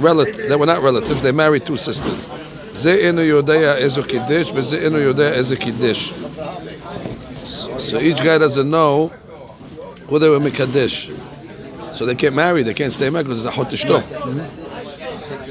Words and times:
relative, 0.00 0.48
they 0.48 0.56
were 0.56 0.66
not 0.66 0.82
relatives, 0.82 1.22
they 1.22 1.32
married 1.32 1.64
two 1.66 1.76
sisters. 1.76 2.28
זה 2.74 2.94
אינו 2.94 3.20
יודע 3.20 3.76
איזה 3.76 4.02
קידש 4.02 4.52
וזה 4.54 4.76
אינו 4.76 4.98
יודע 4.98 5.32
איזה 5.32 5.56
קידש. 5.56 6.12
So 7.78 7.98
each 7.98 8.18
guy 8.18 8.38
doesn't 8.38 8.70
know 8.70 9.10
who 10.08 10.18
they 10.18 10.28
were 10.28 10.40
מקדש. 10.40 11.10
So 11.92 12.04
they 12.04 12.14
can't 12.14 12.34
marry, 12.34 12.62
they 12.62 12.74
can't 12.74 12.92
stay 12.92 13.08
married 13.10 13.26
because 13.26 13.44
it's 13.44 13.48
אחות 13.48 13.72
אשתו. 13.72 13.98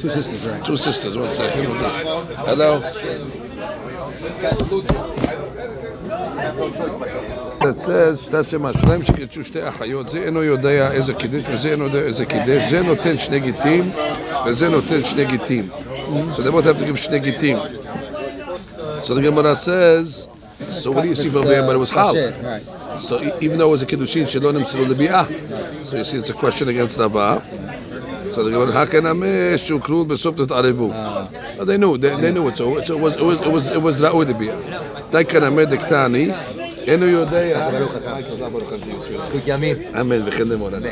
Two 0.01 0.09
sisters, 0.09 0.45
right? 0.45 0.65
Two 0.65 0.77
sisters, 0.77 1.17
one 1.17 1.33
second. 1.33 1.65
Hello. 2.49 2.81
It 7.61 7.79
says, 7.79 8.29
תשם 8.31 8.65
השלם 8.65 9.03
שקידשו 9.03 9.43
שתי 9.43 9.67
אחיות, 9.69 10.09
זה 10.09 10.17
אינו 10.17 10.43
יודע 10.43 10.91
איזה 10.91 11.13
קידש 11.13 11.43
וזה 11.51 11.71
אינו 11.71 11.83
יודע 11.83 11.99
איזה 11.99 12.25
קידש, 12.25 12.69
זה 12.69 12.81
נותן 12.81 13.17
שני 13.17 13.39
גיטים 13.39 13.91
וזה 14.45 14.69
נותן 14.69 15.03
שני 15.03 15.25
גיטים. 15.25 15.69
So 16.33 16.41
they 16.41 16.51
both 16.51 16.65
have 16.65 16.79
to 16.79 16.85
give 16.85 16.95
שני 16.95 17.19
גיטים. 17.19 17.57
So 18.99 19.13
the 19.15 19.21
Gemara 19.21 19.55
says, 19.55 20.27
so 20.71 20.91
what 20.91 21.01
do 21.03 21.09
you 21.09 21.15
see 21.15 21.29
from 21.29 21.45
there? 21.45 21.63
But 21.65 21.75
it 21.75 21.79
was 21.79 21.89
hal. 21.89 22.15
Right. 22.15 22.61
So 22.97 23.21
e- 23.21 23.31
even 23.41 23.57
though 23.57 23.69
it 23.69 23.71
was 23.71 23.83
a 23.83 23.85
kiddushin, 23.85 24.27
שלא 24.27 24.53
נמסרו 24.53 24.85
לביאה. 24.85 25.23
So 25.83 25.97
you 25.97 26.03
see 26.03 26.17
it's 26.17 26.29
a 26.29 26.33
question 26.33 26.67
against 26.69 26.97
Rabba. 26.99 27.41
So 28.31 28.43
the 28.43 28.51
Gemara, 28.51 28.71
haken 28.71 29.05
ameh 29.05 29.57
שהוא 29.57 29.81
כלול 29.81 30.07
בסוף 30.07 30.35
תתערבו. 30.35 30.93
Well, 31.57 31.65
they 31.65 31.77
knew, 31.77 31.97
they, 31.97 32.09
they 32.21 32.31
knew 32.31 32.47
it, 32.49 32.57
so 32.57 32.77
it 32.77 32.99
was, 32.99 33.15
it 33.15 33.23
was, 33.23 33.41
it 33.41 33.51
was, 33.51 33.71
it 33.71 33.81
was 33.81 34.01
ראוי 34.01 34.25
לביאה. 34.25 34.55
דייקן 35.11 35.43
אמר 35.43 35.63
דקטני, 35.63 36.31
אינו 36.31 36.58
יודע, 36.87 37.69
Quick 39.31 39.47
ימים. 39.47 39.75
אמן 40.01 40.21
וכן 40.25 40.47
למורנה. 40.47 40.89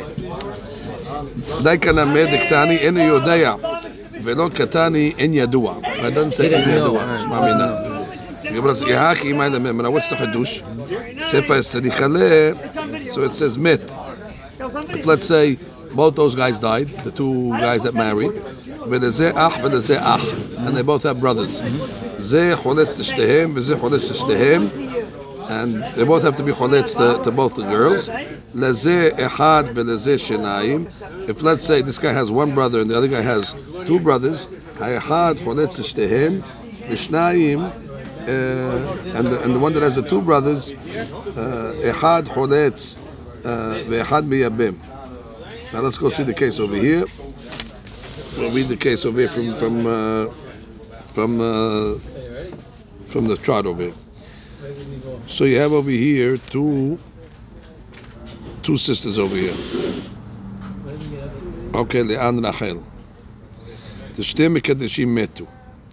דייקן 1.63 1.97
אמר 1.97 2.25
דקטני, 2.25 2.77
אינו 2.77 2.99
יודע, 2.99 3.53
ולא 4.23 4.49
קטני, 4.55 5.13
אין 5.17 5.33
ידוע. 5.33 5.75
That 5.83 5.85
doesn't 5.85 6.37
say 6.37 6.43
אין 6.43 6.69
ידוע, 6.69 7.03
שמע 7.21 7.41
מינה. 7.41 7.73
The 8.43 8.47
Gemara 8.47 8.75
says, 8.75 8.87
יהכי 8.87 9.33
מה 9.33 9.49
לממנה, 9.49 9.89
what's 9.89 10.11
the 10.11 10.15
חידוש? 10.15 10.63
ספר 11.19 11.59
אסתריכלה, 11.59 12.51
so 13.11 13.17
it 13.17 13.35
says 13.35 13.57
מת. 13.57 13.93
If 14.89 15.05
let's 15.05 15.27
say 15.27 15.57
both 15.95 16.15
those 16.15 16.35
guys 16.35 16.59
died, 16.59 16.89
the 17.03 17.11
two 17.11 17.51
guys 17.59 17.83
that 17.83 17.93
married, 17.93 18.31
ולזה 18.89 19.31
אח 19.35 19.57
ולזה 19.63 19.97
אח, 19.99 20.21
and 20.57 20.77
they 20.77 20.83
both 20.83 21.03
have 21.03 21.21
brothers. 21.21 21.61
זה 22.17 22.51
חולץ 22.55 22.99
לשתיהם 22.99 23.51
וזה 23.55 23.77
חולץ 23.77 24.11
לשתיהם, 24.11 24.67
and 25.48 25.82
they 25.94 26.04
both 26.04 26.22
have 26.22 26.36
to 26.36 26.42
be 26.42 26.52
choletz 26.52 26.96
to, 26.96 27.22
to 27.22 27.30
both 27.30 27.54
the 27.56 27.62
girls. 27.62 28.08
Echad. 28.08 29.68
If 31.28 31.42
let's 31.42 31.64
say 31.64 31.82
this 31.82 31.98
guy 31.98 32.12
has 32.12 32.30
one 32.30 32.54
brother 32.54 32.80
and 32.80 32.90
the 32.90 32.96
other 32.96 33.08
guy 33.08 33.22
has 33.22 33.54
two 33.86 33.98
brothers, 34.00 34.46
haechad 34.76 35.38
to 35.94 36.08
him, 36.08 36.42
v'shnayim. 36.88 37.88
Uh, 38.28 38.30
and, 39.16 39.26
the, 39.28 39.42
and 39.42 39.54
the 39.54 39.58
one 39.58 39.72
that 39.72 39.82
has 39.82 39.94
the 39.94 40.02
two 40.02 40.20
brothers, 40.20 40.72
uh, 40.72 41.72
Ehad 41.82 42.26
Choletz, 42.26 42.98
uh, 43.42 43.82
Ve'ehad 43.88 44.28
Miyabim. 44.28 44.76
Now 45.72 45.80
let's 45.80 45.96
go 45.96 46.10
see 46.10 46.24
the 46.24 46.34
case 46.34 46.60
over 46.60 46.76
here. 46.76 47.06
We'll 48.38 48.52
read 48.52 48.68
the 48.68 48.76
case 48.76 49.06
over 49.06 49.18
here 49.18 49.30
from 49.30 49.56
from 49.56 49.86
uh, 49.86 50.26
from 51.14 51.40
uh, 51.40 51.98
from 53.06 53.28
the 53.28 53.38
chart 53.42 53.64
over 53.64 53.84
here. 53.84 53.94
So 55.26 55.44
you 55.44 55.58
have 55.58 55.72
over 55.72 55.90
here 55.90 56.36
two 56.36 56.98
two 58.62 58.76
sisters 58.76 59.18
over 59.18 59.36
here. 59.36 59.54
Okay, 61.74 62.02
Le'an 62.02 62.42
Rachel. 62.44 62.84
The 64.14 64.22
Shtemikad 64.22 64.78
that 64.80 64.90
she 64.90 65.04
met 65.04 65.34
to. 65.36 65.46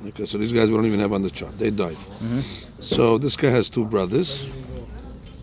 Okay, 0.07 0.25
so 0.25 0.37
these 0.37 0.51
guys 0.51 0.69
we 0.69 0.75
don't 0.75 0.85
even 0.85 0.99
have 0.99 1.13
on 1.13 1.21
the 1.21 1.29
chart. 1.29 1.57
They 1.57 1.69
died. 1.69 1.95
Mm-hmm. 1.95 2.41
So 2.79 3.17
this 3.17 3.35
guy 3.35 3.49
has 3.49 3.69
two 3.69 3.85
brothers, 3.85 4.45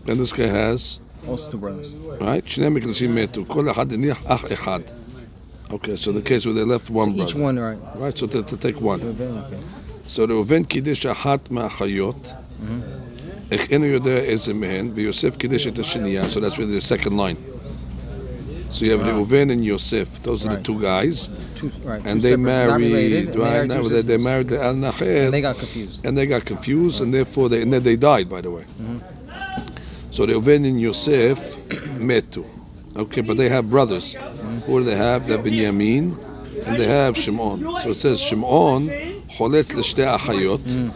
and 0.07 0.19
this 0.19 0.31
guy 0.33 0.47
has 0.47 0.99
also 1.27 1.51
two 1.51 1.57
brothers. 1.57 1.91
Right? 1.91 2.43
Shnemekadeshim 2.43 3.09
Metu. 3.09 3.47
Kol 3.47 3.63
Echad 3.63 4.17
Ach 4.29 4.41
Echad. 4.41 4.91
Okay, 5.71 5.95
so 5.95 6.11
the 6.11 6.21
case 6.21 6.45
where 6.45 6.53
they 6.53 6.63
left 6.63 6.89
one 6.89 7.17
so 7.17 7.23
Each 7.23 7.35
one, 7.35 7.57
right? 7.57 7.79
Right, 7.95 8.17
so 8.17 8.27
to, 8.27 8.43
to 8.43 8.57
take 8.57 8.79
one. 8.79 9.01
Okay. 9.01 9.63
So 10.07 10.25
the 10.25 10.33
Uven 10.33 10.67
Kiddush 10.67 11.05
Ahat 11.05 11.45
Ma'achayot. 11.49 12.21
Mm-hmm. 12.61 12.92
So 16.29 16.39
that's 16.39 16.57
really 16.57 16.73
the 16.73 16.81
second 16.81 17.17
line. 17.17 17.37
So 18.73 18.85
you 18.85 18.91
have. 18.97 19.01
Reuven 19.01 19.51
and 19.51 19.63
Yosef. 19.63 20.23
Those 20.23 20.45
right. 20.45 20.53
are 20.53 20.57
the 20.57 20.63
two 20.63 20.81
guys. 20.81 21.29
Two, 21.55 21.69
right, 21.83 22.01
and 22.05 22.19
two 22.19 22.29
they 22.29 22.35
married. 22.35 23.35
Right, 23.35 23.67
now 23.67 23.83
they, 23.83 24.01
they, 24.01 24.17
married 24.17 24.47
the 24.47 24.63
Al 24.63 24.73
Naher. 24.73 25.25
And 25.25 25.33
they 25.33 25.41
got 25.41 25.57
confused. 25.57 26.03
And 26.03 26.17
they 26.17 26.25
got 26.25 26.45
confused, 26.45 26.99
and 26.99 27.13
therefore 27.13 27.49
they 27.49 27.61
and 27.61 27.71
then 27.71 27.83
they 27.83 27.95
died. 27.95 28.29
By 28.29 28.41
the 28.41 28.49
way. 28.49 28.63
Mm-hmm. 28.81 30.11
So 30.11 30.25
Reuven 30.25 30.67
and 30.67 30.81
Yosef 30.81 31.39
metu. 31.99 32.45
Okay, 32.95 33.21
but 33.21 33.37
they 33.37 33.49
have 33.49 33.69
brothers. 33.69 34.15
Mm-hmm. 34.15 34.59
Who 34.61 34.79
do 34.79 34.85
they 34.85 34.95
have? 34.95 35.27
They 35.27 35.33
have 35.33 35.43
Benjamin, 35.43 36.17
and 36.65 36.79
they 36.79 36.87
have 36.87 37.15
Shimon. 37.15 37.61
So 37.83 37.91
it 37.91 37.95
says 37.95 38.19
Shimon 38.19 38.87
cholet 39.37 39.73
l'shtei 39.75 40.17
achayot. 40.17 40.59
Mm. 40.59 40.93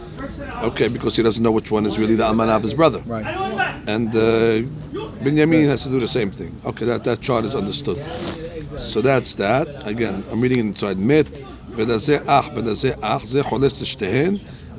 Okay, 0.63 0.87
because 0.87 1.15
he 1.15 1.23
doesn't 1.23 1.43
know 1.43 1.51
which 1.51 1.71
one 1.71 1.85
is 1.85 1.97
really 1.97 2.15
the 2.15 2.25
alman 2.25 2.49
of 2.49 2.63
his 2.63 2.73
brother. 2.73 2.99
Right. 3.05 3.25
And 3.87 4.09
uh, 4.15 4.19
Binyamin 5.23 5.65
has 5.67 5.83
to 5.83 5.89
do 5.89 5.99
the 5.99 6.07
same 6.07 6.31
thing. 6.31 6.55
Okay, 6.65 6.85
that, 6.85 7.03
that 7.03 7.21
chart 7.21 7.45
is 7.45 7.55
understood. 7.55 7.97
So 8.77 9.01
that's 9.01 9.33
that. 9.35 9.87
Again, 9.87 10.23
I'm 10.31 10.41
reading 10.41 10.59
inside. 10.59 10.97
Met, 10.97 11.27
ולזה 11.75 12.17
אח, 12.25 12.49
ולזה 12.55 12.91
אח, 13.01 13.25
זה 13.25 13.43
חולץ 13.43 13.81
לשתיהן, 13.81 14.35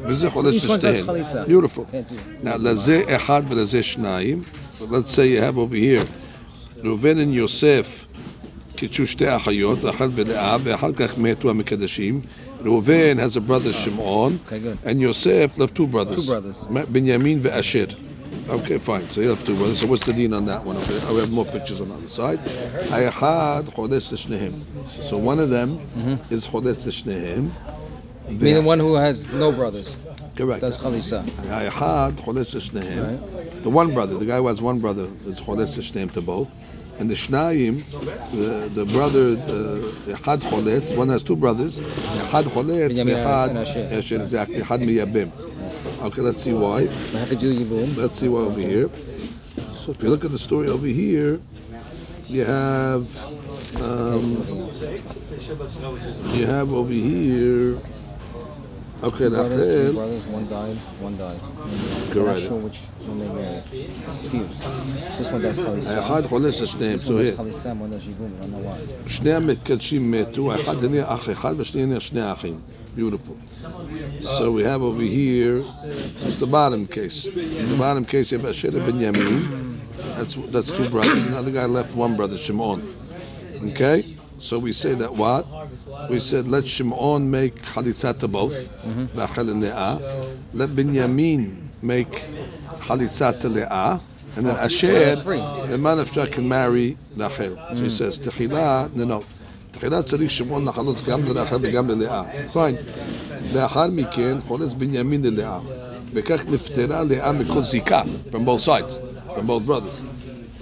וזה 0.06 0.30
חולץ 0.30 0.54
each 0.54 0.66
one's 0.66 0.70
לשתיהן. 0.70 1.04
got 1.04 1.06
חליצה. 1.06 1.44
Beautiful. 1.44 1.84
Can't 1.84 2.08
do 2.08 2.14
it. 2.14 2.47
Now, 2.47 2.56
לזה 2.58 3.02
אחד 3.08 3.42
ולזה 3.48 3.82
שניים. 3.82 4.42
But 4.80 4.91
let's 4.91 5.14
say 5.14 5.28
you 5.28 5.41
have 5.41 5.58
over 5.58 5.75
here, 5.75 6.06
ראובן 6.84 7.19
and 7.19 7.34
יוסף 7.34 8.04
קידשו 8.76 9.06
שתי 9.06 9.36
אחיות, 9.36 9.82
לאחת 9.82 10.08
ולאה, 10.14 10.56
ואחר 10.64 10.92
כך 10.92 11.19
מתו 11.19 11.50
המקדשים. 11.50 12.20
Reuven 12.59 13.17
has 13.19 13.37
a 13.37 13.41
brother 13.41 13.71
Shimon, 13.71 14.41
okay, 14.45 14.59
good. 14.59 14.77
and 14.83 14.99
Yosef 14.99 15.57
left 15.57 15.75
two 15.75 15.87
brothers. 15.87 16.17
Two 16.17 16.25
brothers. 16.25 16.57
Binyamin 16.57 17.39
ve'Asher. 17.41 17.97
Okay, 18.49 18.77
fine. 18.79 19.07
So 19.11 19.21
you 19.21 19.29
have 19.29 19.43
two 19.45 19.55
brothers. 19.55 19.79
So 19.79 19.87
what's 19.87 20.03
the 20.03 20.11
dean 20.11 20.33
on 20.33 20.45
that 20.47 20.63
one? 20.65 20.75
Okay, 20.75 20.97
I 20.97 21.09
oh, 21.09 21.17
have 21.17 21.31
more 21.31 21.45
pictures 21.45 21.79
on 21.79 21.89
the 21.89 21.95
other 21.95 22.07
side. 22.07 22.39
Ayahad 22.89 23.69
chodesh 23.75 24.11
l'shnehem. 24.11 24.63
So 25.03 25.17
one 25.17 25.39
of 25.39 25.49
them 25.49 25.77
mm-hmm. 25.77 26.33
is 26.33 26.47
chodesh 26.47 26.85
l'shnehem. 26.85 27.51
Meaning 28.27 28.65
one 28.65 28.79
who 28.79 28.95
has 28.95 29.29
no 29.29 29.51
brothers. 29.51 29.97
Correct. 30.35 30.61
That's 30.61 30.77
chalisa. 30.77 31.23
Ayahad 31.23 32.13
chodesh 32.13 32.55
l'shnehem. 32.55 33.61
The 33.63 33.69
one 33.69 33.93
brother, 33.93 34.17
the 34.17 34.25
guy 34.25 34.37
who 34.37 34.47
has 34.47 34.61
one 34.61 34.79
brother, 34.79 35.07
is 35.27 35.39
chodesh 35.39 35.77
l'shnehem 35.77 36.11
to 36.13 36.21
both. 36.21 36.49
And 36.99 37.09
the 37.09 37.15
shnayim, 37.15 37.83
the, 38.31 38.69
the 38.73 38.85
brother, 38.91 39.31
uh, 39.31 40.15
Echad 40.15 40.39
choletz, 40.41 40.95
one 40.95 41.07
has 41.09 41.23
two 41.23 41.35
brothers. 41.35 41.79
Echad 41.79 42.44
choletz, 42.44 43.00
and 43.00 43.57
Asher. 43.57 44.21
Exactly. 44.21 44.57
Echad 44.57 44.83
miyabim. 44.83 45.31
Okay, 46.01 46.21
let's 46.21 46.44
see 46.44 46.53
why. 46.53 46.88
How 46.88 47.25
could 47.25 47.41
you 47.41 47.53
Yibum? 47.53 47.95
Let's 47.95 48.19
see 48.19 48.27
why 48.27 48.41
over 48.41 48.59
here. 48.59 48.89
So 49.75 49.91
if 49.91 50.03
you 50.03 50.09
look 50.09 50.25
at 50.25 50.31
the 50.31 50.38
story 50.38 50.68
over 50.68 50.88
here, 50.88 51.39
you 52.27 52.45
have 52.45 53.07
um, 53.81 54.45
you 56.33 56.45
have 56.45 56.74
over 56.74 56.91
here. 56.91 57.77
Okay, 59.01 59.18
two 59.25 59.30
brothers. 59.30 59.88
Two 59.88 59.94
brothers, 59.94 60.24
one 60.25 60.48
died, 60.50 60.78
one 61.00 61.18
died. 61.18 61.40
Correct. 62.12 62.18
I'm 62.18 62.25
Not 62.25 62.40
sure 62.40 62.57
which 62.57 62.80
one 63.07 63.19
they 63.19 63.30
were 63.30 63.62
fused. 64.30 64.62
This 65.18 65.31
one 65.31 65.42
does 65.42 65.57
Khalid 65.60 65.84
Sam. 65.84 66.00
אחד 66.04 66.25
חולה 66.25 66.51
של 66.51 66.66
שניהם, 66.66 66.98
צוהר. 67.00 67.34
שני 69.07 69.34
המתקדשים 69.34 70.12
מתו, 70.12 70.56
אחד 70.56 70.84
הניע 70.84 71.06
אח 71.07 71.30
אחד 71.30 71.54
והשני 71.57 71.84
הניע 71.84 72.00
שני 72.00 72.31
אחים. 72.31 72.60
Beautiful. 72.98 73.38
So 74.22 74.51
we 74.51 74.63
have 74.63 74.81
over 74.81 75.01
here, 75.04 75.63
the 76.40 76.48
bottom 76.48 76.86
case. 76.88 77.24
The 77.24 77.78
bottom 77.78 78.04
case, 78.04 78.31
you 78.31 78.40
have 78.40 78.50
Asher 78.50 78.72
Binyamin. 78.72 79.78
That's, 80.18 80.36
that's 80.36 80.72
two 80.72 80.90
brothers. 80.90 81.25
Another 81.28 81.51
guy 81.51 81.66
left 81.66 81.96
one 81.96 82.18
brother, 82.18 82.38
Shimon. 82.38 82.81
Okay? 83.63 84.18
So 84.38 84.58
we 84.58 84.72
say 84.72 84.94
that 84.94 85.14
what? 85.14 85.46
We 86.11 86.20
said 86.20 86.49
let 86.49 86.66
Shimon 86.66 87.31
make 87.31 87.62
chalitzah 87.62 88.19
to 88.20 88.28
both, 88.28 88.56
Rachel 89.14 89.50
and 89.50 89.61
Leah. 89.62 90.00
Let 90.52 90.70
Binyamin 90.70 91.69
make 91.82 92.12
chalitzah 92.87 93.40
to 93.40 93.49
Leah. 93.49 94.00
And 94.37 94.46
then 94.46 94.56
Asher, 94.56 95.14
the 95.14 95.78
man 95.78 96.00
of 96.00 96.11
Shach 96.11 96.32
can 96.32 96.49
marry 96.49 96.96
Rachel. 97.16 97.56
So 97.76 97.82
he 97.84 97.90
says, 97.90 98.19
Techila, 98.19 98.93
no, 98.94 99.05
no. 99.05 99.25
תחילה 99.70 100.02
צריך 100.02 100.31
שמעון 100.31 100.69
לחלוץ 100.69 101.02
גם 101.02 101.25
לרחל 101.25 101.56
וגם 101.61 101.90
ללאה. 101.90 102.22
פיין. 102.52 102.76
לאחר 103.55 103.87
מכן 103.96 104.38
חולץ 104.46 104.72
בנימין 104.72 105.22
ללאה. 105.25 105.58
וכך 106.14 106.44
נפטרה 106.49 107.05
לאה 107.05 107.32
מכל 107.32 107.64
זיקה, 107.64 108.02
from 108.31 108.44
both 108.46 108.62
sides, 108.66 108.99
from 109.34 109.46
both 109.46 109.66
brothers. 109.66 110.07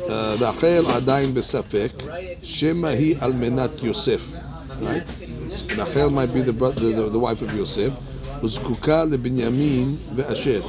Uh, 0.06 0.10
רחל 0.40 0.84
עדיין 0.94 1.34
בספק, 1.34 1.93
שמא 2.43 2.87
היא 2.87 3.16
על 3.20 3.32
מנת 3.32 3.70
יוסף. 3.82 4.32
Right? 4.81 5.12
רחל 5.76 6.08
might 6.08 6.34
be 6.34 6.43
the, 6.43 6.52
brother, 6.52 6.81
the, 6.81 7.10
the 7.12 7.19
wife 7.19 7.43
of 7.43 7.56
יוסף, 7.56 7.90
וזקוקה 8.43 9.04
לבנימין 9.04 9.96
ואשר. 10.16 10.60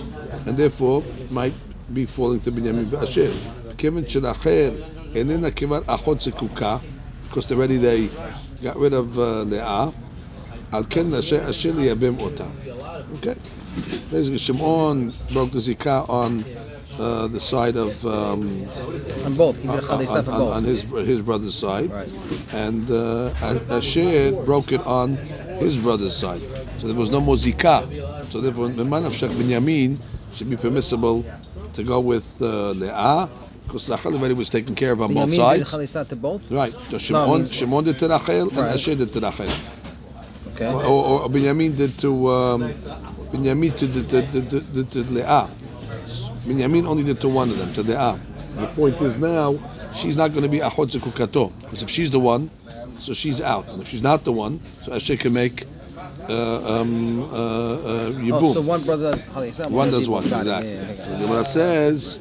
And 0.45 0.49
therefore 0.49 1.01
might 1.31 1.53
be 1.93 2.05
falling 2.17 2.47
to 2.47 2.51
בנימין 2.51 2.85
ואשר. 2.89 3.31
כיוון 3.77 4.03
שרחל 4.07 4.71
איננה 5.15 5.51
כבר 5.51 5.79
אחות 5.85 6.21
זקוקה, 6.21 6.77
because 7.29 7.51
already 7.51 7.77
they 7.77 8.09
got 8.63 8.75
rid 8.75 8.93
of 8.93 9.17
uh, 9.17 9.19
לאה, 9.49 9.87
על 10.71 10.83
כן 10.89 11.13
אשר 11.13 11.49
אשר 11.49 11.71
לייבם 11.75 12.19
אותה. 12.19 12.45
Okay. 13.15 13.37
Basically, 14.11 14.37
Shimon 14.37 15.13
broke 15.33 15.51
the 15.51 15.59
zikah 15.59 16.07
on 16.09 16.43
uh, 16.98 17.26
the 17.28 17.40
side 17.40 17.76
of 17.76 18.04
um, 18.06 18.64
On 19.24 19.34
both. 19.34 19.56
On, 19.64 19.78
on- 19.78 20.52
on 20.58 20.64
his 20.64 20.82
his 20.82 21.20
brother's 21.20 21.54
side, 21.54 21.90
Right. 21.90 22.08
and 22.52 22.90
uh, 22.90 23.30
Asher 23.70 24.32
broke 24.44 24.72
it 24.72 24.80
on 24.86 25.16
his 25.62 25.76
brother's 25.78 26.16
side. 26.16 26.42
So 26.78 26.86
there 26.86 26.96
was 26.96 27.10
no 27.10 27.20
more 27.20 27.36
zikah. 27.36 28.30
So 28.30 28.40
therefore, 28.40 28.68
the 28.68 28.84
man 28.84 29.04
of 29.04 29.14
Shek 29.14 29.30
Binyamin 29.30 29.98
should 30.34 30.50
be 30.50 30.56
permissible 30.56 31.24
to 31.74 31.82
go 31.82 32.00
with 32.00 32.26
uh, 32.42 32.70
Leah, 32.72 33.28
because 33.66 33.88
Rachel 33.88 34.14
already 34.14 34.34
was 34.34 34.50
taken 34.50 34.74
care 34.74 34.92
of 34.92 35.00
on 35.02 35.14
both 35.14 35.30
did 35.30 35.36
sides. 35.36 35.72
chalitza 35.72 36.06
to 36.08 36.16
both? 36.16 36.50
Right. 36.50 36.72
So 36.90 36.96
I 36.96 36.98
Shimon, 36.98 37.42
mean- 37.42 37.50
Shimon 37.50 37.84
did 37.84 37.98
to 38.00 38.08
Rachel, 38.08 38.48
and 38.48 38.56
Right. 38.56 38.74
Asher 38.74 38.94
did 38.94 39.12
to 39.12 39.20
Rachel. 39.20 39.50
Okay. 40.54 40.66
Or, 40.66 40.82
or, 40.84 41.20
or 41.22 41.28
Binyamin 41.28 41.76
did 41.76 41.96
to 41.98 42.10
um, 42.30 42.62
Binyamin 43.32 43.76
to, 43.78 43.86
to, 43.86 44.02
to, 44.02 44.42
to, 44.42 44.60
to, 44.60 44.84
to 44.84 44.98
Leah. 45.12 45.48
Binyamin 46.47 46.85
only 46.87 47.03
did 47.03 47.19
to 47.21 47.29
one 47.29 47.49
of 47.49 47.57
them, 47.57 47.73
to 47.73 47.83
Leah. 47.83 48.19
The 48.57 48.67
point 48.67 49.01
is 49.01 49.17
now 49.17 49.57
she's 49.93 50.15
not 50.17 50.29
going 50.31 50.43
to 50.43 50.49
be 50.49 50.59
Achot 50.59 50.91
Zekukato 50.91 51.51
because 51.61 51.81
if 51.83 51.89
she's 51.89 52.11
the 52.11 52.19
one, 52.19 52.49
so 52.99 53.13
she's 53.13 53.41
out, 53.41 53.67
and 53.69 53.81
if 53.81 53.87
she's 53.87 54.01
not 54.03 54.23
the 54.23 54.31
one, 54.31 54.59
so 54.83 54.93
Asher 54.93 55.17
can 55.17 55.33
make 55.33 55.65
uh, 56.29 56.79
um, 56.79 57.23
uh, 57.23 57.25
uh, 57.25 58.11
Yibum. 58.11 58.39
Oh, 58.43 58.53
so 58.53 58.61
one 58.61 58.83
brother 58.83 59.11
does 59.11 59.27
chalitza, 59.29 59.69
one 59.69 59.91
does 59.91 60.07
Yibum. 60.07 60.09
one, 60.09 60.29
Got 60.29 60.47
it. 60.47 60.65
exactly. 60.65 60.69
Yeah, 60.69 60.75
yeah, 60.75 60.81
I 60.81 60.95
got 60.95 61.05
it. 61.05 61.19
The 61.19 61.25
Gemara 61.25 61.45
says, 61.45 62.19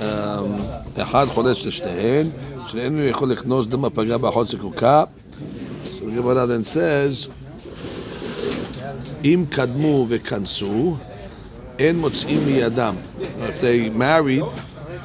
um, 0.00 1.02
אחד 1.02 1.26
חולש 1.26 1.66
לשתיהן, 1.66 2.30
שנינו 2.66 3.04
יכול 3.04 3.30
לקנוס 3.30 3.66
דם 3.66 3.84
הפגע 3.84 4.16
באחות 4.16 4.48
זקוקה. 4.48 5.04
So 5.84 6.04
the 6.04 6.20
Gemara 6.22 6.46
then 6.46 6.64
says, 6.64 7.28
אם 9.24 9.44
קדמו 9.50 10.06
וכנסו, 10.08 10.96
אין 11.78 11.98
מוצאים 11.98 12.38
מידם. 12.46 12.94
If 13.43 13.59
they 13.59 13.89
married, 13.89 14.43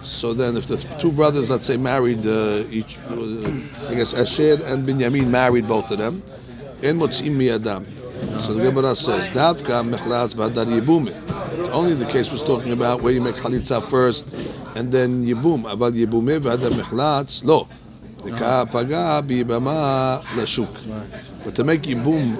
so 0.05 0.33
then 0.33 0.57
if 0.57 0.67
the 0.67 0.77
two 0.99 1.13
brothers, 1.13 1.51
let's 1.51 1.67
say, 1.67 1.77
married 1.77 2.27
uh, 2.27 2.65
each, 2.71 2.99
uh, 3.09 3.89
I 3.89 3.95
guess 3.95 4.15
Asher 4.15 4.63
and 4.65 4.87
Binyamin 4.87 5.29
married 5.29 5.67
both 5.67 5.91
of 5.91 5.99
them, 5.99 6.23
in 6.83 6.99
me 7.37 7.51
Adam. 7.51 7.87
So 8.43 8.55
the 8.55 8.63
Gemara 8.63 8.95
says, 8.95 9.29
Davka 9.31 9.83
mechlatz 9.85 10.35
v'adar 10.35 10.67
yibumi. 10.67 11.13
Only 11.71 11.95
the 11.95 12.07
case 12.07 12.31
was 12.31 12.43
talking 12.43 12.73
about 12.73 13.03
where 13.03 13.13
you 13.13 13.21
make 13.21 13.35
chalitza 13.37 13.89
first 13.89 14.27
and 14.75 14.93
then 14.93 15.25
yibum. 15.25 15.65
Aval 15.65 15.93
yibumi 15.93 16.41
v'adar 16.41 16.71
mechlatz, 16.71 17.45
lo. 17.45 17.69
Paga 18.23 19.23
bibama 19.27 20.23
lashuk. 20.35 20.69
But 21.45 21.55
to 21.57 21.65
make 21.65 21.83
yibum, 21.83 22.39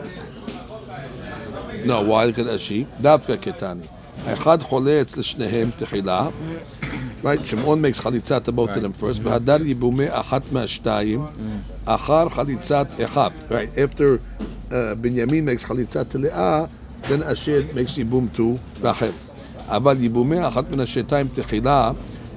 no, 1.85 2.03
why? 2.03 2.27
Because 2.27 2.49
ashi, 2.49 2.87
davka 3.01 3.37
ketani. 3.37 3.89
האחד 4.26 4.62
חולץ 4.64 5.18
לשניהם 5.18 5.70
תחילה. 5.76 6.28
Right, 7.24 7.46
שמעון 7.46 7.86
makes 7.86 8.02
חליצה 8.02 8.38
to 8.38 8.52
both 8.52 8.76
of 8.76 8.78
them 8.78 9.02
first. 9.02 9.20
והדר 9.24 9.62
יבומי 9.66 10.06
אחת 10.10 10.52
מהשתיים. 10.52 11.26
אחר 11.86 12.30
חליצת 12.30 12.88
אחיו. 13.06 13.32
Right, 13.50 13.78
after 13.78 14.04
uh, 14.70 14.74
בנימין 15.02 15.50
makes 15.50 15.66
חליצה 15.66 16.02
to 16.02 16.18
לאה, 16.18 16.64
then 17.04 17.32
אשר 17.32 17.62
makes 17.74 17.98
ייבום 17.98 18.28
to 18.36 18.42
רחל. 18.82 19.12
אבל 19.68 19.98
ייבומי 20.02 20.48
אחת 20.48 20.72
מן 20.72 20.80
השתיים 20.80 21.28
תחילה, 21.34 21.92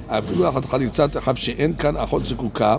אפילו 0.07 0.49
אחת 0.49 0.65
חליצת 0.65 1.17
אחיו 1.17 1.37
שאין 1.37 1.75
כאן 1.75 1.97
אחות 1.97 2.27
זקוקה, 2.27 2.77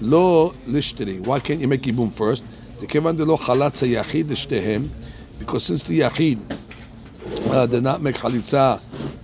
לא 0.00 0.52
לשתרי. 0.66 1.18
Why 1.24 1.46
can't 1.46 1.62
you 1.62 1.66
make 1.66 1.86
ייבום 1.86 2.10
first? 2.16 2.42
זה 2.80 2.86
כיוון 2.86 3.16
דלא 3.16 3.36
חלץ 3.36 3.82
היחיד 3.82 4.30
לשתיהם, 4.30 4.82
because 5.40 5.42
since 5.42 5.84
the 5.88 5.92
yachid 5.92 6.54
uh, 7.55 7.65
did 7.65 7.83
not 7.83 8.01
make 8.01 8.17
chalitza 8.17 8.81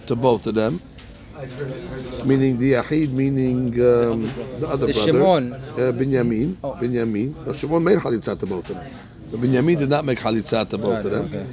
to 0.08 0.16
both 0.16 0.48
of 0.48 0.56
them. 0.56 0.82
Meaning 2.26 2.58
the 2.58 2.74
Yahid, 2.74 3.12
meaning 3.12 3.74
um, 3.74 4.24
the 4.60 4.68
other 4.68 4.88
the 4.88 4.94
brother, 4.94 4.94
Shimon. 4.94 5.54
Uh, 5.54 5.92
Binyamin. 5.92 6.56
Oh. 6.64 6.74
Binyamin. 6.74 7.46
No, 7.46 7.54
Shimon 7.54 7.84
made 7.84 7.98
chalitza 8.00 8.40
to 8.40 8.46
both 8.46 8.70
of 8.70 8.76
them. 8.78 8.92
But 9.32 9.40
Binyamin 9.42 9.78
did 9.78 9.90
not 9.90 10.06
make 10.06 10.20
chalitza 10.20 10.70
to 10.70 10.78
both 10.78 11.04
of 11.04 11.12
them. 11.12 11.26
Okay. 11.26 11.46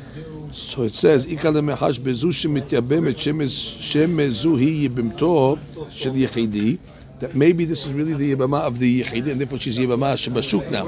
So 0.53 0.83
it 0.85 0.95
says, 0.95 1.27
"Ikal 1.27 1.55
mehash 1.55 1.99
bezu 2.01 2.31
shemityabem 2.33 3.09
et 3.11 3.17
shemezuhi 3.17 4.89
yibimto 4.89 5.59
shel 5.91 6.13
yichidi." 6.13 6.79
That 7.21 7.35
maybe 7.35 7.65
this 7.65 7.85
is 7.85 7.93
really 7.93 8.15
the 8.15 8.35
yibama 8.37 8.61
of 8.61 8.79
the 8.79 9.03
yichidi, 9.03 9.33
and 9.33 9.41
therefore 9.41 9.59
she's 9.59 9.79
yibama 9.79 10.15
shebashuk 10.15 10.71
now. 10.71 10.87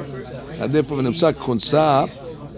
And 0.63 0.73
therefore, 0.73 0.99
when 0.99 1.07
I'm 1.07 1.15
saying 1.15 1.35
konsa, 1.35 2.09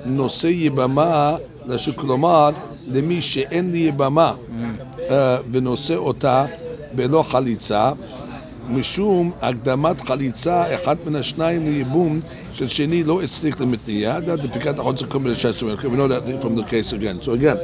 nose 0.06 0.42
yibama 0.42 1.40
lashuk 1.66 1.94
lomar. 1.94 2.71
למי 2.91 3.21
שאין 3.21 3.71
לי 3.71 3.77
יבמה 3.77 4.33
אה, 5.09 5.37
ונושא 5.51 5.95
אותה 5.95 6.45
בלא 6.95 7.23
חליצה, 7.27 7.91
משום 8.69 9.31
הקדמת 9.41 10.01
חליצה, 10.01 10.75
אחד 10.75 10.95
מן 11.05 11.15
השניים 11.15 11.65
לייבום 11.65 12.19
של 12.53 12.67
שני 12.67 13.03
לא 13.03 13.21
הצליח 13.21 13.61
למתנייה, 13.61 14.17
that 14.17 14.41
דפיקת 14.41 14.79
החוד 14.79 14.95
צריך 14.95 15.09
לקום 15.09 15.27
לשש, 15.27 15.63
we 15.63 15.65
know 15.65 16.07
that 16.07 16.41
from 16.41 16.55
the 16.55 16.63
case 16.63 16.93
again. 16.93 17.21
So 17.21 17.31
again, 17.33 17.57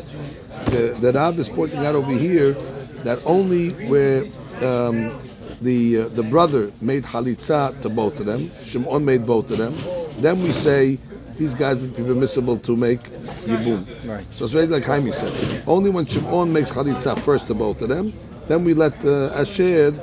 the, 0.67 0.95
the 1.01 1.11
Rab 1.13 1.39
is 1.39 1.49
pointing 1.49 1.85
out 1.85 1.95
over 1.95 2.11
here 2.11 2.55
that 3.03 3.19
only 3.25 3.69
where 3.91 4.23
um, 4.61 5.11
the 5.61 5.79
uh, 5.99 6.07
the 6.09 6.23
brother 6.23 6.71
made 6.81 7.03
chalitza 7.03 7.61
to 7.81 7.89
both 7.89 8.19
of 8.19 8.25
them, 8.25 8.51
Shimon 8.65 9.03
made 9.05 9.25
both 9.25 9.51
of 9.51 9.57
them, 9.57 9.73
then 10.19 10.41
we 10.43 10.51
say 10.51 10.99
these 11.37 11.53
guys 11.53 11.77
would 11.77 11.95
be 11.95 12.03
permissible 12.03 12.57
to 12.59 12.75
make 12.75 13.01
yibum. 13.47 14.07
Right. 14.07 14.25
So 14.37 14.45
it's 14.45 14.53
very 14.53 14.67
like 14.67 14.83
Jaime 14.85 15.11
said. 15.11 15.63
Only 15.67 15.89
when 15.89 16.05
Shimon 16.05 16.51
makes 16.53 16.71
chalitza 16.71 17.19
first 17.23 17.47
to 17.47 17.53
both 17.53 17.81
of 17.81 17.89
them, 17.89 18.13
then 18.47 18.63
we 18.63 18.73
let 18.73 18.93
uh, 19.05 19.33
Asher 19.41 19.93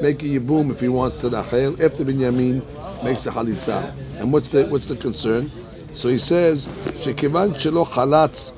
make 0.00 0.22
a 0.22 0.26
yibum 0.26 0.70
if 0.70 0.80
he 0.80 0.88
wants 0.88 1.20
to 1.20 1.28
Rachel 1.28 1.72
after 1.84 2.04
Binyamin 2.04 2.62
makes 3.04 3.26
a 3.26 3.30
chalitza. 3.30 3.94
And 4.18 4.32
what's 4.32 4.48
the 4.48 4.64
what's 4.66 4.86
the 4.86 4.96
concern? 4.96 5.50
So 5.92 6.08
he 6.08 6.18
says, 6.18 6.68
שכיוון 7.00 7.58
שלא 7.58 7.84
חלץ 7.84 8.52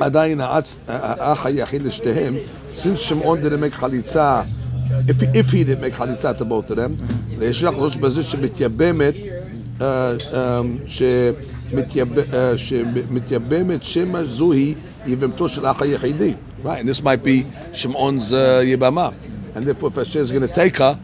עדיין 0.00 0.40
האץ- 0.40 0.78
האח 0.88 1.46
היחיד 1.46 1.82
לשתיהם, 1.82 2.36
since 2.72 3.00
Shimon 3.08 3.40
didn't 3.42 3.60
make 3.60 3.74
חליצה, 3.74 4.42
if, 5.06 5.22
if 5.34 5.50
he 5.52 5.64
didn't 5.64 5.80
make 5.80 5.94
חליצה 5.94 6.32
to 6.38 6.44
both 6.44 6.70
of 6.70 6.76
them, 6.76 6.92
ויש 7.38 7.62
לך 7.62 7.74
ראש 7.76 7.96
בזה 7.96 8.22
שמתייבמת, 8.22 9.14
אה, 11.64 11.78
אה, 11.78 11.82
שמתייב- 11.84 12.34
אה, 12.34 12.58
שמתייבמת 12.58 13.82
שמא 13.84 14.24
זוהי 14.24 14.74
יבמתו 15.06 15.48
של 15.48 15.66
האח 15.66 15.82
היחידי. 15.82 16.32
Right, 16.64 16.80
and 16.82 16.88
this 16.88 17.02
might 17.02 17.24
be 17.24 17.46
Shimon's 17.72 18.32
uh, 18.32 18.36
יבמה. 18.64 19.08
And 19.54 19.66
therefore, 19.66 19.88
if 19.88 19.96
Hashem 19.96 20.22
is 20.22 20.30
going 20.30 20.46
to 20.46 20.54
take 20.62 20.76
her, 20.76 20.94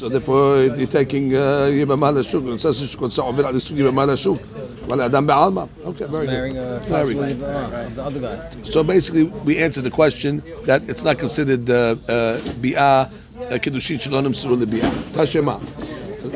so 0.00 0.08
therefore 0.08 0.64
you're 0.78 0.86
taking 1.00 1.34
uh, 1.34 1.38
יבמה 1.70 2.10
לשוק. 2.10 2.44
And 2.46 2.54
it 2.58 2.62
says 2.62 2.86
שקונצה 2.86 3.22
עובר 3.22 3.46
על 3.46 3.54
איסור 3.54 3.78
יבמה 3.78 4.06
לשוק. 4.06 4.38
אבל 4.86 5.00
האדם 5.00 5.26
בעלמא. 5.26 5.62
Okay, 5.84 5.98
very 6.10 6.26
Marrying 6.26 6.54
good. 6.54 6.82
a 6.86 6.90
Very 6.90 7.14
possibly 7.14 7.34
good. 7.34 7.42
uh, 7.42 7.96
the 7.96 8.02
other 8.04 8.20
guy. 8.20 8.70
So 8.72 8.82
basically, 8.82 9.24
we 9.44 9.58
answered 9.58 9.84
the 9.84 9.90
question 10.02 10.42
that 10.66 10.80
it's 10.90 11.04
not 11.04 11.18
considered 11.18 11.68
uh, 11.70 11.74
uh, 12.08 12.38
bi'ah, 12.62 13.08
uh, 13.08 13.58
kiddushin 13.62 14.00
שלא 14.00 14.20
נמסרו 14.22 14.56
לביאה. 14.56 14.90
תשמע, 15.12 15.56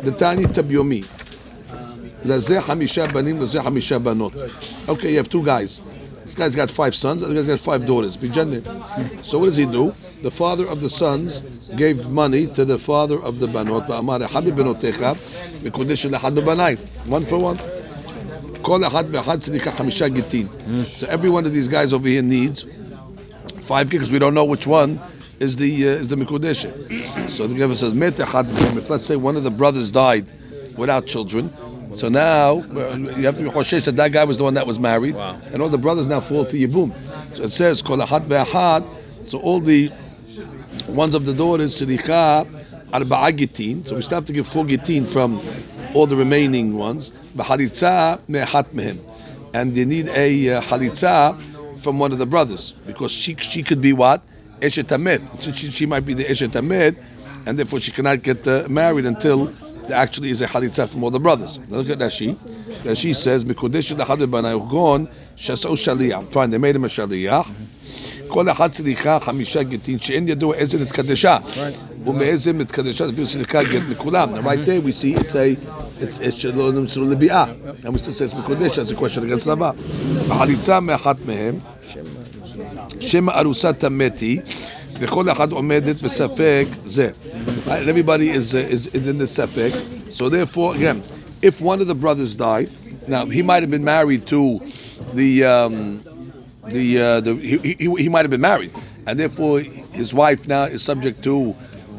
דתני 0.05 0.47
תביומי, 0.47 1.03
Okay, 4.90 5.12
you 5.12 5.18
have 5.18 5.30
two 5.30 5.44
guys. 5.44 5.82
This 6.26 6.34
guy's 6.34 6.56
got 6.56 6.70
five 6.70 6.94
sons, 6.96 7.22
This 7.22 7.34
guy's 7.34 7.48
got 7.48 7.60
five 7.60 7.86
daughters. 7.86 8.18
So 9.24 9.40
what 9.40 9.46
does 9.46 9.58
he 9.58 9.66
do? 9.66 9.94
The 10.24 10.32
father 10.32 10.66
of 10.68 10.82
the 10.82 10.90
sons 10.90 11.42
gave 11.76 12.10
money 12.10 12.48
to 12.48 12.66
the 12.66 12.78
father 12.80 13.22
of 13.22 13.40
the 13.40 13.48
banot. 13.48 13.88
One 17.06 17.26
for 17.26 17.38
one. 17.38 17.58
So 20.96 21.08
every 21.08 21.30
one 21.30 21.46
of 21.46 21.54
these 21.54 21.68
guys 21.68 21.94
over 21.94 22.08
here 22.08 22.22
needs 22.24 22.66
five 23.62 23.90
because 23.90 24.12
we 24.12 24.20
don't 24.20 24.34
know 24.34 24.44
which 24.44 24.66
one 24.68 25.00
is 25.40 25.56
the 25.56 25.88
uh, 25.88 25.92
is 26.02 26.08
the 26.08 26.16
mikudesh. 26.16 26.66
So 27.30 27.48
the 27.48 27.54
Gemara 27.54 27.76
says, 27.76 27.94
let's 28.90 29.06
say 29.06 29.16
one 29.16 29.36
of 29.38 29.44
the 29.44 29.52
brothers 29.52 29.92
died 29.92 30.26
without 30.76 31.06
children, 31.06 31.54
so 31.96 32.10
now 32.10 32.56
you 32.56 33.26
have 33.26 33.38
to 33.38 33.44
be 33.44 33.50
choshesh 33.50 33.86
that 33.86 33.96
that 33.96 34.12
guy 34.12 34.24
was 34.24 34.38
the 34.38 34.44
one 34.44 34.54
that 34.56 34.68
was 34.68 34.80
married, 34.80 35.16
and 35.16 35.62
all 35.62 35.70
the 35.70 35.78
brothers 35.78 36.08
now 36.08 36.20
fall 36.20 36.46
to 36.46 36.58
Yibum. 36.58 36.94
So 37.36 37.44
it 37.44 37.52
says, 37.52 37.82
"Kol 37.82 37.98
echad 37.98 38.28
ve'achad." 38.28 38.86
So 39.28 39.40
all 39.40 39.60
the 39.60 39.92
ones 40.88 41.16
of 41.16 41.26
the 41.26 41.34
daughters, 41.34 41.80
Siricha, 41.80 42.46
Arba'a 42.92 43.38
Gitin. 43.38 43.86
So 43.88 43.96
we 43.96 44.02
still 44.02 44.18
have 44.18 44.26
to 44.26 44.34
give 44.34 44.48
four 44.48 44.64
Gitin 44.66 45.12
from 45.12 45.42
all 45.94 46.08
the 46.08 46.16
remaining 46.16 46.78
ones. 46.78 47.12
B'halitza 47.36 48.20
me'achat 48.28 48.66
mehem. 48.74 49.00
And 49.54 49.76
they 49.76 49.86
need 49.86 50.10
a 50.10 50.56
uh, 50.56 50.62
halitza 50.62 51.40
from 51.82 52.00
one 52.00 52.12
of 52.12 52.20
the 52.20 52.26
brothers 52.26 52.74
because 52.86 53.12
she 53.12 53.36
she 53.36 53.64
could 53.64 53.82
be 53.82 53.94
what 53.94 54.22
eshet 54.62 54.86
tamet. 54.86 55.22
She, 55.42 55.52
she, 55.54 55.72
she 55.72 55.86
might 55.86 56.06
be 56.06 56.14
the 56.14 56.26
eshet 56.26 56.50
tamet, 56.50 56.98
and 57.46 57.58
therefore 57.58 57.80
she 57.80 57.92
cannot 57.92 58.24
get 58.24 58.48
uh, 58.48 58.68
married 58.70 59.06
until 59.06 59.54
there 59.89 59.97
actually 59.97 60.31
is 60.31 60.41
a 60.43 60.47
halitza 60.47 60.89
from 60.89 61.03
all 61.05 61.11
the 61.11 61.21
brothers. 61.21 61.59
Now 61.69 61.79
look 61.79 61.91
at 61.91 61.99
Rashi. 61.99 62.35
Rashi 62.85 63.15
says 63.15 63.45
mikodesh 63.45 63.95
lechad 63.97 64.19
bebanai 64.19 64.71
gon 64.71 65.09
shasau 65.37 65.77
shaliyah. 65.77 66.31
Fine, 66.33 66.51
they 66.51 66.59
made 66.59 66.77
him 66.77 66.85
a 66.85 66.89
shaliyah. 66.89 67.47
כל 68.29 68.51
אחד 68.51 68.73
צריכה 68.73 69.19
חמישה 69.21 69.63
גטין 69.63 69.99
שאין 69.99 70.29
ידוע 70.29 70.55
איזה 70.55 70.79
נתקדשה 70.79 71.37
ומאיזה 72.05 72.53
מתקדשה 72.53 73.05
אפילו 73.05 73.27
צריכה 73.27 73.63
גט 73.63 73.83
מכולם. 73.91 74.35
Now 74.35 74.41
right 74.41 74.65
there 74.67 74.81
we 74.81 74.93
see 74.93 75.15
it's 75.15 75.35
a 75.35 75.57
it's 76.01 76.19
it's 76.19 76.37
שלא 76.37 76.73
נמצאו 76.73 77.03
לביאה. 77.03 77.45
And 77.85 77.89
we 77.89 77.99
still 77.99 78.13
say 78.13 78.25
it's 78.25 78.37
מקודש, 78.37 78.79
אז 78.79 78.89
זה 78.89 78.95
question 78.95 79.23
against 79.31 79.47
רבה. 79.47 79.71
בחליצה 80.29 80.81
מאחת 80.81 81.17
מהם 81.27 81.59
שם 83.01 83.31
ארוסה 83.31 83.73
טמאתי 83.73 84.41
וכל 85.01 85.31
אחד 85.31 85.53
עומדת 85.53 86.03
בספק 86.03 86.67
זה. 86.87 87.11
Right? 87.67 87.89
Everybody 87.89 88.29
is, 88.31 88.55
uh, 88.55 88.59
is, 88.59 88.87
is 88.89 89.07
in 89.07 89.19
the 89.19 89.27
ספק. 89.27 89.73
So 90.11 90.29
therefore, 90.29 90.75
again, 90.75 91.03
if 91.41 91.61
one 91.61 91.81
of 91.81 91.87
the 91.89 91.95
brothers 91.95 92.37
died, 92.37 92.69
now 93.09 93.25
he 93.27 93.43
might 93.43 93.63
have 93.65 93.71
been 93.71 93.85
married 93.85 94.27
to 94.29 94.61
the 95.15 95.45
um, 95.45 96.03
the 96.69 96.85
uh, 97.01 97.21
the 97.21 97.35
he, 97.35 97.57
he, 97.81 97.87
he 98.05 98.09
might 98.09 98.25
have 98.27 98.31
been 98.31 98.47
married, 98.53 98.73
and 99.07 99.19
therefore 99.19 99.61
his 100.01 100.15
wife 100.15 100.47
now 100.47 100.65
is 100.65 100.81
subject 100.83 101.23
to 101.25 101.35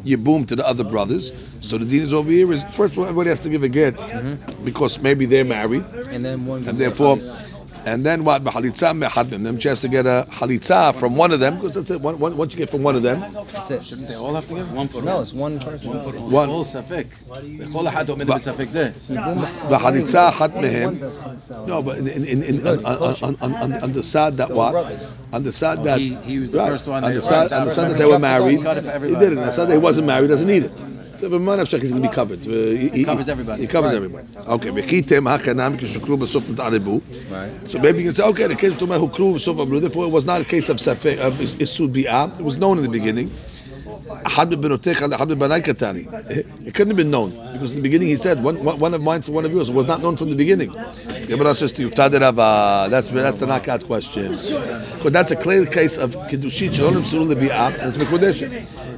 yibum 0.06 0.48
to 0.48 0.56
the 0.56 0.66
other 0.72 0.84
brothers. 0.84 1.32
So 1.60 1.78
the 1.78 1.86
dean 1.86 2.04
is 2.04 2.14
over 2.14 2.30
here 2.30 2.52
is 2.54 2.64
first 2.76 2.94
of 2.94 3.00
all 3.00 3.06
everybody 3.06 3.30
has 3.30 3.40
to 3.42 3.50
give 3.50 3.64
a 3.64 3.70
get 3.70 3.96
because 4.64 5.02
maybe 5.02 5.26
they're 5.26 5.46
married, 5.60 5.86
And 6.14 6.24
then 6.26 6.46
one. 6.46 6.68
and 6.68 6.78
therefore, 6.78 7.18
and 7.89 8.05
then 8.05 8.23
what? 8.25 8.45
Halitza 8.45 8.93
mehadim 9.03 9.45
them. 9.45 9.59
She 9.59 9.69
has 9.69 9.81
to 9.81 9.89
get 9.89 10.05
a 10.05 10.27
halitza 10.31 10.95
from 10.95 11.17
one 11.17 11.33
of 11.33 11.41
them 11.41 11.55
because 11.57 11.75
that's 11.75 11.91
it. 11.91 12.01
One, 12.01 12.19
one, 12.19 12.37
once 12.37 12.53
you 12.53 12.59
get 12.59 12.69
from 12.71 12.83
one 12.83 12.97
of 12.97 13.03
them, 13.03 13.21
that's 13.53 13.71
it. 13.71 13.83
Shouldn't 13.83 14.09
they 14.09 14.15
all 14.15 14.35
have 14.35 14.47
to 14.49 14.55
get 14.55 14.67
One 14.69 14.89
for 14.89 15.01
no, 15.01 15.23
it's 15.23 15.33
one 15.33 15.59
person. 15.59 15.91
One 15.91 16.13
for 16.13 16.21
one. 16.21 16.49
All 16.51 16.65
safek. 16.65 17.07
All 17.75 17.85
ahad 17.85 18.07
omid 18.07 18.27
safek. 18.27 18.69
zeh. 18.69 18.93
The 19.71 19.79
halitza 19.79 20.33
hat 20.33 20.53
mehem. 20.53 21.67
No, 21.67 21.83
but 21.83 21.99
in 21.99 22.09
in, 22.09 22.25
in, 22.25 22.43
in 22.43 22.67
on, 22.67 22.85
on, 22.85 23.37
on, 23.41 23.55
on, 23.55 23.73
on 23.85 23.93
the 23.93 24.03
side 24.03 24.35
that 24.35 24.51
what? 24.51 24.75
On 25.33 25.43
the 25.43 25.53
side 25.53 25.79
oh, 25.79 25.85
that 25.85 25.99
he, 25.99 26.15
he 26.17 26.39
was 26.39 26.51
the 26.51 26.59
right. 26.59 26.69
first 26.69 26.87
one. 26.87 27.05
On 27.05 27.13
the 27.13 27.23
side, 27.23 27.53
on 27.53 27.67
the 27.69 27.75
side 27.75 27.91
that 27.91 27.99
they 27.99 28.07
were 28.07 28.19
married, 28.19 28.59
he 28.59 28.65
did 28.65 29.33
it. 29.33 29.39
On 29.39 29.47
the 29.47 29.53
side 29.53 29.69
that 29.69 29.75
he 29.75 29.79
wasn't 29.79 30.07
married, 30.07 30.29
doesn't 30.29 30.47
need 30.47 30.65
it. 30.65 30.98
So, 31.20 31.30
but 31.30 31.40
man, 31.40 31.60
he's 31.60 31.92
going 31.92 32.04
to 32.04 32.10
be 32.10 32.14
covered. 32.14 32.42
Uh, 32.46 32.50
He, 32.82 32.90
he 32.90 33.04
covers 33.06 33.30
everybody. 33.30 33.62
He 33.62 33.68
covers 33.68 33.94
everybody. 33.94 34.26
Okay, 34.48 34.72
וחיתם 34.76 35.28
הכנם 35.28 35.78
כששוקלו 35.78 36.18
בסוף 36.18 36.50
נתערבו. 36.50 37.00
So 37.68 37.80
maybe 37.80 38.04
you 38.04 38.12
can 38.12 38.16
say, 38.16 38.24
okay, 38.24 38.48
the 38.48 38.56
case 38.56 38.82
of 38.82 38.92
הוכרו 38.92 39.34
בסוף 39.34 39.60
עברו, 39.60 39.80
therefore 39.80 40.06
it 40.06 40.12
was 40.12 40.26
not 40.26 40.42
a 40.42 40.46
case 40.46 40.70
of 40.70 40.78
ספק, 40.78 41.18
of 41.20 41.60
איסור 41.60 41.88
ביאה, 41.88 42.26
it 42.40 42.44
was 42.44 42.58
known 42.58 42.78
in 42.78 42.84
the 42.84 43.00
beginning. 43.00 43.30
It 46.66 46.74
couldn't 46.74 46.92
have 46.92 46.98
been 46.98 47.12
known 47.12 47.32
because 47.54 47.72
in 47.72 47.78
the 47.78 47.82
beginning 47.82 48.08
he 48.08 48.18
said 48.18 48.44
one, 48.44 48.64
one, 48.64 48.80
one 48.80 48.94
of 48.94 49.02
mine 49.02 49.22
for 49.22 49.32
one 49.32 49.46
of 49.46 49.52
yours. 49.52 49.70
It 49.70 49.76
was 49.76 49.88
not 49.88 50.02
known 50.02 50.18
from 50.18 50.30
the 50.30 50.36
beginning. 50.36 50.72
Gemara 51.28 51.56
says 51.56 51.72
to 51.74 51.82
you, 51.84 51.90
"Tadei 51.90 52.20
Rava." 52.22 52.88
That's 52.90 53.10
that's 53.10 53.40
the 53.40 53.46
knockout 53.46 53.86
question. 53.86 54.36
But 55.04 55.14
that's 55.14 55.32
a 55.32 55.36
clear 55.36 55.66
case 55.66 55.98
of 55.98 56.16
kiddushin 56.30 56.74
שלא 56.74 56.92
נמסרו 56.92 57.24
לביאה 57.30 57.68
and 57.68 57.94
it's 57.94 57.98
מקודשת. 57.98 58.48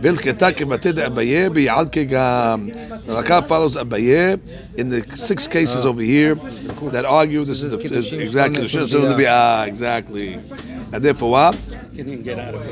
והלכתה 0.02 0.52
כבתי 0.52 0.92
דאביי 0.92 1.50
ביעלקה 1.50 2.04
גם. 2.04 2.70
The 3.08 3.12
Rakav 3.22 3.48
follows 3.48 3.76
Abaye 3.76 4.40
in 4.78 4.90
the 4.90 5.04
six 5.16 5.48
cases 5.48 5.86
over 5.86 6.02
here 6.02 6.36
that 6.92 7.06
argue 7.06 7.44
this 7.44 7.62
is, 7.62 7.72
the, 7.72 7.80
is 7.80 8.12
exactly 8.14 8.64
kiddushin 8.66 9.04
לביאה 9.12 9.68
exactly. 9.68 10.40
And 10.94 11.04
therefore 11.04 11.32
what? 11.32 11.56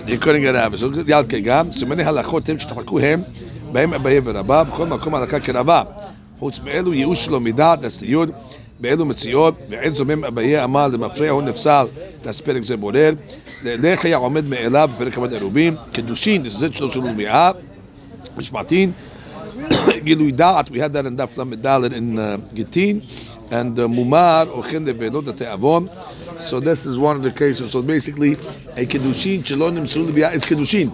You 0.07 0.19
couldn't 0.19 0.43
get 0.43 0.57
out 0.57 0.67
of 0.67 0.75
it. 0.75 0.81
So 0.81 1.11
יעלקה 1.11 1.39
גם. 1.39 1.73
סימני 1.73 2.03
הלכות 2.03 2.49
הם 2.49 2.59
שתחלקו 2.59 3.01
הם 3.01 3.23
בהם 3.73 3.95
אביי 3.95 4.21
ורבה 4.25 4.65
בכל 4.65 4.87
מקום 4.87 5.15
הלכה 5.15 5.41
כרבה. 5.41 5.83
חוץ 6.39 6.61
מאלו 6.65 6.95
ייאוש 6.95 7.25
שלו 7.25 7.41
מדעת, 7.41 7.79
that's 7.79 8.01
the 8.01 8.05
יוד, 8.05 8.31
באלו 8.81 9.05
מציאות, 9.05 9.55
ואין 9.71 9.95
זומם 9.95 10.25
אביי 10.25 10.65
אמר 10.65 10.87
למפרע 10.89 11.29
הוא 11.29 11.43
נפסל, 11.43 11.87
that's 12.25 12.43
פרק 12.45 12.63
זה 12.63 12.77
בורר, 12.77 13.13
לחי 13.65 14.15
העומד 14.15 14.45
מאליו 14.45 14.91
בפרק 14.95 15.15
כבוד 15.15 15.35
ערובים, 15.35 15.75
קידושין, 15.93 16.43
it 16.43 16.73
שלו 16.77 16.93
שלו 16.93 17.03
מאה, 17.03 17.51
משמעתין, 18.37 18.93
Gilui 20.07 20.37
D'at, 20.37 20.71
we 20.71 20.79
had 20.79 20.93
that 20.93 21.05
in 21.07 21.17
Daf 21.17 21.37
Lamed 21.37 21.93
in 21.93 22.19
uh, 22.19 22.37
Gittin, 22.55 23.03
and 23.51 23.79
uh, 23.79 23.87
Mumar 23.89 24.47
or 24.55 24.63
Chende 24.63 24.93
Velot 24.93 26.41
So 26.41 26.61
this 26.61 26.87
is 26.87 26.97
one 26.97 27.17
of 27.17 27.23
the 27.23 27.33
cases. 27.33 27.73
So 27.73 27.83
basically, 27.83 28.33
a 28.33 28.87
Kedushin, 28.87 29.43
Chelonim 29.43 29.87
Sulubia 29.89 30.33
is 30.33 30.45
Kedushin. 30.45 30.93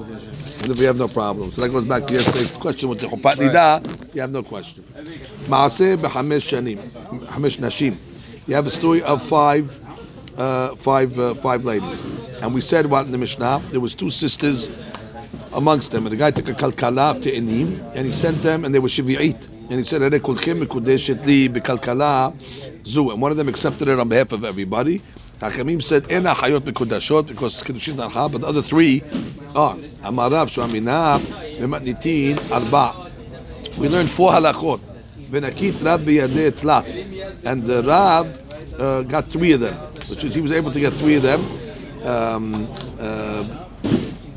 And 0.65 0.79
we 0.79 0.85
have 0.85 0.97
no 0.97 1.09
problem. 1.09 1.53
So 1.53 1.61
that 1.61 1.69
goes 1.69 1.85
back 1.85 2.07
to 2.07 2.15
yesterday's 2.15 2.51
question 2.53 2.89
with 2.89 3.01
the 3.01 3.09
Chupat 3.09 3.35
Nida, 3.35 4.15
you 4.15 4.23
have 4.23 4.31
no 4.31 4.43
question. 4.43 4.83
Maaseh 5.47 5.97
B'Hamesh 5.99 6.49
Shanim, 6.49 6.79
Hamesh 7.27 7.59
Nashim. 7.59 7.99
You 8.47 8.55
have 8.55 8.67
a 8.67 8.71
story 8.71 9.03
of 9.03 9.23
five, 9.23 9.79
uh, 10.39 10.75
five, 10.77 11.19
uh, 11.19 11.35
five 11.35 11.67
ladies. 11.67 12.01
And 12.41 12.55
we 12.55 12.63
said 12.63 12.87
what 12.87 13.05
in 13.05 13.13
the 13.13 13.19
Mishnah, 13.19 13.63
there 13.71 13.81
was 13.81 13.95
two 13.95 14.11
sisters 14.11 14.69
amongst 15.55 15.93
them. 15.93 16.07
And 16.07 16.13
the 16.13 16.17
guy 16.17 16.31
took 16.31 16.49
a 16.49 16.55
kalkala 16.55 17.21
to 17.23 17.33
Enim, 17.33 17.81
and 17.95 18.07
he 18.07 18.13
sent 18.13 18.43
them, 18.43 18.65
and 18.65 18.75
they 18.75 18.79
were 18.79 18.89
shivi'it. 18.89 19.49
And 19.71 19.79
he 19.79 19.83
said, 19.83 20.03
"Hare 20.03 20.21
kulchem 20.21 20.63
mekudeshet 20.65 21.25
li 21.25 21.49
bekalkala 21.49 22.35
zu." 22.87 23.11
And 23.11 23.21
one 23.21 23.31
of 23.31 23.37
them 23.37 23.49
accepted 23.49 23.89
it 23.89 23.99
on 23.99 24.09
behalf 24.09 24.33
of 24.33 24.45
everybody. 24.45 25.03
Hachamim 25.41 25.83
said, 25.83 26.11
"Ena 26.11 26.35
hayot 26.35 26.61
mekudashot," 26.61 27.27
because 27.27 27.63
kiddushin 27.63 27.97
not 27.97 28.33
but 28.33 28.41
the 28.43 28.47
other 28.47 28.63
three 28.63 29.03
are. 29.55 29.77
Amarav 30.03 30.49
shuamina 30.49 31.19
v'matnitin 31.59 32.39
arba. 32.51 33.11
We 33.79 33.89
learned 33.89 34.11
four 34.11 34.33
halachot. 34.33 34.81
Venakit 35.31 35.83
Rab 35.85 36.05
biyadeh 36.05 36.53
tlat, 36.53 36.85
and 37.45 37.67
the 37.67 37.83
Rab 37.83 38.27
uh, 38.79 39.03
got 39.03 39.29
three 39.29 39.53
of 39.53 39.61
them, 39.61 39.75
which 40.09 40.23
is 40.25 40.35
he 40.35 40.41
was 40.41 40.53
able 40.53 40.71
to 40.71 40.79
get 40.79 40.93
three 40.93 41.17
of 41.17 41.23
them. 41.23 41.41
Um, 42.05 42.69
uh, 43.01 43.65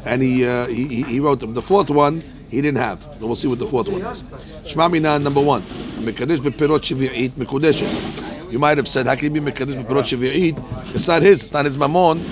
and 0.08 0.22
he, 0.22 0.46
uh, 0.46 0.68
he 0.68 1.04
he- 1.04 1.20
wrote 1.20 1.40
them. 1.40 1.54
The 1.54 1.62
fourth 1.62 1.90
one 1.90 2.24
he 2.50 2.62
didn't 2.62 2.78
have. 2.78 3.02
So 3.02 3.28
we'll 3.28 3.36
see 3.36 3.48
what 3.48 3.60
the 3.60 3.68
fourth 3.68 3.90
one 3.90 4.02
is. 4.02 4.24
Shema 4.66 4.88
number 4.88 5.42
one. 5.42 5.62
Mekadesh 6.02 6.38
bepirot 6.40 6.82
shvi'it 6.82 7.32
mekudeshet. 7.32 8.52
You 8.52 8.60
might 8.60 8.78
have 8.78 8.88
said, 8.88 9.06
how 9.08 9.16
can 9.16 9.34
he 9.36 9.40
be 9.40 9.52
mekadesh 9.52 9.84
bepirot 9.84 10.06
shvi'it? 10.06 10.96
It's 10.96 11.08
not 11.08 11.22
his. 11.22 11.44
It's 11.44 11.54
not 11.54 11.66
his 11.66 11.78
mamon 11.78 12.24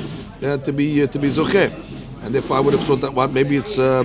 uh, 0.41 0.57
to 0.57 0.71
be 0.71 1.03
uh, 1.03 1.07
to 1.07 1.19
be 1.19 1.29
zocheh. 1.29 1.73
And 2.23 2.33
therefore, 2.33 2.57
I 2.57 2.59
would 2.61 2.73
have 2.73 2.83
thought 2.83 3.01
that 3.01 3.13
what 3.13 3.31
maybe 3.31 3.57
it's 3.57 3.77
uh, 3.77 4.03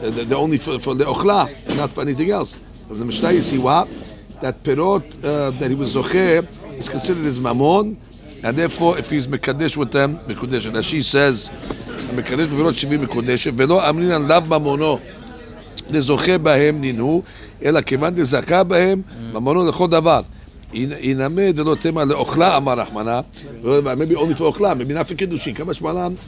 the, 0.00 0.34
only 0.34 0.58
for, 0.58 0.80
for 0.80 0.94
the 0.94 1.04
ochla 1.04 1.76
not 1.76 1.92
for 1.92 2.00
anything 2.00 2.30
else. 2.30 2.58
But 2.88 2.98
the 2.98 3.04
Mishnah, 3.04 3.32
you 3.32 3.42
see 3.42 3.58
what 3.58 3.88
that 4.40 4.62
pirot 4.64 5.04
uh, 5.24 5.50
that 5.58 5.68
he 5.70 5.76
was 5.76 5.94
zocheh 5.94 6.78
is 6.78 6.88
considered 6.88 7.24
his 7.24 7.38
mamon. 7.38 7.96
And 8.42 8.56
therefore, 8.56 8.98
if 8.98 9.08
he's 9.10 9.28
mekadesh 9.28 9.76
with 9.76 9.92
them, 9.92 10.18
mekudesh. 10.20 10.66
And 10.66 10.76
as 10.76 10.86
she 10.86 11.02
says, 11.02 11.48
המקדש 12.12 12.46
בבירות 12.48 12.74
שבעים 12.74 13.00
מקודשת, 13.02 13.52
ולא 13.56 13.88
אמרין 13.88 14.10
עליו 14.10 14.42
ממונו 14.48 14.98
לזוכה 15.90 16.38
בהם 16.38 16.80
נינו, 16.80 17.22
אלא 17.64 17.80
כיוון 17.80 18.14
דזכה 18.14 18.64
בהם, 18.64 19.02
ממונו 19.32 19.68
לכל 19.68 19.86
דבר. 19.86 20.20
ינמה 20.74 21.52
דלא 21.52 21.76
תמה 21.80 22.04
לאוכלה, 22.04 22.56
אמר 22.56 22.72
רחמנה, 22.72 23.20
maybe 23.64 24.16
only 24.16 24.38
for 24.38 24.42
אוכלה, 24.42 24.74
for 24.74 25.14
קידושין, 25.16 25.54
כמה 25.54 25.72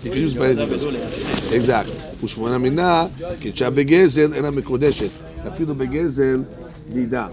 use 0.04 0.34
for 0.34 0.40
anything. 0.40 1.52
exactly. 1.52 2.24
ושמונה 2.24 2.58
מינה, 2.58 3.06
קידשה 3.40 3.70
בגזל, 3.70 4.34
אינה 4.34 4.50
מקודשת. 4.50 5.08
אפילו 5.48 5.74
בגזל, 5.74 6.42
נידה. 6.88 7.26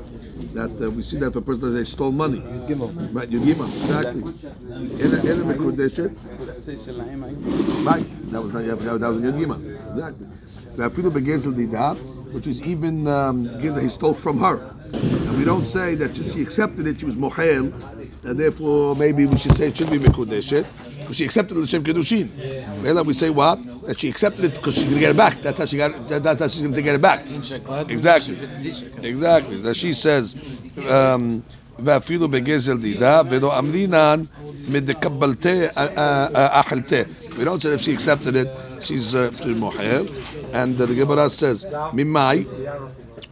that 0.54 0.82
uh, 0.82 0.90
we 0.92 1.02
see 1.02 1.18
that 1.18 1.28
if 1.28 1.36
a 1.36 1.42
person 1.42 1.74
they 1.74 1.84
stole 1.84 2.12
money. 2.12 2.40
Yud 2.40 3.14
Right, 3.14 3.30
Yud 3.30 3.44
exactly. 3.48 4.22
In 4.22 5.14
a, 5.14 5.32
in 5.32 5.42
a 5.42 5.46
Mekudeshet. 5.54 6.16
Right, 7.86 8.32
that 8.32 8.42
was 8.42 8.54
not 8.54 8.66
that 8.66 9.10
was 9.10 9.18
Yud 9.18 9.40
Gimel, 9.40 9.92
exactly. 9.92 10.28
The 10.76 10.90
Afilu 10.90 11.12
Begezel 11.12 11.54
Didah, 11.54 11.98
which 12.34 12.48
is 12.48 12.62
even 12.64 13.08
um, 13.08 13.44
given 13.62 13.76
that 13.76 13.84
he 13.84 13.90
stole 13.90 14.14
from 14.14 14.40
her. 14.40 14.58
And 14.94 15.38
we 15.38 15.44
don't 15.44 15.66
say 15.66 15.96
that 15.96 16.16
she, 16.16 16.30
she 16.30 16.42
accepted 16.42 16.88
it, 16.88 17.00
she 17.00 17.06
was 17.06 17.16
Mohel, 17.16 17.72
and 18.26 18.40
therefore 18.40 18.96
maybe 18.96 19.26
we 19.26 19.38
should 19.38 19.56
say 19.58 19.68
it 19.68 19.78
should 19.78 19.90
be 19.90 20.00
Mekudeshet 20.00 20.66
Because 21.00 21.17
she 21.17 21.25
accepted 21.25 21.55
the 21.55 21.67
Shem 21.67 21.85
Kedushin. 21.85 22.29
Well, 22.83 23.05
we 23.05 23.12
say 23.12 23.31
what? 23.31 23.62
That 23.87 24.00
she 24.00 24.09
accepted 24.09 24.45
it 24.45 24.55
because 24.55 24.75
she's 24.75 24.85
going 24.85 24.95
to 24.95 25.00
get 25.00 25.11
it 25.11 25.17
back. 25.17 25.41
That's 25.43 25.59
how 25.59 25.67
she 25.67 25.76
got. 25.76 26.09
That, 26.09 26.23
that's 26.23 26.41
how 26.41 26.49
she's 26.49 26.62
going 26.62 26.75
to 26.75 26.83
get 26.83 26.95
it 26.97 27.03
back. 27.03 27.25
Exactly. 27.88 28.38
Exactly. 29.03 29.57
That 29.59 29.76
she 29.76 29.93
says, 29.93 30.37
um, 30.88 31.43
ואפילו 31.79 32.29
בגזל 32.29 32.79
דידה, 32.79 33.23
ולא 33.31 33.59
אמרינן 33.59 34.23
מדקבלתה 34.69 35.67
אכלתה. 36.35 37.03
We 37.38 37.45
don't 37.45 37.62
say 37.62 37.75
if 37.75 37.83
she 37.83 37.93
accepted 37.93 38.35
it, 38.35 38.49
she's 38.81 39.15
uh, 39.15 39.31
she's 39.43 39.57
moher. 39.57 40.07
And 40.53 40.81
uh, 40.81 40.87
the 40.87 40.95
Gemara 40.95 41.29
says, 41.29 41.67
ממאי, 41.93 42.47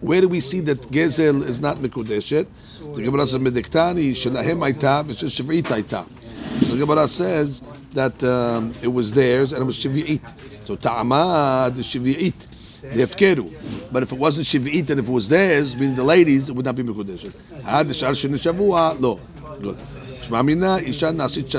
where 0.01 0.21
do 0.21 0.29
we 0.29 0.41
see 0.41 0.61
that 0.61 0.91
gezel 0.93 1.43
is 1.49 1.61
not 1.61 1.81
מקודשת? 1.81 2.47
The 2.95 3.03
Gemara 3.03 3.27
says, 3.27 3.39
מדקתני 3.39 4.15
שלהם 4.15 4.63
הייתה 4.63 5.03
ושל 5.07 5.29
שביעית 5.29 5.71
הייתה. 5.71 6.03
So 6.03 6.18
The 6.62 6.78
Gemara 6.78 7.08
says 7.08 7.62
that 7.94 8.24
um, 8.24 8.74
it 8.82 8.88
was 8.88 9.14
theirs 9.14 9.54
and 9.54 9.62
it 9.62 9.66
was 9.66 9.76
Shivi'it. 9.76 10.22
So 10.66 10.76
Ta'amad 10.76 11.78
is 11.78 11.88
Shivi'it. 11.88 12.48
The 12.82 13.06
Hefkeru. 13.06 13.92
But 13.92 14.04
if 14.04 14.12
it 14.12 14.18
wasn't 14.18 14.48
Shivi'it 14.48 14.90
and 14.90 15.00
if 15.00 15.08
it 15.08 15.12
was 15.12 15.28
theirs, 15.30 15.76
meaning 15.76 15.96
the 15.96 16.04
ladies, 16.04 16.50
it 16.50 16.56
would 16.56 16.66
not 16.66 16.76
be 16.76 16.84
Mekudesh. 16.84 17.34
Had 17.64 17.88
the 17.88 17.94
Shar 17.94 18.12
Shavua, 18.12 19.00
no. 19.00 19.20
Good. 19.60 19.78
Shmamina 20.22 20.82
Isha 20.82 21.08
Nasit 21.08 21.50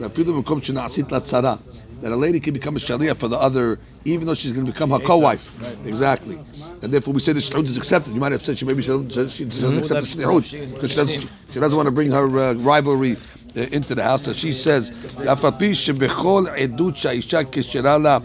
Rafidu 0.00 0.42
Mekom 0.42 0.60
Shinasit 0.60 1.08
Latzara. 1.08 1.60
That 2.00 2.12
a 2.12 2.16
lady 2.16 2.40
can 2.40 2.54
become 2.54 2.76
a 2.76 2.80
sharia 2.80 3.14
for 3.14 3.28
the 3.28 3.38
other, 3.38 3.78
even 4.06 4.26
though 4.26 4.32
she's 4.32 4.52
going 4.52 4.64
to 4.64 4.72
become 4.72 4.88
her 4.88 5.00
co-wife. 5.00 5.52
Exactly, 5.84 6.40
and 6.80 6.90
therefore 6.90 7.12
we 7.12 7.20
say 7.20 7.34
the 7.34 7.40
shlichut 7.40 7.66
is 7.66 7.76
accepted. 7.76 8.14
You 8.14 8.20
might 8.20 8.32
have 8.32 8.42
said 8.42 8.56
she 8.56 8.64
maybe 8.64 8.80
she 8.80 8.88
doesn't, 8.88 9.30
she 9.30 9.44
doesn't 9.44 9.76
accept 9.76 10.16
the 10.16 10.22
shlichut 10.24 10.74
because 10.74 10.90
she 10.92 10.96
doesn't, 10.96 11.30
she 11.52 11.60
doesn't 11.60 11.76
want 11.76 11.88
to 11.88 11.90
bring 11.90 12.10
her 12.10 12.38
uh, 12.38 12.52
rivalry 12.54 13.18
uh, 13.55 13.59
into 13.71 13.95
the 13.95 14.03
house. 14.03 14.23
So 14.25 14.33
she 14.33 14.53
says, 14.53 14.91
"אף 15.31 15.45
על 15.45 15.51
פי 15.57 15.75
שבכל 15.75 16.45
עדות 16.57 16.97
שהאישה 16.97 17.39
כשרה 17.51 17.97
לה 17.97 18.17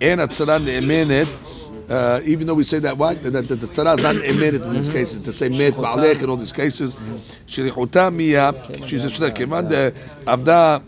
אין 0.00 0.20
הצרה 0.20 0.58
נאמנת, 0.58 1.26
uh, 1.88 1.92
even 2.24 2.46
though 2.46 2.54
we 2.54 2.64
say 2.64 2.78
that 2.78 2.96
what 2.96 3.22
that, 3.22 3.32
that, 3.32 3.48
that 3.48 3.60
the 3.60 3.66
tzara 3.66 3.96
is 3.96 4.02
not 4.02 4.16
emitted 4.16 4.62
in 4.62 4.72
these 4.74 4.92
cases 4.92 5.22
to 5.22 5.32
say 5.32 5.48
met 5.48 5.74
ba'alek 5.74 6.22
in 6.22 6.30
all 6.30 6.36
these 6.36 6.52
cases 6.52 6.96
שליחותה 7.46 8.10
מיה 8.10 8.50
she's 8.86 9.04
a 9.04 9.10
shliach 9.10 9.34
כיוון 9.34 9.64
עבדה 10.26 10.78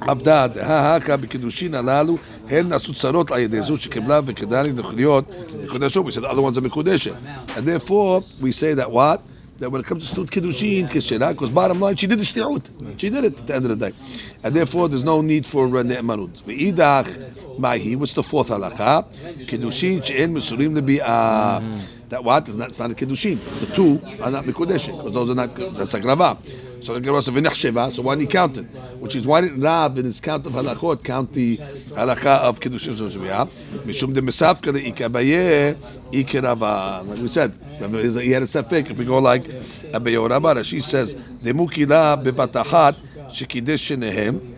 עבדה 0.00 0.46
דהה 0.46 0.98
בקידושין 1.16 1.74
הללו 1.74 2.16
הן 2.50 2.68
נעשו 2.68 2.94
צרות 2.94 3.30
על 3.30 3.38
ידי 3.38 3.62
זו 3.62 3.76
שקיבלה 3.76 4.20
וכדאי 4.26 4.72
להיות 4.96 5.24
מקודשות. 5.64 6.06
We 6.06 6.10
said 6.10 6.22
the 6.22 6.28
other 6.28 6.42
ones 6.42 6.58
are 6.58 6.60
מקודשת. 6.60 7.12
And 7.56 7.66
therefore 7.66 8.24
we 8.40 8.52
say 8.52 8.74
that 8.74 8.90
what? 8.90 9.20
That 9.57 9.69
when 9.71 9.79
it 9.79 9.87
comes 9.87 10.03
to 10.03 10.11
stud 10.11 10.29
kiddushin, 10.31 10.89
kishera, 10.89 11.31
because 11.31 11.49
bottom 11.49 11.79
line, 11.79 11.95
she 11.95 12.07
did 12.07 12.19
the 12.19 12.25
shti'ut. 12.25 12.99
She 12.99 13.09
did 13.09 13.23
it 13.23 13.39
at 13.39 13.47
the 13.47 13.55
end 13.55 13.65
of 13.65 13.79
the 13.79 13.89
day. 13.89 13.97
And 14.43 14.53
therefore 14.53 14.89
there's 14.89 15.05
no 15.05 15.21
need 15.21 15.45
for 15.47 15.65
uh, 15.67 15.81
ne'emanut. 15.81 16.41
Ve'idach, 16.43 17.57
mahi, 17.57 17.95
what's 17.95 18.13
the 18.13 18.23
fourth 18.23 18.49
halacha? 18.49 19.05
Kiddushin 19.45 20.03
she'en 20.03 20.33
mesurim 20.35 20.77
lebi'ah. 20.77 21.81
That 22.09 22.23
what? 22.23 22.47
It's 22.49 22.57
not, 22.57 22.67
it's 22.69 22.79
not 22.79 22.91
a 22.91 22.95
kiddushin. 22.95 23.39
The 23.61 23.67
two 23.73 24.01
are 24.21 24.29
not 24.29 24.43
mikudeshin, 24.43 24.97
because 24.97 25.13
those 25.13 25.29
are 25.29 25.35
not, 25.35 25.55
that's 25.55 25.93
a 25.93 26.01
grava. 26.01 26.37
So 26.85 26.93
the 26.93 26.99
Gemara 26.99 27.21
v'nechsheva. 27.21 27.91
So 27.95 28.03
why 28.03 28.13
didn't 28.13 28.29
he 28.29 28.31
count 28.31 28.57
it? 28.59 28.65
Which 28.99 29.15
is 29.15 29.25
why 29.25 29.41
didn't 29.41 29.59
Rav 29.59 29.97
in 29.97 30.05
his 30.05 30.19
count 30.19 30.45
of 30.45 30.53
halachot 30.53 31.03
count 31.03 31.33
the 31.33 31.57
halakha 31.57 32.41
of 32.41 32.59
kiddushin 32.59 32.93
zuzubiyah? 32.93 33.47
Mishum 33.85 34.13
de 34.13 34.21
mesafka 34.21 34.71
de 34.71 34.91
ikabaye 34.91 35.75
ikirava. 36.11 37.03
Like 37.07 37.17
we 37.17 37.27
said, 37.27 37.53
he 37.79 38.29
had 38.29 38.43
a 38.43 38.45
sefik. 38.45 38.91
If 38.91 38.97
we 38.99 39.05
go 39.05 39.17
like 39.17 39.45
Abaye 39.45 40.59
or 40.59 40.63
she 40.63 40.79
says 40.79 41.15
demukila 41.15 42.23
bebatachat 42.23 42.93
shekidesh 43.29 43.81
shenehem. 43.81 44.55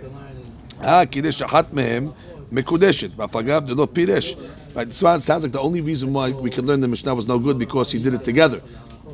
Ah, 0.81 1.05
kidesh 1.05 1.41
achat 1.47 1.71
mehem 1.71 2.13
mekudeshet. 2.51 3.11
V'afagav 3.11 3.67
de 3.67 3.73
lo 3.73 3.87
piresh. 3.87 4.35
Right, 4.75 4.91
so 4.91 5.09
it 5.13 5.23
sounds 5.23 5.43
like 5.43 5.53
the 5.53 5.61
only 5.61 5.79
reason 5.79 6.11
why 6.11 6.31
we 6.31 6.49
can 6.49 6.65
learn 6.65 6.81
the 6.81 6.89
Mishnah 6.89 7.15
was 7.15 7.25
no 7.25 7.39
good 7.39 7.57
because 7.57 7.89
he 7.93 8.03
did 8.03 8.13
it 8.13 8.25
together. 8.25 8.61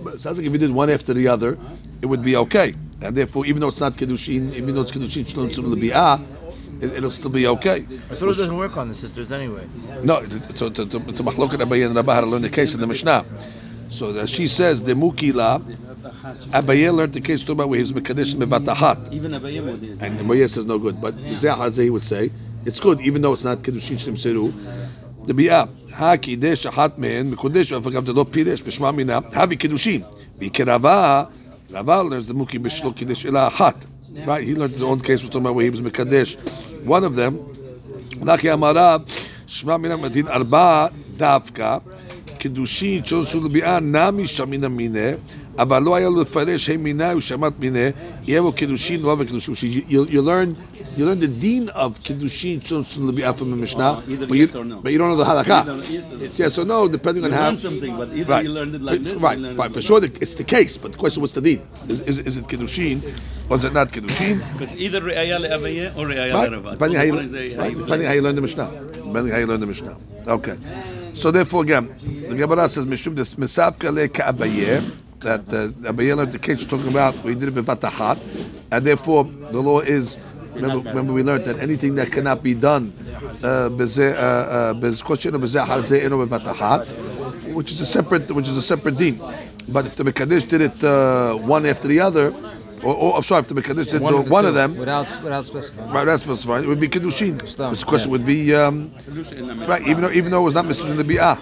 But 0.03 0.15
it 0.15 0.21
sounds 0.21 0.39
like 0.39 0.47
if 0.47 0.51
he 0.51 0.57
did 0.57 0.71
one 0.71 0.89
after 0.89 1.13
the 1.13 1.27
other, 1.27 1.59
it 2.01 2.07
would 2.07 2.23
be 2.23 2.35
okay. 2.38 2.73
And 3.03 3.17
therefore, 3.17 3.45
even 3.45 3.59
though 3.59 3.67
it's 3.67 3.81
not 3.81 3.93
kedushin, 3.93 4.55
even 4.55 4.73
though 4.73 4.81
it's 4.81 4.91
kedushin 4.93 5.27
Shalom 5.27 5.49
Tzul 5.49 5.75
Bi'ah, 5.75 6.25
it, 6.81 6.93
it'll 6.93 7.11
still 7.11 7.29
be 7.29 7.45
okay. 7.47 7.85
I 8.09 8.15
thought 8.15 8.29
it 8.29 8.37
doesn't 8.37 8.55
work 8.55 8.77
on 8.77 8.87
the 8.87 8.95
sisters 8.95 9.29
anyway. 9.31 9.67
No, 10.03 10.19
it's 10.19 10.61
a, 10.61 10.67
it's 10.67 10.79
a, 10.79 10.83
it's 10.83 11.19
a 11.19 11.23
machloket 11.23 11.61
Abaye 11.61 11.85
and 11.85 11.95
Rabba 11.95 12.13
how 12.13 12.21
to 12.21 12.27
learn 12.27 12.41
the 12.41 12.49
case 12.49 12.73
in 12.73 12.79
the 12.79 12.87
Mishnah. 12.87 13.25
So 13.89 14.13
that 14.13 14.29
she 14.29 14.47
says, 14.47 14.81
the 14.81 14.93
Mukila, 14.93 15.61
Abaye 16.51 16.93
learned 16.95 17.11
the 17.13 17.19
case 17.19 17.41
talking 17.41 17.55
about 17.55 17.69
where 17.69 17.77
he 17.77 17.83
was 17.83 17.91
Mekadesh 17.91 18.35
Mevatahat. 18.35 19.11
Even 19.11 19.31
Abayim 19.33 19.65
would 19.65 19.83
is. 19.83 20.01
And 20.01 20.17
Abaye 20.17 20.49
says 20.49 20.63
no 20.63 20.79
good. 20.79 21.01
But 21.01 21.15
Zeh 21.15 21.53
Hazeh 21.55 21.89
would 21.91 22.05
say, 22.05 22.31
it's 22.65 22.79
good, 22.79 23.01
even 23.01 23.21
though 23.21 23.33
it's 23.33 23.43
not 23.43 23.57
Kiddushin 23.57 23.99
Shalom 23.99 24.15
Siru. 24.15 25.25
The 25.25 25.33
Bi'ah, 25.33 25.91
Ha 25.91 26.15
Kidesh 26.15 26.71
Achat 26.71 26.97
Mehen, 26.97 27.33
Mekudesh, 27.33 27.77
Afagav 27.77 28.05
Delo 28.05 28.23
Piresh, 28.23 28.61
Bishma 28.63 28.95
Mina, 28.95 29.21
Havi 29.21 29.57
Kiddushin. 29.57 30.05
Vikirava, 30.39 31.29
Rava 31.72 32.02
learns 32.02 32.26
the 32.26 32.34
Muki 32.34 32.58
Bishlo 32.58 32.94
Kiddush 32.96 33.24
Ela 33.24 33.50
Achat. 33.50 33.87
Right, 34.26 34.46
he 34.46 34.54
learned 34.54 34.74
the 34.74 34.87
own 34.87 35.00
case 35.00 35.20
was 35.20 35.28
talking 35.30 35.42
about 35.42 35.54
where 35.54 35.64
he 35.64 35.70
was 35.70 35.80
Mekadesh. 35.80 36.37
One 36.84 37.04
of 37.04 37.14
them, 37.14 37.38
Laki 38.20 38.48
Amarav, 38.48 39.06
Shma 39.46 39.80
Mina 39.80 39.98
Madin 39.98 40.28
Arba 40.28 40.92
Davka, 41.16 41.82
קידושין 42.38 43.04
שעשו 43.04 43.40
לביאה 43.40 43.80
נמי 43.80 44.26
שמינה 44.26 44.68
מיניה, 44.68 45.16
אבל 45.58 45.82
לא 45.82 45.96
היה 45.96 46.08
לו 46.08 46.22
לפרש 46.22 46.70
הם 46.70 46.82
מינה 46.82 47.16
ושמת 47.16 47.52
מיניה, 47.58 47.90
יהיה 48.26 48.42
בו 48.42 48.52
קידושין 48.52 49.00
לא 49.02 49.16
וקידושין. 49.18 49.54
You 49.88 50.11
you 50.11 50.22
learn 50.22 50.54
you 50.95 51.06
learn 51.06 51.19
the 51.19 51.27
deen 51.27 51.69
of 51.69 51.99
kiddushin 52.01 52.62
shulchan 52.62 53.10
lebiafim 53.10 53.51
in 53.53 53.60
Mishnah, 53.60 53.84
uh, 53.84 54.01
either 54.08 54.27
but, 54.27 54.38
yes 54.38 54.53
you, 54.53 54.63
no. 54.63 54.79
but 54.79 54.91
you 54.91 54.99
don't 54.99 55.10
know 55.10 55.15
the 55.15 55.25
halakha. 55.25 56.38
Yes 56.38 56.58
or 56.60 56.65
no, 56.65 56.88
depending 56.88 57.23
you 57.23 57.32
on 57.32 57.36
how. 57.36 57.56
something, 57.56 57.97
but 57.97 58.13
either 58.13 58.29
right. 58.29 58.45
you 58.45 58.51
learned 58.51 58.75
it 58.75 58.82
like 58.84 59.01
this. 59.01 59.13
Right, 59.15 59.39
right. 59.39 59.58
right. 59.58 59.73
For 59.73 59.82
sure, 59.82 59.99
the, 59.99 60.15
it's 60.21 60.36
the 60.36 60.43
case, 60.43 60.77
but 60.77 60.91
the 60.91 60.97
question 60.99 61.21
what's 61.21 61.34
the 61.34 61.41
deen? 61.41 61.65
Is, 61.88 62.01
is, 62.01 62.19
is 62.19 62.38
it 62.38 62.45
kiddushin, 62.45 63.01
or 63.49 63.56
is 63.56 63.63
it 63.63 63.73
not 63.73 63.89
kiddushin? 63.89 64.39
Because 64.53 64.75
either 64.75 65.01
re'ayah 65.01 65.39
le'avayeh 65.39 65.97
or 65.97 66.06
re'ayah 66.06 66.63
right. 66.63 66.71
Depending, 66.73 66.97
how 66.99 67.03
you, 67.06 67.13
right. 67.19 67.56
How 67.56 67.65
you 67.65 67.77
depending 67.77 68.08
how 68.08 68.13
you 68.13 68.21
learn 68.21 68.36
the 68.36 68.41
Mishnah. 68.41 68.69
Depending 68.93 69.29
how 69.29 69.39
you 69.39 69.47
learn 69.47 69.62
the 69.62 69.67
Mishnah. 69.67 69.97
Okay. 70.27 70.58
So 71.15 71.32
therefore, 71.32 71.63
again, 71.63 71.95
the 72.29 72.36
Gemara 72.36 72.69
says, 72.69 72.86
"Mishum 72.86 73.15
this 73.15 73.34
misapka 73.34 73.89
le'ka'abayeh. 73.89 74.99
That 75.21 75.47
uh, 75.53 75.69
Abayeh 75.89 76.17
learned 76.17 76.34
the 76.34 76.39
case 76.39 76.62
we're 76.62 76.69
talking 76.69 76.91
about. 76.91 77.15
We 77.23 77.34
did 77.34 77.47
it 77.47 77.56
with 77.56 77.65
Batachat, 77.65 78.19
and 78.71 78.86
therefore 78.86 79.23
the 79.23 79.60
law 79.60 79.79
is 79.79 80.17
Remember, 80.55 80.89
remember, 80.89 81.13
we 81.13 81.23
learned 81.23 81.45
that 81.45 81.59
anything 81.59 81.95
that 81.95 82.11
cannot 82.11 82.43
be 82.43 82.53
done, 82.53 82.93
uh, 83.43 83.69
b'zeh, 83.69 84.13
uh, 84.13 84.17
uh, 84.17 84.73
b'zkoshin 84.73 85.33
or 85.33 85.39
b'zeh 85.39 85.65
halzeh 85.65 86.03
eno 86.03 86.25
b'vatachat, 86.25 87.53
which 87.53 87.71
is 87.71 87.81
a 87.81 87.85
separate, 87.85 88.31
which 88.31 88.47
is 88.47 88.57
a 88.57 88.61
separate 88.61 88.97
deen. 88.97 89.19
But 89.67 89.85
if 89.87 89.95
the 89.95 90.03
Mekadesh 90.03 90.47
did 90.47 90.61
it 90.61 90.83
uh, 90.83 91.35
one 91.37 91.65
after 91.65 91.87
the 91.87 91.99
other, 91.99 92.33
or, 92.83 92.95
or 92.95 93.17
I'm 93.17 93.23
sorry, 93.23 93.41
if 93.41 93.47
the 93.47 93.55
Mekadesh 93.55 93.91
did 93.91 94.01
one, 94.01 94.13
the 94.13 94.29
one 94.29 94.43
two, 94.43 94.49
of 94.49 94.53
them, 94.53 94.77
without 94.77 95.07
without 95.23 95.45
specifying. 95.45 95.89
Right, 95.91 96.05
that's 96.05 96.27
what's. 96.27 96.45
It 96.45 96.67
would 96.67 96.79
be 96.79 96.87
kiddushin. 96.87 97.47
Stam, 97.47 97.69
This 97.69 97.83
question 97.83 98.09
yeah. 98.09 98.11
would 98.11 98.25
be 98.25 98.53
um, 98.53 98.93
right, 99.67 99.81
even 99.87 100.01
though 100.03 100.11
even 100.11 100.31
though 100.31 100.41
it 100.41 100.45
was 100.45 100.53
not 100.53 100.65
Mr. 100.65 100.89
in 100.89 100.97
the 100.97 101.03
bi'ah. 101.03 101.39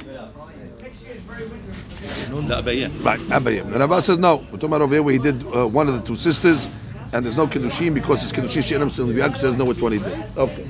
Right, 2.32 3.19
Abayim. 3.19 3.65
And 3.65 3.76
Rabbi 3.76 4.00
says 4.02 4.17
no. 4.17 4.38
We're 4.38 4.52
talking 4.52 4.69
about 4.69 4.82
over 4.82 4.93
here 4.93 5.04
where 5.04 5.13
he 5.13 5.19
did 5.19 5.43
uh, 5.47 5.67
one 5.67 5.89
of 5.89 5.95
the 5.95 6.02
two 6.02 6.15
sisters, 6.15 6.69
and 7.13 7.26
there's 7.26 7.38
no 7.38 7.47
kiddushin 7.47 7.93
because 7.93 8.24
it's 8.24 8.32
kiddushin 8.32 8.63
she'enam 8.63 8.89
the 8.89 9.13
bi'ah 9.13 9.28
because 9.28 9.41
there's 9.41 9.58
no 9.58 9.65
which 9.65 9.82
one 9.82 9.93
he 9.93 10.00
did. 10.00 10.38
Okay. 10.38 10.67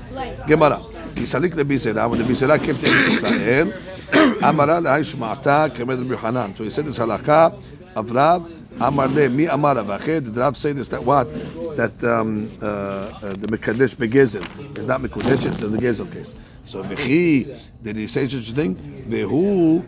Gemara. 0.47 0.77
Yisalik 1.15 1.55
Rabbi 1.55 1.75
Zera. 1.75 2.09
When 2.09 2.19
Rabbi 2.19 2.31
Zera 2.31 2.57
came 2.63 2.77
to 2.77 2.87
Israel, 2.87 3.73
Amara 4.43 4.81
le'hay 4.81 5.03
shma'ata 5.03 5.75
kamed 5.75 5.99
Rabbi 5.99 6.13
Yohanan. 6.13 6.55
So 6.55 6.63
he 6.63 6.69
said 6.69 6.85
this 6.85 6.97
halakha 6.99 7.61
of 7.95 8.11
Rav. 8.11 8.49
Amar 8.79 9.09
le 9.09 9.29
mi 9.29 9.45
amar 9.45 9.75
Rav 9.75 10.03
Did 10.05 10.35
Rav 10.35 10.55
say 10.57 10.71
this 10.71 10.87
that 10.87 11.03
what? 11.03 11.27
That 11.75 12.03
um, 12.03 12.49
uh, 12.61 12.65
uh, 12.65 13.29
the 13.33 13.47
Mekadesh 13.47 13.95
begezel 13.95 14.77
is 14.77 14.87
not 14.87 15.01
Mekadesh, 15.01 15.45
it's 15.45 15.57
the 15.57 15.67
Gezel 15.77 16.11
case. 16.11 16.33
So 16.63 16.83
Vechi, 16.83 17.59
did 17.83 17.97
he 17.97 18.07
say 18.07 18.27
such 18.27 18.49
a 18.49 18.53
thing? 18.53 18.75
Vehu 19.07 19.85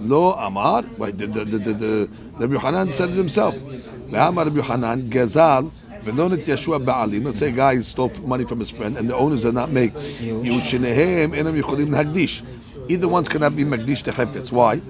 lo 0.00 0.32
amar. 0.32 0.84
Wait, 0.96 1.18
the, 1.18 1.26
the, 1.26 1.44
the, 1.44 1.58
the, 1.58 1.72
the 1.74 2.10
Rabbi 2.38 2.54
Yohanan 2.54 2.92
said 2.92 3.10
it 3.10 3.16
himself. 3.16 3.54
Ve'amar 3.54 4.46
Rabbi 4.46 4.60
Hanan 4.60 5.02
gazal 5.02 5.70
v'nonit 6.03 6.45
Yeshua 6.45 6.83
ba'alim. 6.83 7.25
Let's 7.25 7.39
say 7.39 7.49
a 7.49 7.51
guy 7.51 7.79
stole 7.79 8.11
money 8.23 8.45
from 8.45 8.59
his 8.59 8.71
friend 8.71 8.97
and 8.97 9.09
the 9.09 9.15
owners 9.15 9.43
did 9.43 9.53
not 9.53 9.71
make. 9.71 9.93
Yushinehem 9.93 11.31
enam 11.33 11.61
yicholim 11.61 11.89
hagdish. 11.89 12.43
Either 12.89 13.07
ones 13.07 13.27
cannot 13.29 13.55
be 13.55 13.63
magdish 13.63 14.03
to 14.03 14.11
chefetz. 14.11 14.51
Why? 14.51 14.81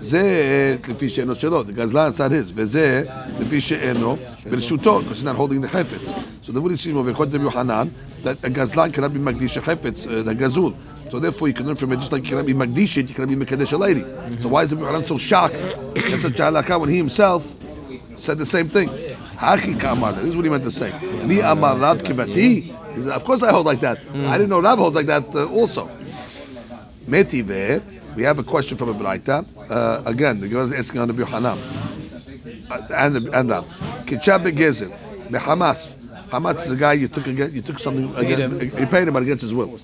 זה 0.00 0.76
לפי 0.88 1.08
שאינו 1.08 1.34
שלו, 1.34 1.64
the 1.64 1.72
גזלן 1.72 2.12
said 2.12 2.32
his, 2.32 2.52
וזה 2.54 3.04
לפי 3.40 3.60
שאינו 3.60 4.16
ברשותו, 4.50 5.00
because 5.02 5.20
he's 5.20 5.24
not 5.24 5.36
holding 5.36 5.60
the 5.60 5.68
חפץ. 5.68 6.12
So 6.42 6.52
the 6.52 6.60
Buddhist 6.60 6.84
says, 6.84 6.94
according 6.94 7.32
to 7.32 7.38
Rabbi 7.38 7.58
Hanan, 7.58 7.94
that 8.22 8.44
a 8.44 8.50
gazlan 8.50 8.92
cannot 8.92 9.14
be 9.14 9.20
magdish 9.20 9.56
a 9.56 9.60
חפץ, 9.60 10.06
uh, 10.06 10.22
the 10.22 10.34
gazul. 10.34 10.74
So 11.10 11.20
therefore, 11.20 11.48
you 11.48 11.54
can 11.54 11.66
learn 11.66 11.76
from 11.76 11.92
it 11.92 12.00
just 12.00 12.10
like 12.10 12.24
you 12.24 12.30
cannot 12.30 12.46
be 12.46 12.54
Magdishit, 12.54 13.08
you 13.08 13.14
cannot 13.14 13.28
be 13.28 13.36
Mekadesh 13.36 13.72
a 13.72 13.76
lady. 13.76 14.00
So 14.40 14.48
why 14.48 14.62
is 14.62 14.70
the 14.70 14.76
Yochanan 14.76 15.06
so 15.06 15.16
shocked? 15.16 15.54
That's 15.54 16.24
a 16.24 16.30
halakha 16.30 16.80
when 16.80 16.88
he 16.88 16.96
himself 16.96 17.54
said 18.16 18.38
the 18.38 18.46
same 18.46 18.68
thing. 18.68 18.88
Kamar. 19.39 20.13
This 20.13 20.25
is 20.25 20.35
what 20.35 20.43
he 20.43 20.51
meant 20.51 20.63
to 20.63 20.71
say. 20.71 20.91
Mi 21.25 21.39
amar 21.39 21.77
Rav 21.77 22.03
kibati. 22.03 22.75
Of 23.07 23.23
course 23.23 23.41
I 23.41 23.51
hold 23.51 23.65
like 23.65 23.79
that. 23.79 23.99
I 24.13 24.37
didn't 24.37 24.49
know 24.49 24.61
Rav 24.61 24.77
holds 24.77 24.95
like 24.95 25.05
that 25.05 25.33
uh, 25.33 25.47
also. 25.47 25.89
Metive. 27.07 27.81
We 28.15 28.23
have 28.23 28.39
a 28.39 28.43
question 28.43 28.77
from 28.77 28.89
a 28.89 28.93
Braita. 28.93 29.45
Uh, 29.69 30.01
again, 30.05 30.41
the 30.41 30.47
girl 30.47 30.65
is 30.65 30.73
asking 30.73 30.99
on 30.99 31.07
the 31.07 31.13
Yohanan. 31.13 31.57
Uh, 32.69 32.87
and 32.93 33.27
and 33.33 33.49
Rav. 33.49 33.65
Kichab 34.05 34.43
begezim. 34.45 34.91
Behamas. 35.29 35.95
Hamas 36.29 36.57
is 36.57 36.69
the 36.69 36.75
guy 36.75 36.93
you 36.93 37.07
took 37.07 37.25
against, 37.25 37.55
you 37.55 37.61
took 37.61 37.79
something 37.79 38.13
against, 38.15 38.77
you 38.77 38.85
paid 38.85 39.07
him 39.07 39.15
against 39.15 39.41
his 39.41 39.53
will. 39.55 39.79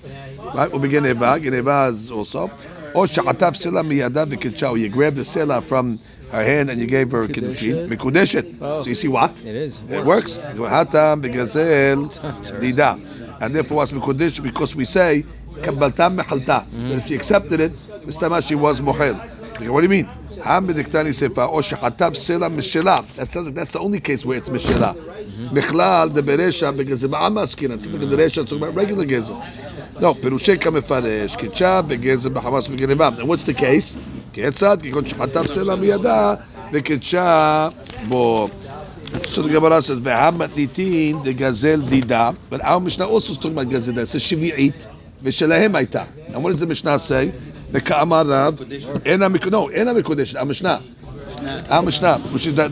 Right? 0.54 0.70
We 0.70 0.78
begin 0.78 1.06
Eva. 1.06 1.40
Eva 1.42 1.88
is 1.92 2.10
also. 2.10 2.50
Or 2.94 3.06
sha'atav 3.06 3.56
sela 3.56 3.82
miyadav 3.82 4.32
v'kidshah. 4.32 4.78
You 4.78 4.88
grabbed 4.88 5.16
the 5.16 5.22
sela 5.22 5.64
from 5.64 5.98
her 6.30 6.44
hand 6.44 6.70
and 6.70 6.80
you 6.80 6.86
gave 6.86 7.10
her 7.12 7.26
kiddushin, 7.28 7.88
mikudeshet. 7.88 8.56
Oh. 8.60 8.82
So 8.82 8.88
you 8.88 8.94
see 8.94 9.08
what? 9.08 9.32
It 9.40 9.54
is. 9.54 9.80
It 9.88 10.04
works. 10.04 10.38
Hatam 10.38 11.22
begazel 11.22 12.10
dida. 12.60 12.98
And 13.40 13.54
therefore, 13.54 13.78
was 13.78 13.92
mikudesh? 13.92 14.42
Because 14.42 14.74
we 14.74 14.84
say 14.84 15.24
kabbaltam 15.56 16.18
mechalta. 16.18 16.66
Mm. 16.68 16.98
If 16.98 17.06
she 17.06 17.14
accepted 17.14 17.60
it, 17.60 17.72
mistama 18.04 18.46
she 18.46 18.54
was 18.54 18.80
mohel. 18.80 19.14
What 19.70 19.80
do 19.80 19.84
you 19.84 19.88
mean? 19.88 20.04
Ham 20.42 20.66
b'diktani 20.66 21.14
sefa 21.14 21.48
or 21.50 21.60
shehatav 21.60 22.12
sela 22.12 22.50
mishela. 22.50 23.06
That 23.14 23.28
sounds 23.28 23.46
like 23.46 23.54
that's 23.54 23.70
the 23.70 23.78
only 23.78 24.00
case 24.00 24.24
where 24.24 24.38
it's 24.38 24.48
mishela. 24.48 24.94
Mm-hmm. 24.94 25.56
Michlal 25.56 26.12
de 26.12 26.22
beresha 26.22 26.76
begazim 26.76 27.12
amaskina. 27.12 27.74
It 27.74 27.82
sounds 27.82 27.96
like 27.96 28.10
the 28.10 28.16
beresha 28.16 28.44
talking 28.44 28.58
about 28.58 28.74
regular 28.74 29.04
gezel. 29.04 29.38
No, 30.00 30.12
perushe 30.14 30.56
kamefaresh 30.56 31.36
kicha 31.38 31.82
begezel 31.86 32.34
b'hamas 32.34 32.68
b'genevab. 32.68 33.18
And 33.18 33.28
what's 33.28 33.44
the 33.44 33.54
case? 33.54 33.96
כיצד? 34.36 34.78
כגון 34.82 35.08
שמטר 35.08 35.46
סלע 35.46 35.74
מידה 35.74 36.34
וקדשה 36.72 37.68
בו. 38.08 38.48
סוד 39.28 39.50
גמרא 39.50 39.80
סוד 39.80 40.00
והמתניתין 40.02 41.16
דגזל 41.24 41.82
דידה, 41.82 42.30
ולאו 42.52 42.80
משנה 42.80 43.04
אוסו 43.04 43.34
סתום 43.34 43.62
גזל 43.62 43.92
דידה, 43.92 44.04
זה 44.04 44.20
שביעית, 44.20 44.86
ושלהם 45.22 45.74
הייתה. 45.74 46.02
אמרו 46.34 46.48
לזה 46.48 46.66
משנה 46.66 46.98
סי, 46.98 47.28
וכאמר 47.72 48.22
רב, 48.26 48.54
אין 49.72 49.88
המקודשת, 49.88 50.36
המשנה. 50.36 50.76
המשנה, 51.68 52.16
which 52.34 52.46
is 52.46 52.56
the, 52.56 52.68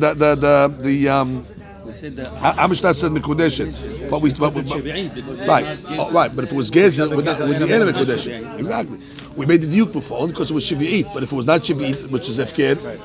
the, 0.83 1.54
Hamishna 2.03 2.95
said 2.95 3.13
Mekudeshet. 3.13 4.11
But 4.11 4.21
we, 4.21 4.33
but, 4.33 4.55
but, 4.55 4.67
but, 4.67 5.47
right, 5.47 5.79
oh, 5.89 6.11
right. 6.11 6.35
But 6.35 6.45
if 6.45 6.53
it 6.53 6.57
was 6.57 6.71
Gezer, 6.71 7.09
we're 7.15 7.23
not, 7.23 7.39
the 7.39 7.45
end 7.45 7.89
of 7.89 7.95
Mekudeshet. 7.95 8.59
Exactly. 8.59 9.01
We 9.37 9.47
made 9.47 9.63
the 9.63 9.67
duke 9.67 9.93
before 9.93 10.21
only 10.21 10.33
because 10.33 10.51
it 10.51 10.55
was 10.55 10.65
Shivi'it. 10.65 11.13
But 11.13 11.23
if 11.23 11.33
it 11.33 11.37
was 11.37 11.45
not 11.45 11.63
Shivi'it, 11.63 12.11
which 12.11 12.29
is 12.29 12.39
Efker, 12.39 13.01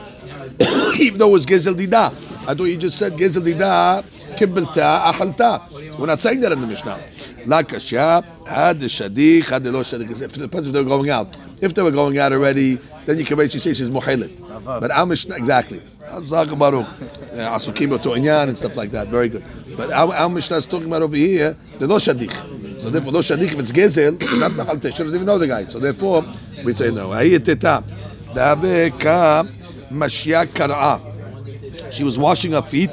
even 1.00 1.20
though 1.20 1.30
it 1.30 1.32
was 1.32 1.46
Gezel 1.46 1.76
Dida, 1.76 2.12
I 2.48 2.54
thought 2.56 2.66
you 2.66 2.78
just 2.78 2.98
said 2.98 3.14
Gezel 3.14 3.42
Dida 3.44 4.04
kibbelta, 4.36 5.12
achalta. 5.12 5.98
We're 5.98 6.08
not 6.08 6.20
saying 6.22 6.40
that 6.42 6.52
in 6.52 6.62
the 6.62 6.68
Mishnah. 6.68 7.00
La 7.46 7.62
kashya, 7.64 8.24
had 8.48 8.80
the 8.80 8.88
shadich, 8.88 9.50
had 9.50 9.64
the 9.64 9.72
lo 9.72 9.82
shadich. 9.82 10.22
It 10.22 10.34
depends 10.34 10.68
if 10.68 10.74
they 10.74 10.82
were 10.82 10.90
going 10.90 11.10
out. 11.10 11.36
If 11.62 11.74
they 11.74 11.82
were 11.82 11.92
going 11.92 12.18
out 12.18 12.32
already, 12.32 12.80
then 13.06 13.18
you 13.18 13.26
can 13.26 13.38
basically 13.38 13.60
say 13.60 13.74
she's 13.74 13.90
muhilit. 13.90 14.38
But 14.64 14.92
our 14.92 15.06
Mishnah, 15.06 15.36
exactly. 15.36 15.82
Azak 16.02 16.58
Baruch, 16.58 16.88
asukim 17.34 17.98
inyan 17.98 18.50
and 18.50 18.58
stuff 18.58 18.76
like 18.76 18.92
that. 18.92 19.08
Very 19.10 19.30
good. 19.30 19.44
But 19.78 19.92
our, 19.92 20.14
our 20.14 20.30
Mishnah 20.30 20.58
is 20.58 20.66
talking 20.66 20.88
about 20.88 21.02
over 21.02 21.16
here 21.16 21.56
the 21.78 21.88
lo 21.88 21.98
shadich. 21.98 22.82
So 22.82 22.90
therefore, 22.90 23.12
lo 23.12 23.22
shadich 23.22 23.54
if 23.54 23.60
it's 23.60 23.72
gezel, 23.72 24.22
it's 24.22 24.32
not 24.34 24.52
mechalte. 24.52 24.92
She 24.92 25.04
doesn't 25.04 25.16
even 25.16 25.26
know 25.26 25.38
the 25.38 25.48
guy. 25.48 25.66
So 25.66 25.80
therefore, 25.80 26.26
we 26.64 26.74
say 26.74 26.92
no. 26.92 27.10
Hayeteta, 27.10 27.84
daveka 28.34 29.48
mashya 29.90 30.46
kar'a. 30.48 31.94
She 31.94 32.04
was 32.04 32.18
washing 32.18 32.54
her 32.54 32.62
feet 32.62 32.90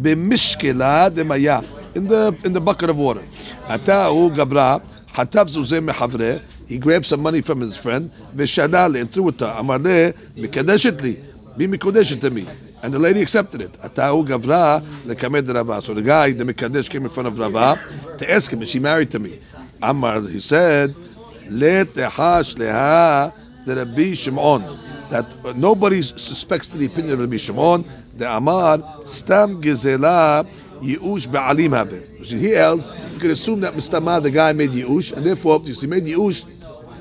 b'mishkela 0.00 1.10
demaya 1.10 1.64
in 1.94 2.06
the 2.08 2.36
in 2.44 2.52
the 2.52 2.60
bucket 2.60 2.90
of 2.90 2.96
water. 2.96 3.22
Ata'u 3.68 4.34
gabra 4.34 4.82
hatav 5.12 5.48
zuzeh 5.48 5.80
mehavre. 5.88 6.42
He 6.66 6.78
grabbed 6.78 7.06
some 7.06 7.20
money 7.20 7.40
from 7.40 7.60
his 7.60 7.76
friend 7.76 8.10
v'shadal 8.34 9.00
and 9.00 9.10
threw 9.12 9.28
it 9.28 9.38
to. 9.38 9.58
Amar 9.58 9.78
be 9.78 10.12
mikadeshet 10.36 12.20
to 12.20 12.30
me. 12.30 12.48
And 12.82 12.92
the 12.92 12.98
lady 12.98 13.22
accepted 13.22 13.62
it. 13.62 13.72
Ata'u 13.80 14.26
gabra 14.26 14.82
lekamed 15.04 15.54
Rava. 15.54 15.80
So 15.82 15.94
the 15.94 16.02
guy, 16.02 16.32
the 16.32 16.44
mikadesh, 16.44 16.90
came 16.90 17.04
in 17.04 17.10
front 17.10 17.28
of 17.28 17.38
Rava 17.38 17.78
to 18.18 18.30
ask 18.30 18.50
him, 18.52 18.62
is 18.62 18.70
she 18.70 18.78
married 18.78 19.10
to 19.12 19.18
me? 19.18 19.40
Amar, 19.80 20.20
he 20.22 20.40
said, 20.40 20.94
le 21.48 21.84
tehash 21.84 22.54
leha 22.56 23.32
the 23.64 23.76
Rabbi 23.76 24.14
Shimon 24.14 24.78
that 25.14 25.56
nobody 25.56 26.02
suspects 26.02 26.66
the 26.66 26.86
opinion 26.86 27.14
of 27.14 27.20
Rabbi 27.20 27.36
Shimon, 27.36 27.84
the 28.16 28.28
Amar, 28.36 28.78
Stam 29.04 29.62
Gezela 29.62 30.44
Yeush 30.80 31.28
Ba'alim 31.28 31.70
Habe. 31.70 32.02
He 32.24 32.50
held, 32.50 32.80
you 33.12 33.20
can 33.20 33.30
assume 33.30 33.60
that 33.60 33.74
Mistama, 33.74 34.20
the 34.20 34.30
guy, 34.30 34.52
made 34.52 34.72
Yeush, 34.72 35.12
and 35.12 35.24
therefore, 35.24 35.60
you 35.64 35.74
see, 35.74 35.86
made 35.86 36.02
Yeush, 36.04 36.42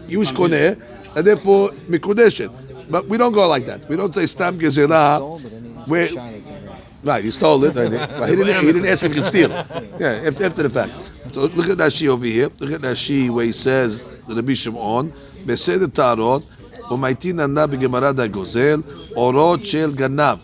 Yeush 0.07 0.31
Koneh, 0.31 0.79
and 1.15 1.25
therefore, 1.25 1.71
Mikudeshet. 1.89 2.51
But 2.91 3.07
we 3.07 3.17
don't 3.17 3.33
go 3.33 3.47
like 3.47 3.65
that. 3.65 3.89
We 3.89 3.95
don't 3.95 4.13
say 4.13 4.27
Stam 4.27 4.59
Gezela. 4.59 5.17
Right, 7.03 7.23
he 7.23 7.31
stole 7.31 7.63
it. 7.65 7.75
Right? 7.75 8.29
He, 8.29 8.35
didn't, 8.35 8.63
he 8.63 8.73
didn't 8.73 8.85
ask 8.85 9.03
if 9.03 9.11
he 9.11 9.17
could 9.17 9.25
steal 9.25 9.51
it. 9.51 9.65
Yeah, 9.99 10.29
after, 10.29 10.49
the 10.49 10.69
fact. 10.69 10.93
So 11.33 11.45
look 11.45 11.67
at 11.67 11.77
Rashi 11.77 12.07
over 12.09 12.25
here. 12.25 12.51
Look 12.59 12.71
at 12.71 12.81
Rashi 12.81 13.31
where 13.31 13.45
he 13.45 13.53
says, 13.53 14.03
the 14.27 14.35
Rabbi 14.35 14.53
Shimon, 14.53 15.11
Besed 15.45 15.93
Tarot, 15.93 16.43
ומייטין 16.92 17.40
ענה 17.40 17.66
בגמרא 17.66 18.12
דגוזל 18.12 18.80
אורות 19.16 19.64
של 19.64 19.92
גנב 19.94 20.38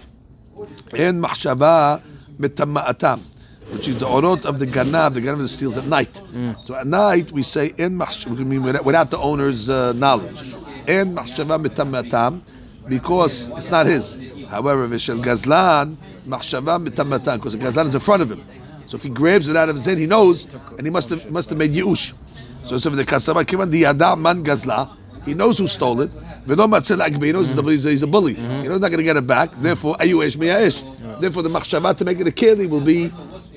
אין 0.94 1.20
מחשבה 1.20 1.96
מטמאתם 2.38 3.18
which 3.72 3.88
is 3.88 3.98
the 3.98 4.06
orot 4.06 4.44
of 4.44 4.58
the 4.58 4.66
ganav, 4.66 5.14
the 5.14 5.20
ganav 5.20 5.38
that 5.38 5.48
steals 5.48 5.76
at 5.76 5.86
night. 5.86 6.20
So 6.64 6.74
at 6.74 6.86
night 6.86 7.32
we 7.32 7.42
say 7.42 7.74
in 7.78 7.96
machshava, 7.96 8.36
we 8.36 8.44
mean 8.44 8.62
without, 8.62 8.84
without 8.84 9.10
the 9.10 9.18
owner's 9.18 9.68
uh, 9.68 9.92
knowledge. 9.94 10.52
In 10.86 11.14
machshava 11.14 11.64
mitamatam, 11.64 12.42
because 12.88 13.46
it's 13.56 13.70
not 13.70 13.86
his. 13.86 14.16
However, 14.48 14.86
v'shel 14.86 15.24
gazlan 15.24 15.96
machshava 16.26 16.86
mitamatam, 16.86 17.36
because 17.36 17.54
the 17.54 17.58
gazlan 17.58 17.88
is 17.88 17.94
in 17.94 18.00
front 18.00 18.22
of 18.22 18.30
him. 18.30 18.44
So 18.86 18.96
if 18.96 19.02
he 19.02 19.08
grabs 19.08 19.48
it 19.48 19.56
out 19.56 19.68
of 19.68 19.76
his 19.76 19.86
hand, 19.86 19.98
he 19.98 20.06
knows, 20.06 20.46
and 20.76 20.86
he 20.86 20.90
must 20.90 21.08
have 21.08 21.30
must 21.30 21.48
have 21.48 21.58
made 21.58 21.72
yiush. 21.72 22.12
So 22.66 22.78
so 22.78 22.90
the 22.90 23.04
kasama 23.04 23.44
kivan 23.44 23.70
the 23.70 23.78
yada 23.78 24.14
man 24.14 24.44
gazla, 24.44 24.94
he 25.24 25.34
knows 25.34 25.58
who 25.58 25.68
stole 25.68 26.02
it. 26.02 26.10
V'lo 26.49 26.65
matzel 26.67 26.99
agbi, 27.07 27.25
he 27.27 27.31
knows 27.31 27.47
he's 27.47 27.57
a- 27.57 27.61
he's 27.71 27.85
a, 27.85 27.89
he's 27.91 28.03
a 28.03 28.07
bully. 28.07 28.33
He 28.33 28.41
knows 28.41 28.63
he's 28.63 28.81
not 28.85 28.89
going 28.93 28.97
to 28.97 29.03
get 29.03 29.17
it 29.17 29.27
back. 29.27 29.49
Therefore, 29.61 29.95
ayuesh 29.97 30.35
miyaesh. 30.37 31.19
Therefore, 31.21 31.43
the 31.43 31.49
machshava 31.49 31.95
to 31.95 32.03
make 32.05 32.19
it 32.19 32.27
a 32.27 32.31
keli 32.31 32.67
will 32.67 32.81
be 32.81 33.11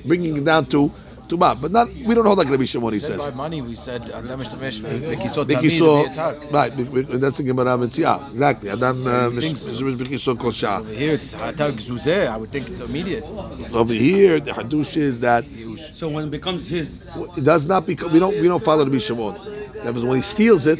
bringing 0.04 0.36
it 0.36 0.44
down 0.44 0.66
to 0.66 0.92
to 1.28 1.36
ma. 1.36 1.54
But 1.54 1.70
not 1.70 1.88
we 1.88 2.12
don't 2.14 2.26
hold 2.26 2.38
like 2.38 2.50
Rabbi 2.50 2.64
Shimon. 2.64 2.92
He 2.92 2.98
said 2.98 3.12
says. 3.20 3.30
by 3.30 3.30
money, 3.30 3.62
we 3.62 3.76
said 3.76 4.10
Adam 4.10 4.40
Ishtamesh 4.40 4.80
Bekisot 4.82 5.46
Biki 5.46 5.70
Tamid 5.70 5.78
so 5.78 6.04
V'yitzhak. 6.04 6.52
right. 6.52 6.76
be- 6.76 6.82
be- 6.82 7.16
That's 7.22 7.38
the 7.38 7.44
Gemara 7.44 7.78
Mitzvah. 7.78 8.28
Exactly. 8.32 8.68
Adam 8.70 9.06
uh, 9.06 9.30
Biki 9.30 10.18
so 10.18 10.34
kol 10.36 10.50
shah. 10.50 10.80
Over 10.80 10.92
here, 10.92 11.12
it's 11.14 11.32
Hatar 11.32 11.70
Gzuzeh. 11.72 12.26
I 12.28 12.36
would 12.36 12.50
think 12.50 12.68
it's 12.68 12.80
immediate. 12.80 13.24
Over 13.72 13.94
here, 13.94 14.40
the 14.40 14.50
hadush 14.50 14.96
is 14.96 15.20
that 15.20 15.44
so 15.92 16.08
when 16.08 16.24
it 16.24 16.30
becomes 16.30 16.68
his, 16.68 17.00
it 17.38 17.44
does 17.44 17.64
not 17.66 17.86
become. 17.86 18.12
We 18.12 18.18
don't 18.18 18.34
we 18.40 18.48
don't 18.48 18.62
follow 18.64 18.84
the 18.84 19.00
Shimon. 19.00 19.34
That 19.84 19.94
was 19.94 20.04
when 20.04 20.16
he 20.16 20.22
steals 20.22 20.66
it, 20.66 20.78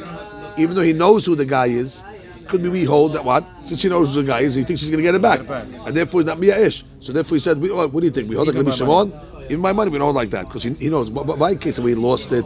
even 0.59 0.75
though 0.77 0.83
he 0.83 0.93
knows 0.93 1.25
who 1.27 1.35
the 1.35 1.45
guy 1.45 1.67
is. 1.67 2.03
Could 2.49 2.63
be 2.63 2.69
we 2.69 2.85
hold 2.85 3.15
that 3.15 3.25
what 3.25 3.47
since 3.65 3.81
he 3.81 3.89
knows 3.89 4.13
who 4.13 4.21
the 4.23 4.27
guy 4.29 4.41
is, 4.41 4.55
he 4.55 4.63
thinks 4.63 4.83
he's 4.83 4.91
going 4.91 5.03
to 5.03 5.03
get 5.03 5.15
it 5.15 5.23
back, 5.23 5.41
and 5.87 5.97
therefore 5.97 6.21
he's 6.21 6.27
not 6.27 6.39
miya'ish. 6.39 6.83
So 7.01 7.13
therefore 7.13 7.37
he 7.37 7.41
said, 7.41 7.59
we, 7.59 7.71
what, 7.73 7.93
do 7.93 8.05
you 8.05 8.11
think? 8.11 8.29
We 8.29 8.35
hold 8.37 8.49
it 8.49 8.55
Even 8.55 8.67
Rabbi 8.67 8.71
my 8.71 8.77
Shimon. 8.77 9.45
Even 9.45 9.61
my 9.61 9.73
money, 9.73 9.91
we 9.91 9.99
don't 9.99 10.15
like 10.15 10.31
that 10.31 10.47
because 10.49 10.65
he, 10.65 10.75
he 10.75 10.91
knows. 10.91 11.09
But, 11.09 11.25
but 11.25 11.53
in 11.53 11.59
case 11.59 11.79
we 11.79 11.95
lost 11.95 12.31
it, 12.33 12.45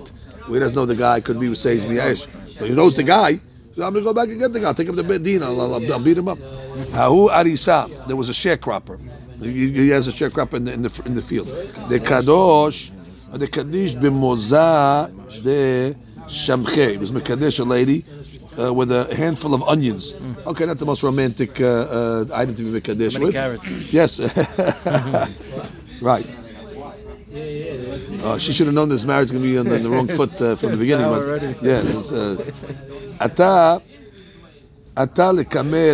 we 0.49 0.61
doesn't 0.61 0.77
know 0.77 0.87
the 0.87 0.95
guy. 0.95 1.21
Could 1.21 1.41
be 1.41 1.49
we 1.49 1.57
say 1.57 1.79
he's 1.79 1.91
miya'ish, 1.91 2.29
but 2.59 2.69
he 2.69 2.75
knows 2.75 2.95
the 2.95 3.03
guy. 3.03 3.41
So 3.75 3.83
I'm 3.83 3.93
going 3.93 4.05
to 4.05 4.11
go 4.11 4.15
back 4.15 4.29
and 4.29 4.39
get 4.39 4.53
the 4.53 4.61
guy. 4.61 4.73
Take 4.75 4.89
him 4.89 4.97
to 4.97 5.03
Bedin. 5.03 5.43
I'll, 5.43 5.61
I'll, 5.61 5.93
I'll 5.93 5.99
beat 5.99 6.19
him 6.19 6.29
up. 6.29 6.39
Hahu 6.39 7.29
arisa. 7.29 8.07
There 8.07 8.17
was 8.17 8.29
a 8.29 8.33
sharecropper. 8.33 9.01
He, 9.43 9.71
he 9.73 9.89
has 9.89 10.07
a 10.07 10.13
sharecropper 10.13 10.55
in 10.55 10.65
the 10.67 10.73
in 10.73 10.83
the 10.83 11.03
in 11.05 11.15
the 11.15 11.23
field. 11.23 11.49
The 11.89 12.01
kadosh, 12.01 12.91
the 13.33 13.49
kaddish 13.49 13.95
b'moza 13.97 15.11
de 15.43 15.95
shamche. 16.27 16.93
He 16.93 16.97
was 16.99 17.11
mekadesh 17.11 17.61
a 17.61 17.65
lady. 17.65 18.05
Uh, 18.59 18.73
with 18.73 18.91
a 18.91 19.15
handful 19.15 19.53
of 19.53 19.63
onions. 19.65 20.15
Okay, 20.47 20.65
not 20.65 20.79
the 20.79 20.87
most 20.87 21.03
romantic 21.03 21.61
uh, 21.61 21.67
uh, 21.67 22.25
item 22.33 22.57
to 22.57 22.73
be 22.73 22.81
mekadesh 22.81 23.19
with. 23.21 23.35
carrots. 23.35 23.71
Yes. 23.93 24.19
right. 26.01 26.27
Uh, 28.25 28.39
she 28.39 28.53
should 28.55 28.67
have 28.67 28.75
known 28.75 28.89
this 28.89 29.05
marriage 29.05 29.31
going 29.31 29.43
to 29.43 29.49
be 29.49 29.59
on 29.59 29.67
the, 29.67 29.79
the 29.79 29.91
wrong 29.91 30.09
foot 30.09 30.41
uh, 30.41 30.57
from 30.57 30.71
the 30.71 30.77
beginning. 30.79 31.07
But, 31.07 31.23
already. 31.23 31.55
yeah. 31.61 31.83
It's, 31.85 32.13
uh, 32.13 32.51
ata, 33.21 33.83
ata 34.97 35.45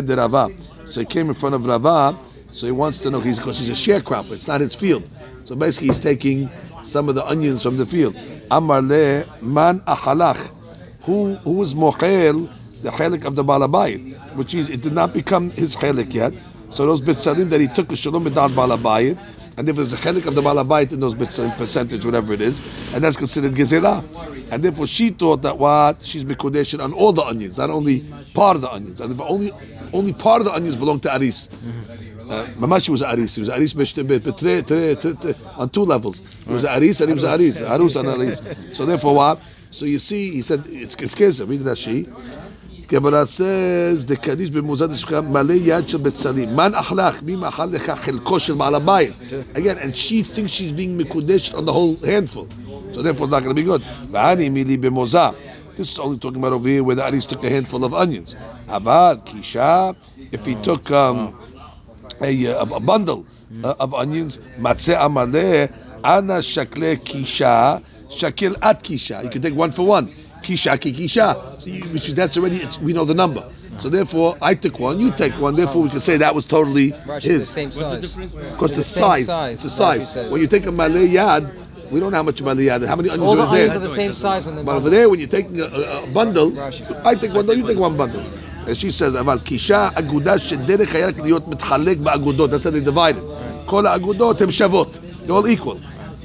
de 0.00 0.16
Rava. 0.16 0.48
So 0.88 1.00
he 1.00 1.06
came 1.06 1.28
in 1.28 1.34
front 1.34 1.56
of 1.56 1.66
Rava. 1.66 2.16
So 2.52 2.66
he 2.66 2.72
wants 2.72 3.00
to 3.00 3.10
know 3.10 3.20
he's 3.20 3.38
because 3.38 3.58
he's 3.58 3.70
a 3.70 3.72
sharecropper. 3.72 4.32
It's 4.32 4.46
not 4.46 4.60
his 4.60 4.74
field. 4.74 5.08
So 5.44 5.56
basically, 5.56 5.88
he's 5.88 6.00
taking 6.00 6.50
some 6.82 7.08
of 7.08 7.14
the 7.14 7.26
onions 7.26 7.62
from 7.62 7.76
the 7.76 7.86
field. 7.86 8.14
Amar 8.52 8.82
le 8.82 9.24
man 9.40 9.80
ahalach 9.80 10.52
who 11.04 11.36
who 11.36 11.52
was 11.52 11.72
mochel 11.74 12.50
the 12.82 12.90
chelik 12.90 13.24
of 13.24 13.34
the 13.34 13.42
balabayit, 13.42 14.34
which 14.34 14.52
is 14.54 14.68
it 14.68 14.82
did 14.82 14.92
not 14.92 15.14
become 15.14 15.50
his 15.52 15.74
chelik 15.74 16.12
yet. 16.12 16.34
So 16.68 16.84
those 16.84 17.00
bitzalim 17.00 17.48
that 17.48 17.62
he 17.62 17.68
took 17.68 17.90
a 17.92 17.96
shalom 17.96 18.26
b'dal 18.26 18.50
balabayit, 18.50 19.18
and 19.56 19.68
if 19.70 19.76
there's 19.76 19.94
a 19.94 19.96
chelik 19.96 20.26
of 20.26 20.34
the 20.34 20.42
balabayit 20.42 20.92
in 20.92 21.00
those 21.00 21.14
bitzalim 21.14 21.56
percentage, 21.56 22.04
whatever 22.04 22.34
it 22.34 22.42
is, 22.42 22.60
and 22.92 23.02
that's 23.02 23.16
considered 23.16 23.52
gezerah. 23.52 24.04
And 24.50 24.62
therefore 24.62 24.86
she 24.86 25.08
thought 25.08 25.40
that 25.42 25.56
what 25.56 26.04
she's 26.04 26.24
mikodesh 26.24 26.78
on 26.78 26.92
all 26.92 27.14
the 27.14 27.22
onions, 27.22 27.56
not 27.56 27.70
only 27.70 28.00
part 28.34 28.56
of 28.56 28.62
the 28.62 28.70
onions. 28.70 29.00
And 29.00 29.12
if 29.12 29.20
only 29.20 29.50
only 29.94 30.12
part 30.12 30.42
of 30.42 30.44
the 30.44 30.52
onions 30.52 30.76
belong 30.76 31.00
to 31.00 31.16
Aris. 31.16 31.48
Uh, 32.29 32.45
Mamashi 32.59 32.89
was 32.89 33.01
Aris. 33.01 33.35
He 33.35 33.41
was 33.41 33.49
Aris 33.49 33.73
Meshtebet, 33.73 34.23
but 34.23 34.37
tre, 34.37 34.61
tre, 34.61 34.95
tre, 34.95 35.13
tre, 35.13 35.35
on 35.55 35.69
two 35.69 35.85
levels. 35.85 36.21
He 36.45 36.53
was 36.53 36.65
Aris 36.65 36.99
and 37.01 37.09
he 37.09 37.13
was 37.13 37.23
Aris. 37.23 37.61
Arus 37.61 37.95
and 37.99 38.09
Aris. 38.09 38.41
So 38.77 38.85
therefore 38.85 39.15
what? 39.15 39.39
So 39.71 39.85
you 39.85 39.99
see, 39.99 40.31
he 40.31 40.41
said, 40.41 40.63
it's 40.67 40.95
it's 40.95 41.15
Kesef. 41.15 41.47
Read 41.47 41.61
Rashi. 41.61 42.07
Gemara 42.87 43.25
says, 43.25 44.05
the 44.05 44.15
Kaddish 44.15 44.49
במוזד 44.49 44.91
השכם 44.91 45.33
מלא 45.33 45.53
יד 45.53 45.89
של 45.89 45.97
בצלים. 45.97 46.55
מן 46.55 46.71
אכלך? 46.75 47.21
מי 47.23 47.35
מאכל 47.35 47.65
לך 47.65 47.91
חלקו 48.01 48.39
של 48.39 48.53
בעל 48.53 48.75
הבית? 48.75 49.13
Again, 49.55 49.77
and 49.77 49.95
she 49.95 50.23
thinks 50.23 50.51
she's 50.51 50.71
being 50.71 50.97
מקודשת 50.97 51.53
on 51.55 51.65
the 51.65 51.73
whole 51.73 51.97
handful. 52.05 52.47
So 52.93 53.01
therefore 53.01 53.27
it's 53.27 53.31
not 53.31 53.43
going 53.43 53.55
to 53.55 53.61
be 53.61 53.63
good. 53.63 53.81
ואני 54.11 54.49
מילי 54.49 54.77
במוזה. 54.77 55.29
This 55.77 55.91
is 55.91 55.99
only 55.99 56.17
talking 56.17 56.37
about 56.37 56.53
over 56.53 56.69
here 56.69 56.83
where 56.83 56.95
the 56.95 57.05
Aris 57.05 57.25
took 57.25 57.43
a 57.43 57.49
handful 57.49 57.83
of 57.83 57.93
onions. 57.93 58.35
אבל 58.67 59.17
קישה, 59.25 59.89
if 60.31 60.45
he 60.45 60.55
took 60.63 60.89
um, 60.89 61.33
a, 62.22 62.44
a, 62.46 62.60
a 62.62 62.80
bundle 62.80 63.26
uh, 63.64 63.74
of 63.78 63.94
onions, 63.94 64.38
matzeh 64.58 64.96
amaleh, 64.98 65.72
ana 66.04 66.42
shakle 66.42 66.96
kisha, 66.96 67.82
shakil 68.08 68.56
at 68.62 68.82
kisha. 68.82 69.22
You 69.24 69.30
can 69.30 69.42
take 69.42 69.54
one 69.54 69.72
for 69.72 69.86
one. 69.86 70.12
Kisha 70.42 70.80
ki 70.80 70.92
kisha. 70.92 71.60
So 71.60 71.88
Which 71.92 72.08
that's 72.08 72.36
already, 72.36 72.66
we 72.80 72.92
know 72.92 73.04
the 73.04 73.14
number. 73.14 73.48
So 73.80 73.88
therefore, 73.88 74.36
I 74.40 74.54
took 74.54 74.78
one, 74.78 75.00
you 75.00 75.10
take 75.12 75.38
one. 75.40 75.56
Therefore, 75.56 75.82
we 75.82 75.88
can 75.90 76.00
say 76.00 76.16
that 76.18 76.34
was 76.34 76.44
totally 76.44 76.92
Rashi, 76.92 77.22
his. 77.22 77.46
the 77.46 77.52
same 77.52 77.70
size. 77.70 78.16
Because 78.16 78.70
the, 78.70 78.76
the 78.76 78.84
size, 78.84 79.26
size, 79.26 79.62
the 79.62 79.70
size. 79.70 80.16
When 80.30 80.40
you 80.40 80.46
take 80.46 80.66
a 80.66 80.72
malay 80.72 81.08
yad, 81.08 81.52
we 81.90 81.98
don't 81.98 82.12
know 82.12 82.18
how 82.18 82.22
much 82.22 82.40
malay 82.42 82.66
yad. 82.66 82.86
How 82.86 82.96
many 82.96 83.08
onions 83.10 83.28
All 83.28 83.34
the 83.36 83.42
are 83.42 83.50
there? 83.50 83.70
onions 83.70 83.76
are 83.76 83.88
the 83.88 83.94
same 83.94 84.12
size 84.12 84.46
when 84.46 84.56
they're 84.56 84.64
But 84.64 84.76
over 84.76 84.90
there, 84.90 85.08
when 85.10 85.18
you're 85.18 85.28
taking 85.28 85.60
a, 85.60 85.64
a, 85.64 86.02
a 86.04 86.06
bundle, 86.06 86.50
Rashi 86.52 86.86
says. 86.86 86.96
I 87.04 87.14
take 87.14 87.30
one 87.32 87.46
bundle, 87.46 87.56
you 87.56 87.66
take 87.66 87.78
one 87.78 87.96
bundle. 87.96 88.24
And 88.67 88.75
she 88.77 88.91
says, 88.91 89.15
אבל 89.19 89.39
קישה 89.39 89.89
אגודה 89.93 90.39
שדרך 90.39 90.95
היה 90.95 91.07
רק 91.07 91.19
להיות 91.19 91.47
מתחלק 91.47 91.97
באגודות, 91.97 92.49
that's 92.51 92.63
how 92.65 92.71
they 92.71 92.89
divided. 92.89 93.21
כל 93.65 93.87
האגודות 93.87 94.41
הן 94.41 94.51
שוות, 94.51 94.97
they're 95.25 95.29
all 95.31 95.59
equal. 95.61 95.77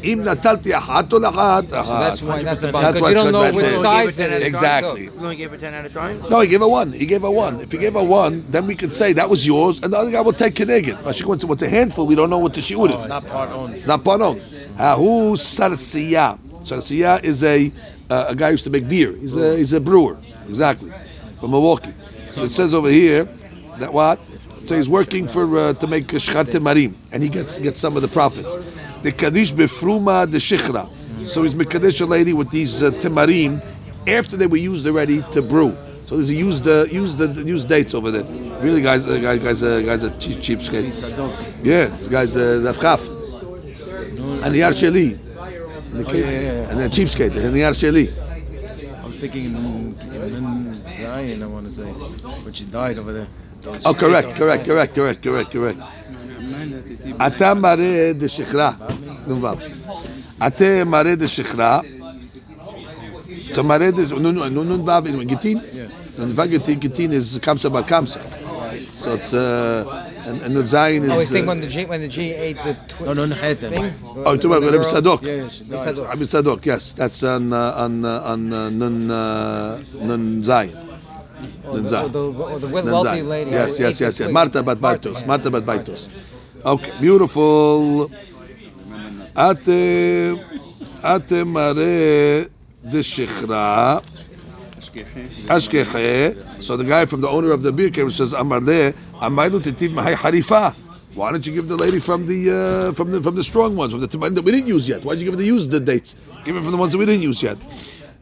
אם 0.05 0.21
נטלתי 0.25 0.77
אחת 0.77 1.13
או 1.13 1.19
לאחת, 1.19 1.65
That's 1.69 2.23
why 2.23 2.43
that's 2.43 2.61
the 2.61 2.73
That's 2.73 2.99
because 2.99 3.01
why 3.01 3.11
you 3.11 3.17
it's 3.17 3.23
don't 3.23 3.33
know 3.33 3.45
good 3.51 3.55
which 3.55 3.83
back 3.83 4.05
size 4.09 4.17
there. 4.17 4.33
it 4.33 4.43
is. 4.43 4.49
Exactly. 4.49 5.05
You 5.05 5.13
only 5.23 5.37
gave 5.37 5.51
her 5.53 5.57
10 5.57 5.75
at 5.75 5.85
a 5.87 5.91
time? 5.91 6.17
No, 6.29 6.41
he 6.41 6.49
gave 6.49 6.59
her 6.61 6.67
one. 6.67 6.93
He 6.93 7.07
gave 7.07 7.23
her 7.23 7.31
one. 7.31 7.61
If 7.61 7.71
he 7.71 7.79
gave 7.79 7.95
her 7.95 8.03
one, 8.03 8.45
then 8.51 8.67
we 8.67 8.75
can 8.75 8.91
say 8.91 9.13
that 9.13 9.31
was 9.31 9.47
yours, 9.47 9.79
and 9.81 9.93
the 9.93 9.99
other 9.99 10.11
guy 10.11 10.21
will 10.23 10.33
take 10.33 10.55
Keneged. 10.57 11.05
But 11.05 11.15
she 11.15 11.25
went 11.25 11.41
to 11.43 11.47
what's 11.47 11.63
a 11.63 11.69
handful, 11.69 12.05
we 12.09 12.17
don't 12.17 12.31
know 12.31 12.39
what 12.47 12.53
the 12.55 12.61
shiur 12.61 12.93
is. 12.93 13.07
Not 13.07 13.25
part 13.29 13.51
owned. 13.51 13.87
Not 13.87 14.03
panon. 14.03 14.41
Hahu 14.77 15.37
sarsiya. 15.37 16.37
Sarsiya 16.65 17.23
is 17.23 17.45
a 17.45 17.71
uh, 18.11 18.27
a 18.29 18.35
guy 18.35 18.47
who 18.49 18.53
used 18.59 18.65
to 18.65 18.71
make 18.71 18.89
beer. 18.89 19.13
He's 19.23 19.37
a 19.37 19.57
he's 19.57 19.73
a 19.73 19.81
brewer. 19.81 20.17
Exactly. 20.49 20.91
From 21.39 21.53
Milwaukee. 21.53 21.95
So 22.38 22.44
it 22.44 22.52
says 22.52 22.74
over 22.76 22.90
here 22.90 23.26
that 23.80 23.92
what? 23.92 24.20
So 24.68 24.76
he's 24.76 24.88
working 24.88 25.28
for 25.28 25.58
uh, 25.58 25.74
to 25.74 25.88
make 25.88 26.06
shchar 26.06 26.46
marim, 26.46 26.94
and 27.12 27.24
he 27.24 27.30
gets 27.30 27.58
gets 27.58 27.80
some 27.80 27.96
of 27.96 28.04
the 28.04 28.08
profits. 28.08 28.56
The 29.02 29.12
kaddish 29.12 29.52
befruma 29.54 30.30
the 30.30 30.38
shichra. 30.38 30.88
So 31.28 31.42
he's 31.42 31.56
mekadesh 31.56 32.00
a 32.00 32.06
lady 32.06 32.34
with 32.34 32.52
these 32.52 32.84
uh, 32.84 32.92
timarim 32.92 33.60
after 34.06 34.38
they 34.38 34.46
were 34.46 34.58
used 34.58 34.86
already 34.86 35.24
to 35.32 35.42
brew. 35.42 35.76
So 36.06 36.16
there's 36.16 36.30
a 36.30 36.36
used 36.36 36.68
uh, 36.68 36.86
used 36.92 37.18
the 37.18 37.28
used 37.42 37.68
dates 37.70 37.96
over 37.96 38.12
there. 38.12 38.24
Really, 38.62 38.84
guys, 38.84 39.08
uh, 39.08 39.18
guys, 39.18 39.42
guys, 39.42 39.64
uh, 39.64 39.82
guys, 39.82 40.04
are 40.04 40.16
cheap, 40.20 40.38
cheapskate. 40.38 40.94
Sadok. 40.94 41.34
Yeah, 41.64 41.88
this 41.88 42.08
guy's 42.08 42.38
uh, 42.38 42.62
Rafkaf. 42.62 43.02
And 44.44 44.54
the 44.54 44.60
Sheli. 44.60 45.18
And, 45.92 46.06
the 46.06 46.08
Oh, 46.08 46.14
yeah, 46.14 46.26
yeah, 46.26 46.42
yeah. 46.42 46.70
and 46.70 46.80
then 46.80 46.92
Cheapskate, 46.92 47.36
and 47.36 47.56
the 47.56 47.60
Sheli. 47.60 48.14
I 49.02 49.08
was 49.08 49.16
thinking 49.16 49.46
in, 49.46 49.56
in 49.56 50.67
Zion, 50.97 51.43
I 51.43 51.47
want 51.47 51.65
to 51.69 51.73
say. 51.79 51.89
But 52.45 52.57
she 52.57 52.65
died 52.65 52.99
over 52.99 53.13
there. 53.13 53.29
Those- 53.63 53.87
Oh, 53.87 53.95
correct, 53.95 54.35
correct, 54.41 54.65
correct, 54.69 54.93
correct, 54.95 55.21
correct, 55.23 55.51
correct. 55.53 55.79
אתה 57.27 57.55
מראה 57.55 58.13
דשכרה, 58.19 58.73
נ"ו. 59.27 59.47
אתה 60.47 60.85
מראה 60.87 61.15
דשכרה, 61.15 61.81
אתה 63.53 63.63
מראה 63.63 63.91
דש... 63.91 64.13
נ"ו, 64.13 65.23
גיטין? 65.27 65.59
נ"ו 66.19 66.43
גיטין, 66.49 66.79
גיטין 66.79 67.11
is 67.13 67.39
קמסה 67.39 67.69
בר 67.69 67.83
קמסה. 67.83 68.19
So 69.03 69.15
it's, 69.17 69.35
uh, 69.35 70.27
and, 70.27 70.41
and 70.43 70.57
the 70.57 70.67
Zion 70.67 71.05
is... 71.05 71.11
I 71.11 71.13
always 71.13 71.31
think 71.31 71.47
uh, 71.47 71.49
when 71.51 71.61
the 71.61 71.67
G 71.67 71.85
when 71.85 72.01
the 72.01 72.09
G 72.09 72.19
ate 72.33 72.57
the 72.65 72.75
twi- 72.89 73.07
No, 73.07 73.13
no, 73.13 73.27
no, 73.27 73.35
Hatem. 73.35 73.71
thing. 73.71 73.93
Oh, 74.03 74.33
you're 74.33 74.37
talking 74.39 74.53
about 74.53 74.73
Rabbi 74.73 74.89
Sadok? 74.95 75.21
Yeah, 75.23 75.33
yeah, 75.35 75.49
she 75.49 75.65
died. 75.65 75.81
Sadok. 75.87 76.09
Rabbi 76.09 76.25
Sadok, 76.35 76.65
yes, 76.65 76.93
that's 76.93 77.23
on 77.25 77.53
uh, 77.53 77.85
on 77.85 78.05
uh, 78.05 78.31
on 78.33 78.41
uh, 78.53 78.71
Nun 78.71 79.11
uh, 79.11 79.81
Nun 80.09 80.43
Zayin. 80.49 80.73
The, 81.38 81.82
the, 81.82 82.60
the 82.60 82.68
wealthy 82.68 83.22
lady. 83.22 83.52
Yes, 83.52 83.80
yes, 83.80 84.00
yes, 84.02 84.20
yes. 84.20 84.32
Marta 84.32 84.64
bat 84.64 84.78
baitos. 84.78 85.26
Marta 85.26 85.52
bat 85.52 85.64
baitos. 85.64 86.10
Okay, 86.66 86.92
beautiful. 87.00 88.10
Ate, 89.36 90.36
ate 91.04 91.46
mare 91.46 92.50
de 92.84 93.00
shikra. 93.04 94.02
Ashkeche. 95.48 96.64
So 96.64 96.76
the 96.76 96.84
guy 96.84 97.06
from 97.06 97.22
the 97.22 97.30
owner 97.30 97.52
of 97.52 97.62
the 97.62 97.72
beer 97.72 97.92
came 97.92 98.06
and 98.06 98.14
says, 98.14 98.34
Amarle, 98.34 98.94
Amaylu 99.22 99.62
titiv 99.62 99.94
mahay 99.94 100.16
harifa. 100.16 100.74
Why 101.14 101.32
don't 101.32 101.46
you 101.46 101.54
give 101.54 101.68
the 101.68 101.76
lady 101.76 102.00
from 102.00 102.28
the 102.28 102.90
uh, 102.90 102.94
from 102.94 103.12
the 103.12 103.22
from 103.22 103.36
the 103.36 103.44
strong 103.44 103.76
ones, 103.76 103.92
from 103.92 104.02
the 104.02 104.08
that 104.08 104.44
we 104.44 104.52
didn't 104.52 104.68
use 104.68 104.88
yet? 104.88 105.04
Why 105.04 105.14
don't 105.14 105.24
you 105.24 105.32
give 105.32 105.38
the 105.38 105.46
use 105.46 105.68
the 105.68 105.80
dates? 105.80 106.16
Give 106.46 106.56
it 106.56 106.62
from 106.62 106.72
the 106.72 106.78
ones 106.78 106.92
that 106.92 107.00
we 107.00 107.08
didn't 107.08 107.24
use 107.24 107.42
yet. 107.42 107.58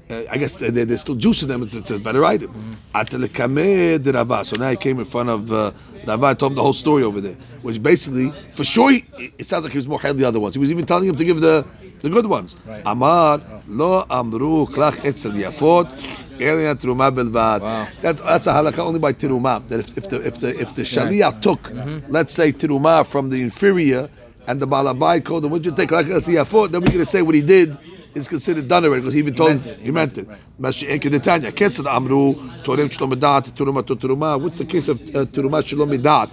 Uh, 0.07 0.21
I 0.29 0.37
guess 0.37 0.57
they, 0.57 0.69
there's 0.69 1.01
still 1.01 1.15
juice 1.15 1.41
in 1.41 1.47
them. 1.47 1.63
It's, 1.63 1.73
it's 1.73 1.89
a 1.89 1.97
better 1.97 2.23
item. 2.23 2.77
Rava. 2.93 4.45
So 4.45 4.55
now 4.59 4.69
he 4.69 4.75
came 4.75 4.99
in 4.99 5.05
front 5.05 5.29
of 5.29 5.51
uh, 5.51 5.71
Rava 6.05 6.27
and 6.27 6.39
told 6.39 6.51
him 6.51 6.55
the 6.57 6.61
whole 6.61 6.73
story 6.73 7.01
over 7.03 7.19
there, 7.19 7.35
which 7.63 7.81
basically, 7.81 8.31
for 8.53 8.63
sure, 8.63 8.91
he, 8.91 9.05
it 9.39 9.47
sounds 9.47 9.63
like 9.63 9.71
he 9.71 9.79
was 9.79 9.87
more 9.87 9.99
than 9.99 10.17
the 10.17 10.25
other 10.25 10.39
ones. 10.39 10.53
He 10.53 10.59
was 10.59 10.69
even 10.69 10.85
telling 10.85 11.09
him 11.09 11.15
to 11.15 11.25
give 11.25 11.41
the 11.41 11.65
the 12.01 12.09
good 12.09 12.27
ones. 12.27 12.55
Amar 12.85 13.41
lo 13.67 14.05
amru 14.07 14.67
klach 14.67 15.03
etzel 15.03 15.31
yafot 15.31 15.89
teruma 16.37 17.11
belvad. 17.11 17.89
That's 18.01 18.21
that's 18.21 18.45
a 18.45 18.51
halakha 18.51 18.79
only 18.79 18.99
by 18.99 19.13
teruma. 19.13 19.67
That 19.69 19.79
if, 19.79 19.97
if 19.97 20.09
the 20.09 20.21
if 20.27 20.39
the 20.39 20.59
if 20.59 20.75
the 20.75 20.83
shaliach 20.83 21.41
took, 21.41 21.71
let's 22.09 22.33
say 22.35 22.53
teruma 22.53 23.07
from 23.07 23.31
the 23.31 23.41
inferior 23.41 24.09
and 24.45 24.61
the 24.61 24.67
balabai 24.67 25.25
called, 25.25 25.45
then 25.45 25.51
would 25.51 25.65
you 25.65 25.71
take 25.71 25.89
like 25.89 26.05
etzel 26.07 26.35
yafot? 26.35 26.69
Then 26.69 26.81
we're 26.81 26.91
to 26.91 27.05
say 27.07 27.23
what 27.23 27.33
he 27.33 27.41
did 27.41 27.75
is 28.15 28.27
considered 28.29 28.67
done 28.67 28.85
already 28.85 29.01
because 29.01 29.13
he 29.13 29.19
even 29.19 29.33
he 29.33 29.37
told 29.37 29.65
meant 29.65 29.79
he, 29.79 29.91
meant 29.91 30.17
it. 30.17 30.27
Mashiach 30.59 31.55
Can't 31.55 31.75
say 31.75 31.83
Amru 31.85 32.33
Torim 32.63 32.89
Shalom 32.89 33.11
Midat 33.11 33.51
Turuma 33.51 33.83
Turuma. 33.83 34.41
What's 34.41 34.57
the 34.57 34.65
case 34.65 34.87
of 34.87 34.97
Turuma 34.99 35.65
Shalom 35.65 35.91
Midat? 35.91 36.31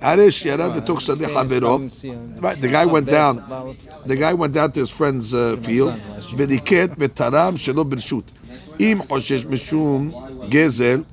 Arish 0.00 0.44
Yarad 0.44 0.80
Tuksadi 0.86 1.26
Havero. 1.26 2.40
Right, 2.40 2.56
the 2.56 2.68
guy 2.68 2.86
went 2.86 3.08
down. 3.08 3.76
The 4.06 4.16
guy 4.16 4.32
went 4.32 4.54
down 4.54 4.72
to 4.72 4.80
his 4.80 4.90
friend's 4.90 5.34
uh, 5.34 5.56
field. 5.56 5.98
Bediket 6.36 6.96
Betaram 6.96 7.58
Shalom 7.58 7.90
Birshut. 7.90 8.24
Im 8.78 9.00
Oshesh 9.02 9.44
Mishum 9.44 10.48
Gezel. 10.48 11.04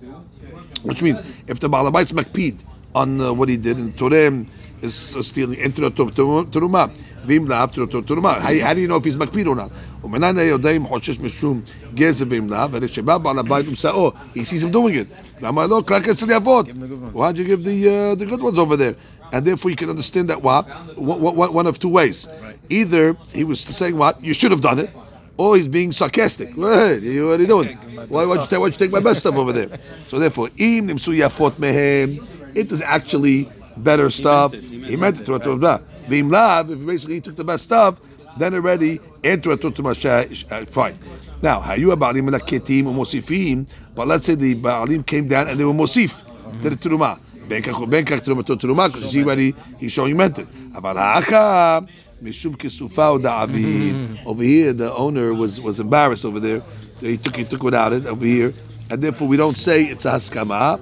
Which 0.83 1.01
means 1.01 1.19
if 1.47 1.59
the 1.59 1.69
Balabai 1.69 2.03
is 2.03 2.13
makpid 2.13 2.63
on 2.95 3.19
uh, 3.19 3.33
what 3.33 3.49
he 3.49 3.57
did 3.57 3.77
and 3.77 3.95
Torem 3.97 4.47
is 4.81 5.15
uh, 5.15 5.21
stealing, 5.21 5.59
enter 5.59 5.83
a 5.85 5.91
Turuma. 5.91 6.95
ואם 7.28 7.48
לאו 7.48 7.66
תורתו 7.66 8.00
תרומה. 8.00 8.38
How 8.38 8.64
how 8.64 8.74
do 8.74 8.80
you 8.80 8.88
know 8.88 8.96
if 8.96 9.04
he's 9.04 9.18
מקפיד 9.18 9.46
or 9.46 9.56
not? 9.56 10.04
ומנין 10.04 10.38
יודע 10.38 10.70
אם 10.70 10.86
חושש 10.86 11.20
משום 11.20 11.60
גזל 11.94 12.26
ואם 12.30 12.50
לאו, 12.50 12.70
והרי 12.72 12.88
שבא 12.88 13.18
בעל 13.18 13.38
הבית 13.38 13.68
ומשאו, 13.68 14.12
he 14.34 14.38
sees 14.38 14.62
him 14.62 14.72
doing 14.72 14.94
it. 14.94 15.42
ואמר 15.42 15.66
לו, 15.66 15.84
קרק 15.84 16.08
אצל 16.08 16.30
יעבוד. 16.30 16.68
Why'd 17.14 17.36
you 17.36 17.44
give 17.44 17.64
the, 17.64 17.88
uh, 17.88 18.14
the 18.14 18.26
good 18.26 18.42
ones 18.42 18.58
over 18.58 18.76
there? 18.76 18.94
And 19.32 19.44
therefore 19.44 19.70
you 19.70 19.76
can 19.76 19.90
understand 19.90 20.28
that 20.30 20.42
what? 20.42 20.64
One, 20.96 21.20
one, 21.20 21.52
one 21.52 21.66
of 21.66 21.78
two 21.78 21.88
ways. 21.88 22.28
Either 22.68 23.16
he 23.32 23.42
was 23.44 23.60
saying 23.60 23.96
what? 23.96 24.22
You 24.22 24.32
should 24.32 24.52
have 24.52 24.60
done 24.60 24.78
it, 24.78 24.90
or 25.36 25.56
he's 25.56 25.66
being 25.66 25.90
sarcastic. 25.92 26.50
Hey, 26.54 26.98
you, 26.98 27.26
what 27.28 27.40
are 27.40 27.42
you 27.42 27.48
doing? 27.48 27.76
Why 28.08 28.26
would 28.26 28.40
you, 28.42 28.46
take, 28.46 28.60
why'd 28.60 28.72
you 28.72 28.78
take 28.78 28.92
my 28.92 29.00
best 29.00 29.20
stuff 29.20 29.36
over 29.36 29.52
there? 29.52 29.70
So 30.08 30.18
therefore, 30.18 30.50
im 30.56 30.88
nimsu 30.88 31.12
yafot 31.20 31.52
mehem, 31.52 32.08
it 32.54 32.70
is 32.70 32.80
actually 32.80 33.50
better 33.76 34.08
stuff. 34.10 34.52
He 34.52 34.96
meant 34.96 35.18
it 35.20 35.26
to 35.26 35.38
Torah. 35.38 35.82
V'im 36.09 36.31
lav, 36.31 36.69
if 36.71 36.85
basically 36.85 37.15
he 37.15 37.21
took 37.21 37.35
the 37.35 37.43
best 37.43 37.63
stuff, 37.65 38.01
then 38.37 38.53
already 38.53 38.99
enter 39.23 39.51
a 39.51 39.53
uh, 39.53 40.65
fine. 40.65 40.97
Now, 41.41 41.61
hayu 41.61 41.95
ba'alim 41.95 42.29
ketim 42.39 42.83
u'mosifim, 42.83 43.69
but 43.95 44.07
let's 44.07 44.25
say 44.25 44.35
the 44.35 44.55
ba'alim 44.55 45.05
came 45.05 45.27
down 45.27 45.47
and 45.47 45.59
they 45.59 45.65
were 45.65 45.73
mosif 45.73 46.21
to 46.61 46.69
the 46.69 46.75
truma. 46.75 47.19
Benkach 47.47 48.21
truma 48.21 48.45
to 48.45 48.55
truma, 48.55 48.93
because 48.93 49.11
he 49.11 49.23
already, 49.23 49.55
he's 49.79 49.91
showing 49.91 50.15
mental. 50.15 50.45
Aval 50.45 50.95
ha'acha, 50.95 51.87
mishum 52.21 52.55
kesufa. 52.55 54.25
Over 54.25 54.43
here, 54.43 54.73
the 54.73 54.93
owner 54.93 55.33
was, 55.33 55.59
was 55.59 55.79
embarrassed 55.79 56.25
over 56.25 56.39
there. 56.39 56.61
He 56.99 57.17
took, 57.17 57.35
he 57.35 57.45
took 57.45 57.63
without 57.63 57.93
it 57.93 58.05
over 58.05 58.25
here. 58.25 58.53
And 58.89 59.01
therefore, 59.01 59.27
we 59.27 59.37
don't 59.37 59.57
say 59.57 59.85
it's 59.85 60.05
a 60.05 60.11
haskama. 60.11 60.79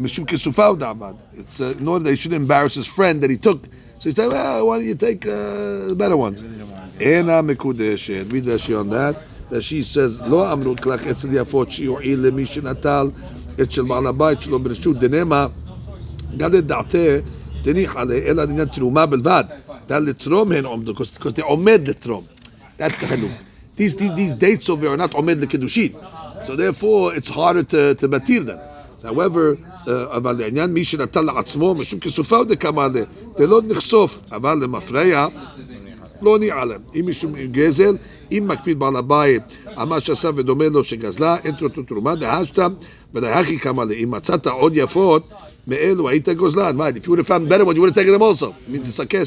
Mishum 0.00 0.26
kesufa. 0.26 1.16
It's 1.34 1.60
uh, 1.60 1.74
in 1.78 1.88
order 1.88 2.04
that 2.04 2.10
he 2.10 2.16
shouldn't 2.16 2.42
embarrass 2.42 2.74
his 2.74 2.86
friend 2.86 3.22
that 3.22 3.30
he 3.30 3.36
took 3.38 3.66
So 3.99 4.09
he 4.09 4.15
said, 4.15 4.31
well, 4.31 4.67
why 4.67 4.77
don't 4.77 4.87
you 4.87 4.95
take 4.95 5.25
uh, 5.25 5.87
the 5.89 5.95
better 5.95 6.17
ones? 6.17 6.43
Ena 6.99 7.43
Mekudeshet. 7.43 8.31
Read 8.31 8.45
Rashi 8.45 8.79
on 8.79 8.89
that. 8.89 9.15
That 9.49 9.61
she 9.63 9.83
says, 9.83 10.19
לא 10.27 10.53
אמרו 10.53 10.75
כלך 10.81 11.07
אצל 11.07 11.27
יפות 11.31 11.71
שיועיל 11.71 12.19
למי 12.19 12.45
שנטל 12.45 13.09
את 13.61 13.71
של 13.71 13.81
בעל 13.81 14.07
הבית 14.07 14.41
שלו 14.41 14.59
ברשות 14.59 14.99
דנמה 14.99 15.47
גם 16.37 16.53
לדעתה 16.53 16.97
תניח 17.63 17.95
עליה, 17.95 18.17
אלא 18.17 18.43
לעניין 18.43 18.67
תרומה 18.67 19.05
בלבד. 19.05 19.43
דע 19.87 19.99
לתרום 19.99 20.51
הן 20.51 20.65
עומדות, 20.65 20.97
because 20.97 21.37
they 21.37 21.43
עומד 21.43 21.81
לתרום. 21.87 22.23
That's 22.79 22.97
the 23.01 23.05
חילוק. 23.05 23.31
These, 23.77 23.95
these, 23.95 24.13
these 24.15 24.33
dates 24.33 24.69
over 24.69 24.87
are 24.87 24.97
not 24.97 25.13
עומד 25.13 25.41
לקידושין. 25.41 25.91
So 26.47 26.55
therefore 26.55 27.13
it's 27.15 27.29
harder 27.29 27.63
to, 27.63 27.95
to 28.01 28.07
מתיר 28.07 28.43
them. 28.43 28.57
However, 29.03 29.57
uh, 29.57 29.74
אבל 29.88 30.36
לעניין 30.38 30.72
מי 30.72 30.84
שנטל 30.84 31.20
לעצמו, 31.20 31.74
משום 31.74 32.00
כסופה 32.00 32.36
עוד 32.36 32.52
כמה 32.60 32.84
עליה, 32.84 33.04
זה 33.38 33.46
לא 33.46 33.60
נחשוף, 33.68 34.20
אבל 34.32 34.58
למפרע 34.62 35.28
לא 36.22 36.38
נעלם. 36.38 36.80
אם 36.94 37.06
מישהו 37.06 37.30
גזל, 37.50 37.96
אם 38.32 38.44
מקפיד 38.48 38.78
בעל 38.78 38.96
הבית 38.96 39.42
על 39.76 39.88
מה 39.88 40.00
שעשה 40.00 40.30
ודומה 40.36 40.68
לו 40.68 40.84
שגזלה, 40.84 41.36
אין 41.44 41.54
תרותו 41.54 41.82
תרומה, 41.82 42.14
דהשת, 42.14 42.58
ודהכי 43.14 43.58
כמה 43.58 43.84
לה. 43.84 43.94
אם 43.94 44.10
מצאת 44.10 44.46
עוד 44.46 44.72
יפות, 44.76 45.28
מאלו 45.66 46.08
היית 46.08 46.28
גוזלן. 46.28 46.76
מה, 46.76 46.88
if 46.88 47.06
you 47.06 47.10
would 47.10 47.18
have 47.18 47.26
found 47.26 47.48
better 47.48 47.64
ones, 47.64 47.76
you 47.76 47.80
would 47.80 47.96
have. 47.96 49.26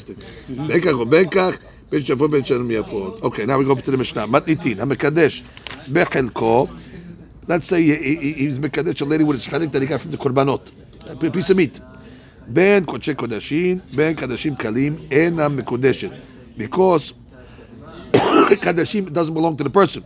בין 0.67 0.81
כך 0.81 0.99
ובין 0.99 1.29
כך, 1.29 1.57
בין 1.91 2.03
שפות 2.03 2.31
בין 2.31 2.45
שלם 2.45 2.71
יפות. 2.71 3.19
אוקיי, 3.21 3.45
now 3.45 3.47
we 3.47 3.65
go 3.69 3.87
to 3.87 3.91
the. 3.91 4.25
מתניתין, 4.27 4.79
המקדש 4.79 5.43
בחלקו, 5.93 6.67
Let's 7.49 7.65
say 7.65 7.81
he, 7.81 7.95
he, 7.95 8.33
he's 8.33 8.59
mekadesh 8.59 9.01
a 9.01 9.05
lady 9.05 9.23
with 9.23 9.37
a 9.37 9.49
shchanik 9.49 9.71
that 9.71 9.81
he 9.81 9.87
got 9.87 10.01
from 10.01 10.11
the 10.11 10.17
korbanot, 10.17 10.61
a 11.07 11.31
piece 11.31 11.49
of 11.49 11.57
meat. 11.57 11.81
Ben 12.47 12.85
kodesh 12.85 13.15
kodashim, 13.15 13.81
ben 13.95 14.15
kadashim 14.15 14.55
kalim, 14.55 14.97
enam 15.09 15.59
mekudeshet, 15.59 16.15
because 16.55 17.15
kadashim 18.13 19.11
doesn't 19.11 19.33
belong 19.33 19.57
to 19.57 19.63
the 19.63 19.69
person. 19.71 20.03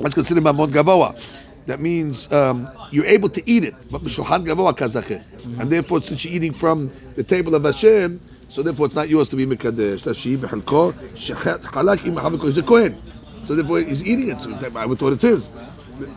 That's 0.00 0.12
considered 0.12 0.44
mamon 0.44 0.70
gavoa. 0.70 1.18
That 1.64 1.80
means 1.80 2.30
um, 2.30 2.70
you're 2.90 3.06
able 3.06 3.30
to 3.30 3.50
eat 3.50 3.64
it, 3.64 3.74
but 3.90 4.02
mishulhan 4.02 4.44
gavoa 4.44 4.76
kazache, 4.76 5.22
and 5.58 5.72
therefore 5.72 6.02
since 6.02 6.26
you're 6.26 6.34
eating 6.34 6.52
from 6.52 6.90
the 7.14 7.24
table 7.24 7.54
of 7.54 7.64
Hashem, 7.64 8.20
so 8.50 8.62
therefore 8.62 8.84
it's 8.84 8.94
not 8.94 9.08
yours 9.08 9.30
to 9.30 9.36
be 9.36 9.46
mekadesh. 9.46 10.02
Tashi 10.02 10.36
b'chalko 10.36 10.92
shechet 11.14 11.62
halak 11.62 12.04
im 12.04 12.16
havikol. 12.16 12.44
He's 12.48 12.58
a 12.58 12.62
kohen, 12.62 13.00
so 13.46 13.54
therefore 13.54 13.80
he's 13.80 14.04
eating 14.04 14.28
it. 14.28 14.42
So 14.42 14.52
I 14.76 14.84
would 14.84 14.98
thought 14.98 15.14
it's 15.14 15.22
his. 15.22 15.48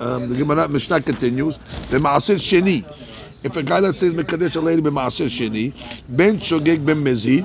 Um, 0.02 0.30
the 0.30 0.36
Gemara 0.36 0.67
Mishnah 0.67 1.02
continues. 1.02 1.58
The 1.89 1.98
maaser 1.98 2.36
sheni. 2.36 2.86
If 3.43 3.56
a 3.56 3.63
guy 3.63 3.82
that 3.82 3.98
says 3.98 4.13
mekadesh 4.13 4.56
a 4.56 4.60
lady 4.60 4.82
b'maaser 4.82 5.28
sheni, 5.28 5.74
ben 6.08 6.38
shogeg 6.38 6.86
ben 6.86 7.04
mezid, 7.04 7.43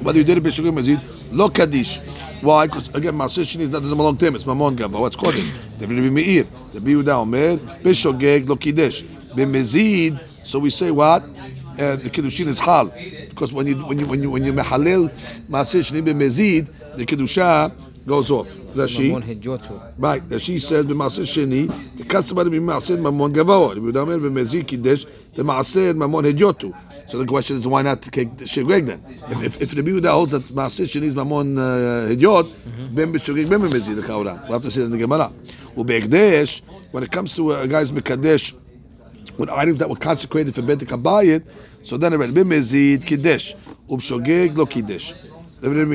whether 0.00 0.18
you 0.18 0.24
did 0.24 0.38
it 0.38 0.44
b'shugim 0.44 0.78
mazid, 0.78 1.02
lo 1.30 1.48
kaddish. 1.48 2.00
Why? 2.40 2.66
Because 2.66 2.88
again, 2.88 3.14
Maaseh 3.14 3.44
Sheni 3.44 3.62
is 3.62 3.70
not 3.70 3.82
doesn't 3.82 3.96
belong 3.96 4.16
to 4.16 4.26
him. 4.26 4.34
It's 4.34 4.44
Mamon 4.44 4.76
Gava. 4.76 4.98
What's 4.98 5.16
Kodesh? 5.16 5.52
David 5.78 5.98
Rabbi 5.98 6.10
Meir. 6.10 6.46
Rabbi 6.72 6.90
Yehuda 6.90 7.18
Omer 7.18 7.56
b'shogeg 7.82 8.48
lo 8.48 8.56
ben 8.56 9.52
B'mezid. 9.52 10.24
So 10.42 10.58
we 10.58 10.70
say 10.70 10.90
what? 10.90 11.22
Uh, 11.22 11.96
the 11.96 12.10
kiddushin 12.10 12.46
is 12.46 12.58
hal 12.58 12.92
because 13.28 13.52
when 13.52 13.66
you 13.66 13.76
when 13.86 13.98
you 13.98 14.06
when 14.06 14.22
you 14.22 14.30
when 14.30 14.44
you 14.44 14.52
mehalel 14.52 15.10
Maaseh 15.48 15.80
Sheni 15.80 16.02
b'mezid, 16.02 16.96
the 16.96 17.04
kiddusha 17.04 17.70
goes 18.06 18.30
off. 18.30 18.48
That 18.74 18.88
she 18.88 19.12
right? 19.98 20.28
That 20.28 20.40
she 20.40 20.58
says 20.58 20.86
the 20.86 20.94
maaser 20.94 21.24
sheni 21.24 21.96
the 21.96 22.04
customer 22.04 22.44
maaser 22.44 22.96
mamon 22.96 23.34
gavoa. 23.34 23.74
B'damer 23.76 24.18
b'mezik 24.18 24.68
kiddush 24.68 25.06
the 25.34 25.42
maaser 25.42 25.94
mamon 25.94 26.30
hedyotu. 26.30 26.74
So 27.10 27.18
the 27.18 27.26
question 27.26 27.56
is 27.56 27.66
why 27.66 27.82
not 27.82 28.02
take 28.02 28.36
the 28.36 28.44
shegeg 28.44 28.86
then? 28.86 29.04
If 29.28 29.42
if, 29.42 29.62
if 29.62 29.76
Rabbi 29.76 29.88
Yehuda 29.90 30.10
holds 30.10 30.32
that 30.32 30.42
maaser 30.48 30.86
sheni 30.86 31.04
is 31.04 31.14
mamon 31.14 31.58
uh, 31.58 32.08
hedyot, 32.08 32.94
ben 32.94 33.12
b'shegeg 33.12 33.50
ben 33.50 33.60
b'mezik 33.60 33.96
the 33.96 34.02
chaura. 34.02 34.46
We 34.46 34.52
have 34.52 34.62
to 34.62 34.70
see 34.70 34.82
in 34.82 34.90
the 34.90 34.98
Gemara. 34.98 35.32
U'be'ekdesh 35.76 36.62
when 36.92 37.02
it 37.02 37.10
comes 37.10 37.34
to 37.34 37.52
a 37.52 37.68
guy's 37.68 37.92
mekadesh 37.92 38.54
with 39.36 39.48
items 39.50 39.78
that 39.78 39.88
were 39.88 39.96
consecrated 39.96 40.54
for 40.54 40.62
bet 40.62 40.78
kabayit, 40.78 41.48
so 41.82 41.96
then 41.96 42.12
it 42.12 42.16
read 42.16 42.30
b'mezid 42.30 43.04
kiddush 43.04 43.54
u'b'shegeg 43.88 44.56
lo 44.56 44.66
kiddush. 44.66 45.12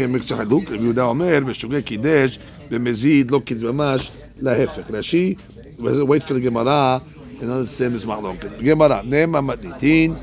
מקצוע 0.08 0.38
חלוק, 0.38 0.70
רבי 0.70 0.82
יהודה 0.82 1.02
אומר, 1.02 1.38
בשוגג 1.46 1.80
קידש, 1.80 2.38
במזיד 2.70 3.30
לא 3.30 3.40
קידש, 3.44 3.64
ממש 3.64 4.10
להפך. 4.40 4.82
רש"י, 4.90 5.34
wait 5.80 6.22
for 6.24 6.34
the 6.34 6.40
Gemara, 6.40 7.00
and 7.40 7.44
understand 7.44 8.02
this 8.02 8.06
מחלוקת. 8.06 8.62
גמרא, 8.62 9.02
נאמר 9.04 9.40
מתניתין, 9.40 10.14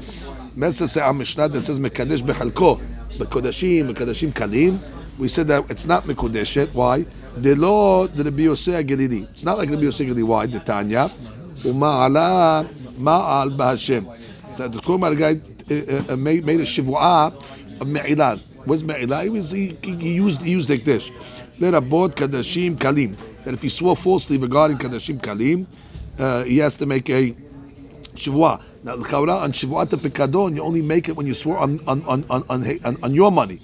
מסר 0.58 0.86
say 0.86 1.04
המשנה 1.04 1.46
that 1.46 1.68
says 1.68 1.80
מקדש 1.80 2.22
בחלקו, 2.22 2.78
בקודשים, 3.20 3.88
בקודשים 3.88 4.32
קלים, 4.32 4.78
we 5.20 5.24
said 5.24 5.48
that 5.48 5.72
it's 5.72 5.86
not 5.86 6.08
מקודשת, 6.08 6.68
why? 6.76 7.00
דלא 7.42 8.08
דרבי 8.16 8.42
יוסי 8.42 8.76
הגלילי. 8.76 9.24
It's 9.36 9.44
not 9.44 9.58
like 9.58 9.74
רבי 9.74 9.86
יוסי 9.86 10.04
הגלילי, 10.04 10.22
why? 10.22 10.46
דתניא, 10.46 11.04
ומעלה 11.66 12.62
מעל 12.98 13.50
בהשם. 13.50 14.04
The 14.58 14.82
Kurma 14.82 15.16
guy 15.16 15.40
uh, 15.70 16.12
uh, 16.12 16.16
made, 16.16 16.44
made 16.44 16.60
a 16.60 16.66
shivua 16.66 17.32
of 17.80 17.88
What's 18.65 18.83
me'ilah? 18.83 19.25
He, 19.25 19.29
was, 19.29 19.51
he, 19.51 19.77
he 19.83 20.15
used 20.15 20.43
he 20.43 20.53
used 20.53 20.69
this. 20.69 21.11
Lerabot 21.59 22.15
kadashim 22.15 22.77
kalim. 22.77 23.17
That 23.45 23.55
if 23.55 23.63
he 23.63 23.69
swore 23.69 23.97
falsely 23.97 24.39
regarding 24.39 24.79
kadashim 24.79 25.21
kalim, 25.21 25.67
uh, 26.19 26.45
he 26.45 26.59
has 26.59 26.77
to 26.77 26.87
make 26.87 27.09
a 27.11 27.35
shivua. 28.15 28.63
Now, 28.85 28.97
the 28.97 29.05
chawra 29.05 29.43
on 29.43 29.53
shivuat 29.53 29.89
pekadon, 29.89 30.57
you 30.57 30.63
only 30.63 30.83
make 30.83 31.09
it 31.09 31.17
when 31.17 31.27
you 31.27 31.35
swore 31.35 31.59
on 31.59 31.81
on 31.87 32.03
on 32.05 32.25
on, 32.29 32.45
on, 32.49 32.99
on, 33.03 33.15
your 33.15 33.31
money, 33.31 33.61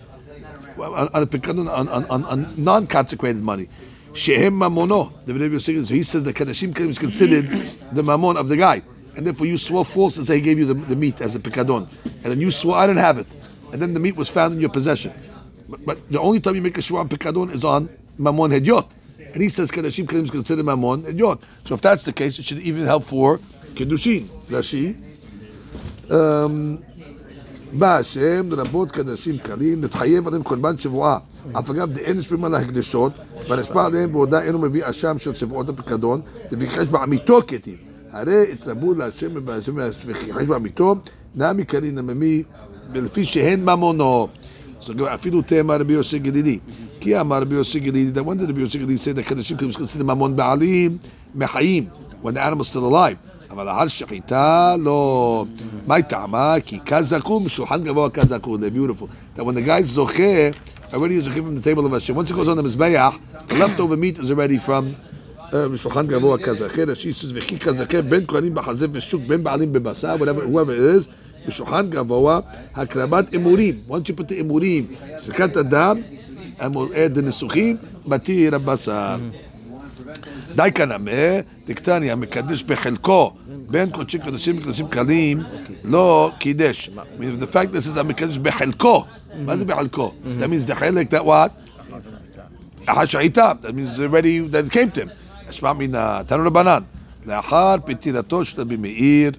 on, 0.78 1.08
on 1.08 1.26
pekadon 1.26 1.68
on, 1.68 1.88
on, 1.88 2.04
on, 2.04 2.24
on 2.24 2.54
non-consecrated 2.56 3.42
money. 3.42 3.68
Shehem 4.14 4.54
mamono. 4.54 5.12
The 5.26 5.34
Rebbe 5.34 5.58
So 5.58 5.72
he 5.72 6.02
says 6.04 6.22
the 6.22 6.32
kadashim 6.32 6.72
kalim 6.72 6.90
is 6.90 6.98
considered 7.00 7.68
the 7.92 8.02
mammon 8.04 8.37
of 8.37 8.48
the 8.48 8.56
guy, 8.56 8.82
and 9.16 9.26
therefore 9.26 9.46
you 9.46 9.58
swore 9.58 9.84
false 9.84 10.16
and 10.16 10.26
say 10.26 10.37
he 10.37 10.40
gave 10.40 10.58
you 10.58 10.66
the, 10.66 10.74
the 10.74 10.96
meat 10.96 11.20
as 11.20 11.34
a 11.34 11.40
pekadon, 11.40 11.88
and 12.04 12.24
then 12.24 12.40
you 12.40 12.52
swore 12.52 12.76
I 12.76 12.87
didn't 12.87 13.00
have 13.00 13.18
it, 13.18 13.26
and 13.71 13.82
then 13.82 13.93
the 13.93 13.99
meat 13.99 14.15
was 14.15 14.30
found 14.30 14.54
in 14.54 14.60
your 14.60 14.69
possession. 14.69 15.13
But, 15.69 15.86
but 15.86 16.12
the 16.12 16.19
only 16.19 16.39
time 16.39 16.56
you 16.56 16.62
make 16.62 16.78
a 16.78 16.82
shivua 16.82 16.99
on 16.99 17.10
pekadon 17.10 17.54
is 17.54 17.63
on 17.63 17.89
mamon 18.19 18.49
hedyot. 18.58 18.88
And 19.34 19.41
he 19.41 19.49
says 19.49 19.71
kadashim 19.71 20.06
kalim 20.06 20.26
is 20.26 20.32
considered 20.32 20.65
mamon 20.65 21.04
hedyot. 21.04 21.41
So 21.65 21.76
if 21.76 21.82
that's 21.82 22.06
the 22.06 22.13
case, 22.13 22.38
it 22.39 22.45
should 22.45 22.60
even 22.60 22.86
help 22.86 23.06
for 23.06 23.39
kiddushin. 23.76 24.28
Rashi. 24.49 24.95
בא 27.73 27.97
השם 27.97 28.49
לרבות 28.52 28.91
קדשים 28.91 29.38
קלים, 29.38 29.82
להתחייב 29.82 30.28
עליהם 30.28 30.43
קורבן 30.43 30.78
שבועה. 30.78 31.17
אף 31.52 31.69
אגב 31.69 31.91
דאין 31.91 32.17
נשפעים 32.17 32.43
על 32.43 32.56
ההקדשות, 32.56 33.12
ונשפע 33.49 33.86
עליהם 33.86 34.12
בעודה 34.12 34.41
אינו 34.41 34.60
מביא 34.60 34.84
אשם 34.86 35.17
של 35.17 35.34
שבועות 35.34 35.69
הפיקדון, 35.69 36.21
וביחש 36.52 36.88
בעמיתו 36.88 37.39
כתיב. 37.47 37.76
הרי 38.12 38.52
התרבו 38.52 38.93
להשם 38.93 39.32
וחיחש 40.06 40.47
בעמיתו, 40.47 40.95
נמי 41.36 41.63
קרין 41.65 41.97
הממי, 41.97 42.43
ולפי 42.93 43.26
שהן 43.26 43.63
ממונו. 43.69 44.28
So 44.82 44.91
אפילו 45.13 45.41
תאמר 45.41 45.76
רבי 45.76 45.93
יוסי 45.93 46.19
גלילי. 46.19 46.60
כי 46.99 47.19
אמר 47.19 47.41
רבי 47.41 47.56
יוסי 47.56 47.80
גלילי, 47.80 48.12
that 48.15 48.23
when 48.23 48.41
did 48.41 48.49
רבי 48.49 48.62
יוסי 48.62 48.78
גלילי 48.78 48.95
say 48.95 49.17
that 49.17 49.21
קדשים 49.21 49.58
קלים 49.58 49.71
is 49.71 49.76
considered 49.76 50.04
ממון 50.04 50.36
בעלים 50.36 50.97
מחיים, 51.36 51.86
when 52.23 52.28
the 52.28 52.39
animal 52.39 52.63
is 52.63 52.67
still 52.67 52.91
alive. 52.91 53.34
אבל 53.54 53.69
על 53.69 53.88
שחיטה 53.88 54.76
לא. 54.80 55.45
מה 55.88 56.02
טעמה? 56.02 56.56
כי 56.65 56.80
כזכור 56.86 57.41
משולחן 57.41 57.84
גבוה 57.84 58.10
כזכור. 58.10 58.58
They're 58.58 58.78
beautiful. 58.78 59.08
That 59.38 59.43
when 59.43 59.56
the 59.56 59.62
guy's 59.62 59.86
זוכה, 59.86 60.49
already 60.93 61.15
is 61.15 61.26
זוכה 61.26 61.39
from 61.39 61.56
the 61.56 61.62
table 61.62 61.86
of 61.86 61.91
Hashem. 61.91 62.15
Once 62.15 62.32
it 62.32 62.36
goes 62.36 62.47
on 62.47 62.58
the 62.58 62.63
מזבח, 62.63 63.15
the 63.47 63.54
leftover 63.54 63.97
meat 63.97 64.19
is 64.19 64.32
already 64.32 64.58
from 64.58 64.95
uh, 65.52 65.56
משולחן 65.71 66.08
גבוה 66.08 66.38
כזכר. 66.38 66.84
רש"י 66.88 67.12
says 67.12 67.32
וכי 67.34 67.60
כזכר 67.60 68.02
בין 68.02 68.23
כהנים 68.28 68.56
בחזה 68.56 68.88
ושוק, 68.91 69.21
בין 69.28 69.43
בעלים 69.43 69.73
בבשר, 69.73 70.15
whatever, 70.15 70.41
whoever 70.52 70.71
it 70.71 71.04
is, 71.04 71.08
בשולחן 71.49 71.90
גבוה, 71.90 72.40
הקרבת 72.74 73.34
אמורים. 73.34 73.74
Once 73.90 73.92
you 73.92 74.20
put 74.20 74.32
אמורים, 74.40 74.86
זריקת 75.18 75.57
הדם, 75.57 75.96
המועד 76.59 77.18
הניסוחים, 77.18 77.76
מתיר 78.07 78.55
הבשר. 78.55 79.16
די 80.57 80.68
כנמה, 80.74 81.11
דקטניה, 81.66 82.16
מקדש 82.16 82.62
בחלקו 82.62 83.32
בין 83.70 83.90
קודשים 83.90 84.20
קדושים 84.20 84.59
וקדושים 84.59 84.88
קלים, 84.88 85.42
לא 85.84 86.30
קידש. 86.38 86.90
The 87.20 87.55
fact 87.55 87.96
is 87.96 87.99
המקדש 88.01 88.38
בחלקו, 88.38 89.05
מה 89.44 89.57
זה 89.57 89.64
בחלקו? 89.64 90.12
That 90.40 90.44
means 90.44 90.70
the 90.70 90.74
חלק 90.74 91.14
that 91.14 91.24
what? 91.24 91.51
השעיתה, 92.88 93.53
that 93.62 93.66
means 93.66 93.99
already 93.99 94.53
that 94.53 94.72
came 94.72 94.99
to 94.99 95.01
him. 95.01 95.09
אשמע 95.51 95.72
מן 95.72 96.22
תנו 96.26 96.46
רבנן, 96.46 96.82
לאחר 97.26 97.74
פטירתו 97.86 98.44
של 98.44 98.61
רבי 98.61 98.76
מאיר, 98.76 99.32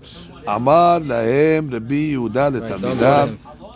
אמר 0.48 0.98
להם 1.06 1.70
רבי 1.74 1.96
יהודה 2.12 2.50
לתלמידיו, 2.50 3.30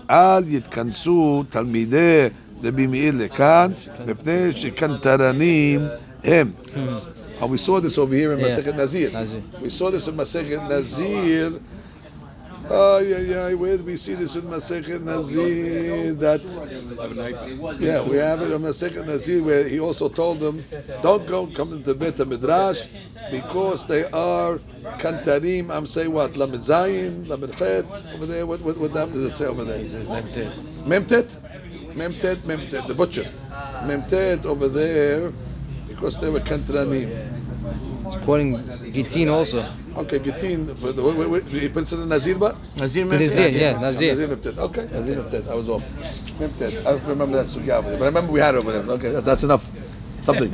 אל 0.09 0.43
יתכנסו 0.47 1.43
תלמידי 1.49 2.27
רבי 2.63 2.87
מאיר 2.87 3.13
לכאן, 3.17 3.71
מפני 4.07 4.51
שקנטרנים 4.51 5.81
הם. 6.23 6.51
And 7.41 7.51
we 7.51 7.57
saw 7.57 7.79
this 7.81 7.97
over 7.97 8.15
here 8.15 8.31
in 8.33 8.39
Yeah. 8.39 8.47
Masechet 8.47 8.75
Nazir. 8.77 9.11
Nazir. 9.11 9.41
We 9.61 9.69
saw 9.69 9.89
this 9.91 10.07
in 10.07 10.15
Masechet 10.15 10.69
Nazir. 10.69 11.59
Oh, 12.69 12.99
yeah, 12.99 13.17
yeah. 13.17 13.53
Where 13.53 13.77
do 13.77 13.83
we 13.83 13.97
see 13.97 14.13
this 14.13 14.35
in 14.35 14.43
Masechet 14.43 15.01
Nazir? 15.01 16.13
That 16.13 16.41
yeah, 17.79 18.01
we 18.03 18.17
have 18.17 18.41
it 18.41 18.51
in 18.51 18.61
Masechet 18.61 19.05
Nazir 19.05 19.43
where 19.43 19.67
he 19.67 19.79
also 19.79 20.07
told 20.09 20.39
them, 20.39 20.63
don't 21.01 21.27
go 21.27 21.47
come 21.47 21.73
into 21.73 21.93
Bet 21.93 22.17
Midrash 22.25 22.87
because 23.31 23.85
they 23.85 24.05
are 24.05 24.59
kantarim. 24.99 25.71
I'm 25.71 25.85
saying 25.85 26.11
what 26.11 26.37
Lamed 26.37 26.59
Zayin, 26.59 27.27
Lamed 27.27 27.53
Chet 27.57 27.85
over 28.13 28.25
there. 28.25 28.45
What 28.45 28.61
what 28.61 28.77
what 28.77 28.93
does 28.93 29.15
it 29.15 29.35
say 29.35 29.45
over 29.45 29.63
there? 29.63 29.79
He 29.79 29.85
says 29.85 30.07
Memtet. 30.07 30.53
Memtet, 30.85 31.35
Memtet, 31.95 32.37
Memtet, 32.37 32.87
the 32.87 32.93
butcher. 32.93 33.29
Memtet 33.83 34.45
over 34.45 34.67
there 34.67 35.33
because 35.87 36.17
they 36.19 36.29
were 36.29 36.39
kantarim 36.39 37.32
quoting 38.17 38.59
Gittin 38.91 39.29
also. 39.29 39.65
Okay, 39.95 40.19
Gittin. 40.19 40.67
He 41.49 41.69
puts 41.69 41.93
it 41.93 41.99
in 41.99 42.09
Nazir, 42.09 42.37
but 42.37 42.55
Nazir 42.75 43.05
Nazir, 43.05 43.49
yeah, 43.49 43.79
Nazir. 43.79 44.09
Nazir 44.13 44.27
Mipted. 44.27 44.59
Okay, 44.59 44.89
Nazir 44.91 45.15
Mipted. 45.17 45.47
I 45.47 45.53
was 45.53 45.69
off. 45.69 45.83
Mipted. 46.39 46.77
I 46.85 46.91
don't 46.91 47.05
remember 47.05 47.37
that 47.37 47.47
sugya 47.47 47.77
over 47.77 47.89
there, 47.89 47.97
but 47.99 48.05
I 48.05 48.07
remember 48.07 48.31
we 48.31 48.39
had 48.39 48.55
over 48.55 48.71
there. 48.71 48.83
Okay, 48.95 49.09
that's, 49.09 49.25
that's 49.25 49.43
enough. 49.43 49.69
Something. 50.23 50.51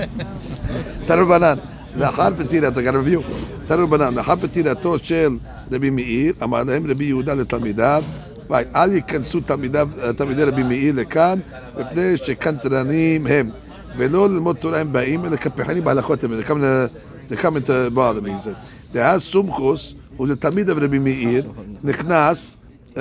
Tarubanan. 1.07 1.59
לאחר 1.95 2.29
פטירתו, 2.37 2.81
גם 2.81 2.95
רביעו, 2.95 3.21
תראו 3.65 3.87
בנן, 3.87 4.13
לאחר 4.13 4.35
פטירתו 4.35 4.99
של 4.99 5.37
רבי 5.71 5.89
מאיר, 5.89 6.33
אמר 6.43 6.63
להם 6.63 6.91
רבי 6.91 7.05
יהודה 7.05 7.33
לתלמידיו, 7.33 8.03
אל 8.51 8.91
ייכנסו 8.91 9.39
תלמידי 9.41 10.43
רבי 10.43 10.63
מאיר 10.63 10.93
לכאן, 10.95 11.39
מפני 11.79 12.17
שקנטרנים 12.17 13.27
הם, 13.27 13.49
ולא 13.97 14.29
ללמוד 14.29 14.55
תורה 14.55 14.79
הם 14.79 14.93
באים, 14.93 15.25
אלא 15.25 15.35
כפחנים 15.35 15.83
בהלכות 15.83 16.23
הם, 16.23 16.35
זה 16.35 16.43
כמה... 16.43 16.85
to- 17.28 17.28
they 17.28 17.36
come 17.36 17.56
into 17.56 17.90
bother 17.90 18.20
me, 18.20 18.30
he 18.30 18.42
said. 18.42 18.56
דאז 18.92 19.22
סומכוס, 19.22 19.94
הוא 20.16 20.26
זה 20.26 20.36
תלמיד 20.36 20.70
רבי 20.70 20.98
מאיר, 20.98 21.44
נכנס, 21.84 22.56
uh, 22.94 22.96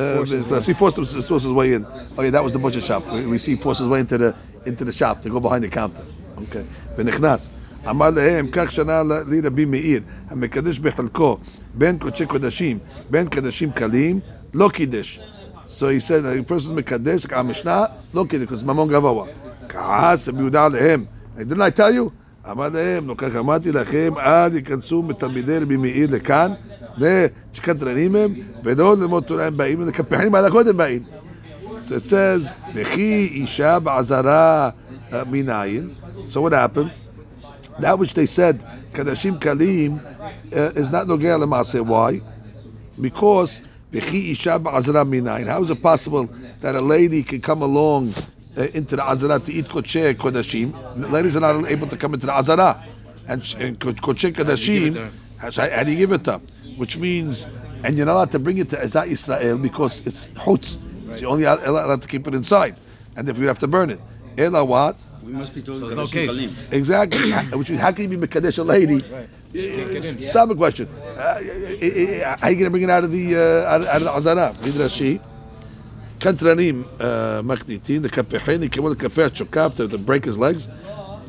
so 0.50 0.60
he 0.62 0.74
forced 0.74 0.98
him 0.98 1.04
to 1.04 1.22
force 1.22 1.44
his 1.44 1.52
way 1.52 1.74
in. 1.74 1.86
Okay, 2.18 2.30
that 2.32 2.44
was 2.44 2.54
the 2.54 2.60
butcher 2.60 2.82
shop. 2.82 3.04
We, 3.14 3.26
we 3.28 3.38
see 3.38 3.56
he 3.56 3.62
forced 3.62 3.80
his 3.80 3.88
way 3.88 4.00
into 4.00 4.18
the 4.18 4.34
into 4.66 4.84
the 4.86 4.94
shop 4.94 5.22
to 5.24 5.30
go 5.30 5.40
behind 5.40 5.64
the 5.64 5.70
counter. 5.70 6.04
Okay. 6.44 6.64
ונכנס. 6.98 7.52
אמר 7.90 8.10
להם, 8.10 8.48
כך 8.52 8.72
שנה 8.72 9.02
לי 9.30 9.42
רבי 9.42 9.66
מאיר, 9.66 10.02
המקדש 10.30 10.80
בחלקו 10.80 11.38
בין 11.74 11.98
קודשי 11.98 12.26
קודשים, 12.26 12.78
בין 13.10 13.28
קדשים 13.28 13.72
קלים, 13.72 14.20
לא 14.54 14.70
קידש. 14.70 15.20
So 15.68 15.82
he 15.90 16.00
said, 16.00 16.24
the 16.24 16.52
person 16.52 16.72
מקדש, 16.72 17.26
המשנה, 17.32 17.84
לא 18.14 18.26
קידש, 18.30 18.48
because 18.48 18.66
ממון 18.66 18.90
גבוה. 18.90 19.26
כעס 19.70 20.28
רבי 20.30 20.40
יהודה 20.40 20.66
עליהם. 20.66 21.06
Didn't 21.38 21.62
I 21.62 21.78
tell 21.80 21.94
you? 21.94 22.10
אמר 22.52 22.70
להם, 22.74 23.08
לא 23.08 23.16
כך 23.18 23.36
אמרתי 23.36 23.72
לכם, 23.72 24.14
אל 24.18 24.56
ייכנסו 24.56 25.02
מתלמידי 25.02 25.58
רבי 25.58 25.78
מאיר 25.78 26.08
לכאן, 26.12 26.52
ושקנטרנים 27.00 28.16
הם, 28.16 28.34
ולא 28.64 28.98
ללמוד 28.98 29.24
תורה 29.24 29.48
הם 29.48 29.58
באים, 29.58 29.82
אלא 29.82 29.92
כפחנים 29.92 30.32
בהלכות 30.32 30.68
הם 30.68 30.78
באים. 30.78 31.04
So 31.82 31.92
it 31.92 32.06
says, 32.10 32.54
וכי 32.76 33.30
אישה 33.32 33.80
בעזרה 33.80 34.70
uh, 35.10 35.14
מנין. 35.32 35.90
So 36.28 36.42
what 36.42 36.54
happened? 36.54 36.92
That 37.80 38.00
which 38.00 38.14
they 38.14 38.26
said, 38.26 38.64
קדשים 38.94 39.38
קלים, 39.38 39.98
uh, 40.52 40.54
is 40.76 40.92
not 40.92 41.08
נוגע 41.08 41.38
למעשה. 41.38 41.80
Why? 41.80 42.20
Because 43.02 43.62
וכי 43.94 44.18
אישה 44.18 44.58
בעזרה 44.58 45.04
מנין. 45.04 45.48
How 45.48 45.64
is 45.64 45.72
it 45.72 45.82
possible 45.82 46.28
that 46.62 46.76
a 46.76 46.82
lady 46.82 47.24
can 47.24 47.42
come 47.42 47.62
along 47.62 48.14
uh, 48.59 48.63
into 48.75 48.97
the 48.97 49.09
Azara 49.09 49.39
to 49.39 49.53
eat 49.53 49.67
Kodesh 49.67 50.17
Kodashim. 50.17 50.75
Ladies 51.13 51.37
are 51.37 51.41
not 51.41 51.71
able 51.71 51.87
to 51.87 51.97
come 51.97 52.15
into 52.15 52.27
the 52.27 52.33
Azara. 52.37 52.85
And, 53.29 53.41
and 53.61 53.79
Kodesh 53.79 54.33
Kodashim, 54.33 55.13
how 55.39 55.85
do 55.85 55.93
you 55.93 55.97
give 55.97 56.11
it 56.11 56.27
up? 56.27 56.43
Which 56.77 56.97
means, 56.97 57.47
and 57.85 57.97
you're 57.97 58.05
not 58.07 58.15
allowed 58.15 58.33
to 58.33 58.41
bring 58.41 58.59
it 58.59 58.69
to 58.71 58.77
Ezat 58.77 59.07
Israel 59.07 59.59
because 59.59 60.05
it's 60.05 60.27
Hutz. 60.29 60.77
Right. 61.07 61.21
You're 61.21 61.31
only 61.31 61.45
allowed 61.45 62.03
to 62.03 62.09
keep 62.09 62.27
it 62.27 62.35
inside. 62.35 62.75
And 63.15 63.29
if 63.29 63.39
you 63.39 63.47
have 63.47 63.61
to 63.61 63.69
burn 63.69 63.91
it. 63.91 64.01
Ela 64.37 64.65
what? 64.65 64.97
We 65.23 65.35
must 65.35 65.55
be 65.55 65.63
told 65.63 65.79
so 65.79 65.89
no 65.89 66.09
case. 66.09 66.49
Exactly. 66.73 67.31
Which 67.57 67.71
means, 67.71 67.81
how 67.81 67.93
can 67.93 68.11
you 68.11 68.19
be 68.19 68.27
Mekadesh 68.27 68.59
a 68.59 68.65
lady? 68.65 69.05
Right. 69.09 69.29
Stop 70.27 70.51
a 70.51 70.57
question. 70.57 70.89
Uh, 70.89 71.21
uh, 71.21 71.23
uh 71.23 72.37
how 72.39 72.47
are 72.47 72.51
you 72.51 72.57
going 72.57 72.65
to 72.65 72.71
bring 72.71 72.83
it 72.83 72.91
out 72.91 73.05
of 73.05 73.13
the 73.13 73.37
uh, 73.37 73.71
out, 73.73 73.83
of 73.83 74.03
the 74.03 74.13
Azara? 74.13 74.53
Midrashi. 74.63 75.21
קנטרנים 76.20 76.84
מקניטים, 77.44 78.04
לקפחן, 78.04 78.64
יקראו 78.64 78.90
לקפח 78.90 79.28
צ'וקף, 79.36 79.72
to 79.78 80.10
break 80.10 80.26
his 80.26 80.38
legs, 80.38 80.70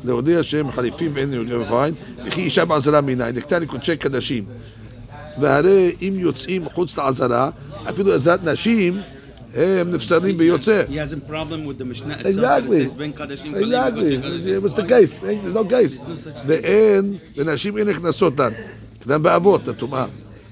להודיע 0.03 0.43
שהם 0.43 0.71
חליפים 0.71 1.11
ואין 1.13 1.33
יהודים 1.33 1.61
בפיים, 1.61 1.93
וכי 2.25 2.41
אישה 2.41 2.65
בעזרה 2.65 3.01
מנין, 3.01 3.35
לקטן 3.35 3.61
לקודשי 3.61 3.97
קדשים. 3.97 4.43
והרי 5.39 5.95
אם 6.01 6.13
יוצאים 6.17 6.69
חוץ 6.73 6.97
לעזרה, 6.97 7.49
אפילו 7.89 8.13
עזרת 8.13 8.43
נשים, 8.43 9.01
הם 9.55 9.91
נפסדים 9.91 10.37
ביוצא. 10.37 10.83
He 10.89 10.91
has 10.91 11.13
a 11.13 11.31
problem 11.31 11.65
with 11.65 11.77
the 11.77 11.85
Mishnah 11.85 12.13
itself. 12.13 12.25
Exactly. 12.25 12.81
It 12.81 12.89
says 12.89 12.93
Ben 12.93 13.13
Kadashim 13.13 13.53
Kalim. 13.53 13.63
Exactly. 13.63 14.17
Kadashim 14.17 14.21
Kalim. 14.21 14.63
What's 14.63 14.75
the 14.75 14.83
case? 14.83 15.19
There's 15.19 15.53
no 15.53 15.63
case. 15.63 15.95
ואין, 16.47 17.17
ונשים 17.37 17.77
אין 17.77 17.89
נכנסות 17.89 18.39
להן. 18.39 18.53
קדם 19.03 19.23
באבות, 19.23 19.67
הטומאה. 19.67 20.05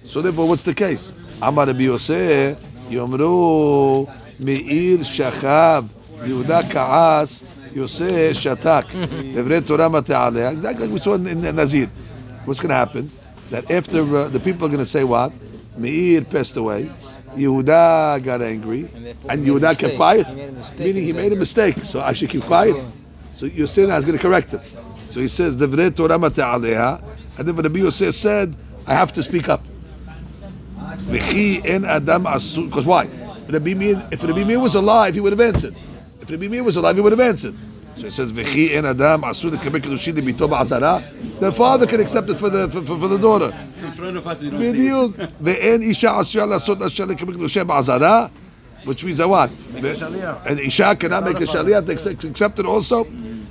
So 0.08 0.22
therefore, 0.22 0.48
what's 0.48 0.66
the 0.66 0.80
case? 0.80 1.12
אמר 1.48 1.64
רבי 1.64 1.84
יוסף, 1.84 2.54
יאמרו, 2.90 4.08
מאיר 4.40 5.04
שכב, 5.04 5.84
יהודה 6.26 6.60
כעס, 6.70 7.44
יוסף 7.74 8.30
שתק. 8.34 8.86
דברי 9.36 9.62
תורה 9.62 9.90
מטה 9.90 10.26
עליה. 10.26 10.52
Exactly 10.52 10.88
like 10.88 10.94
we 10.94 11.00
saw 11.00 11.14
in, 11.16 11.28
in 11.46 11.56
Nazir. 11.56 11.88
What's 12.46 12.60
going 12.60 12.70
to 12.70 12.76
happen? 12.76 13.10
That 13.52 13.70
after 13.72 14.02
uh, 14.18 14.28
the 14.30 14.40
people 14.40 14.66
are 14.66 14.70
going 14.70 14.80
to 14.80 14.86
say 14.86 15.04
what? 15.04 15.32
Meir 15.78 16.22
passed 16.22 16.56
away. 16.58 16.92
Yehuda 17.36 18.24
got 18.24 18.42
angry, 18.42 18.82
And 18.94 19.06
therefore 19.08 19.32
and 19.32 19.46
he 19.46 19.52
made 19.52 19.64
a 19.64 19.68
Yehuda 19.68 19.70
kept 19.70 19.82
mistake. 19.82 19.98
quiet. 19.98 20.28
He 20.28 20.36
made 20.36 20.50
a 20.50 20.52
mistake, 20.52 20.80
Meaning 20.88 21.04
he 21.10 21.14
made 21.14 21.32
a 21.32 21.36
exactly. 21.36 21.40
mistake, 21.40 21.78
so 21.92 22.02
I 22.02 22.14
should 22.14 22.30
keep 22.30 22.44
quiet. 22.44 22.76
So 23.34 23.46
your 23.48 23.68
sin 23.68 23.90
is 23.90 24.06
going 24.06 24.18
to 24.18 24.22
correct 24.22 24.54
it. 24.54 24.62
So 25.10 25.20
he 25.20 25.28
says, 25.28 25.56
"Devrei 25.58 25.96
Torah 25.96 26.20
mata 26.20 26.42
aleha," 26.42 27.02
and 27.38 27.48
then 27.48 27.56
Rabbi 27.56 27.80
Yosef 27.80 28.14
said, 28.14 28.56
"I 28.86 28.94
have 28.94 29.12
to 29.14 29.22
speak 29.24 29.50
up." 29.50 29.62
V'chi 31.10 31.64
en 31.66 31.86
adam 31.86 32.24
asu. 32.26 32.66
Because 32.66 32.86
why? 32.86 33.08
Rabbi 33.49 33.75
Meir, 33.75 34.09
if 34.11 34.23
Rabbi 34.23 34.45
Meir 34.45 34.61
was 34.61 34.75
alive, 34.75 35.15
he 35.15 35.21
would 35.21 35.33
have 35.33 35.41
answered. 35.41 35.75
If 36.21 36.31
Rabbi 36.31 36.49
Meir 36.49 36.63
was 36.63 36.77
alive, 36.77 36.97
he 36.97 37.01
would 37.01 37.13
have 37.13 37.21
answered. 37.21 37.55
So 37.97 38.07
it 38.07 38.13
says, 38.13 38.33
"V'chi 38.33 38.75
en 38.75 38.85
adam 38.85 39.23
asur 39.23 39.51
lekabel 39.51 39.81
kedushin 39.83 40.15
lebito 40.15 40.49
ba'azara." 40.49 41.03
The 41.41 41.53
father 41.53 41.87
can 41.87 42.01
accept 42.01 42.29
it 42.31 42.39
for 42.39 42.49
the 42.49 42.69
for, 42.69 42.83
for, 42.83 42.99
for 42.99 43.09
the 43.09 43.19
daughter. 43.19 43.53
It's 43.71 43.81
in 43.81 43.93
front 43.93 44.17
of 44.17 44.27
us. 44.27 44.41
B'diuk 44.41 45.15
ve'en 45.43 45.83
isha 45.83 46.09
asur 46.09 46.47
lasot 46.47 46.85
asher 46.85 47.07
lekabel 47.07 47.35
kedushin 47.35 47.67
ba'azara, 47.67 48.31
which 48.85 49.03
means 49.03 49.19
what? 49.21 49.51
And 50.47 50.61
isha 50.61 50.95
cannot 50.95 51.25
make 51.25 51.41
a 51.41 51.45
shaliyah 51.45 51.85
to 51.87 52.29
accept 52.29 52.59
it 52.61 52.67
also. 52.67 53.05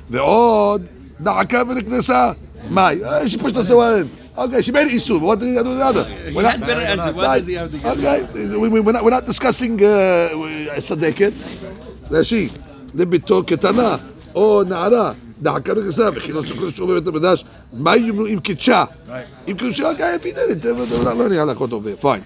Ve'od 0.10 0.88
na'akav 1.20 1.66
v'niknesa. 1.70 2.38
מאי? 2.71 3.05
אה, 3.05 3.27
she 3.27 3.37
pushed 3.39 3.57
us 3.57 3.71
away. 3.71 4.05
Okay, 4.39 4.63
she 4.63 4.73
made 4.73 4.89
איסור, 4.89 5.21
what 5.21 5.39
did 5.39 5.49
he 5.49 5.63
do 5.63 5.75
the 5.79 5.85
other? 5.85 6.05
He 6.05 6.35
We're 6.35 6.43
not- 6.43 6.53
had 6.53 6.61
better 6.61 6.81
answer. 6.81 7.13
What 7.13 7.27
Right. 7.27 7.39
does 7.41 7.49
he 7.49 7.55
have 7.55 7.71
to 7.71 7.79
get? 7.79 7.99
Okay, 7.99 8.19
we, 8.63 8.69
we, 8.69 8.81
we're, 8.81 8.93
not, 8.97 9.05
we're 9.05 9.17
not 9.19 9.27
discussing 9.27 9.73
uh, 9.83 10.81
צדקת. 10.81 11.33
ראשי, 12.11 12.49
לביתו 12.95 13.43
קטנה, 13.47 13.97
או 14.35 14.63
נערה, 14.69 15.13
דחקה 15.43 15.73
נכנסה, 15.75 16.09
וכי 16.17 16.33
לא 16.33 16.43
צריך 16.43 16.63
לשאול 16.63 16.91
בבית 17.01 17.07
המקדש, 17.15 17.45
מה 17.73 17.97
יאמרו 17.97 18.27
אם 18.27 18.41
קידשה? 18.41 18.85
אם 19.49 19.57
קידשה, 19.57 19.91
okay, 19.93 20.21
if 20.21 20.25
he 20.25 20.33
did 20.33 20.65
it, 20.65 20.65
we're 20.65 21.05
not 21.05 21.17
learning 21.17 21.39
הלכות 21.41 21.71
over 21.73 21.89
here, 21.89 22.03
fine. 22.03 22.23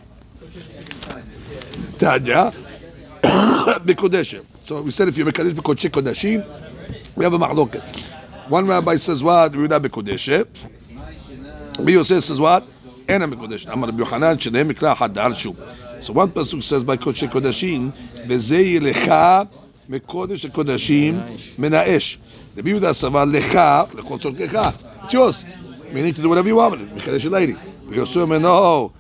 תניא, 1.97 2.37
מקודשת. 3.87 4.41
So 4.67 4.71
we 4.87 4.91
said 4.91 5.09
if 5.09 5.19
you 5.19 5.25
מקדש 5.25 5.53
בקודשי 5.53 5.89
קודשים, 5.89 6.41
we 7.19 7.23
have 7.23 7.33
a 7.35 7.39
מחלוקת. 7.39 7.81
One 8.52 8.68
rabbi 8.68 8.98
says 8.98 9.24
what? 9.24 9.54
Yehuda 9.54 9.80
B'Kodesh. 9.80 10.46
Rabbi 11.78 11.92
Yosef 11.92 12.22
says 12.22 12.38
what? 12.38 12.68
Ena 13.08 13.26
B'Kodesh. 13.26 13.66
Amar 13.72 13.90
Rabbi 13.90 14.04
Yohanan, 14.04 14.38
Shnei 14.38 14.70
Mikra 14.70 14.94
Hadar 14.94 15.34
Shu. 15.34 15.56
So 16.02 16.12
one 16.12 16.30
person 16.32 16.62
says 16.62 16.84
by 16.84 16.98
Kodesh 16.98 17.30
Kodeshim, 17.30 17.94
V'zei 18.28 18.78
Lecha 18.82 19.50
Mekodesh 19.90 20.52
Kodeshim 20.52 21.40
Menaesh. 21.56 22.18
Rabbi 22.58 22.72
Yehuda 22.72 22.92
Savar 22.92 23.26
Lecha, 23.32 23.90
Lechol 23.92 24.20
Tzorkecha. 24.20 25.06
It's 25.06 25.14
yours. 25.14 25.46
Meaning 25.94 26.14
to 26.14 26.22
do 26.22 26.28
whatever 26.28 26.50
you 26.50 26.58
want 26.58 26.78
with 26.78 26.82
it. 26.82 26.94
Mekodesh 26.94 27.32
lady. 27.32 27.54
Rabbi 27.54 27.96
Yosef, 27.96 28.28
no. 28.28 28.92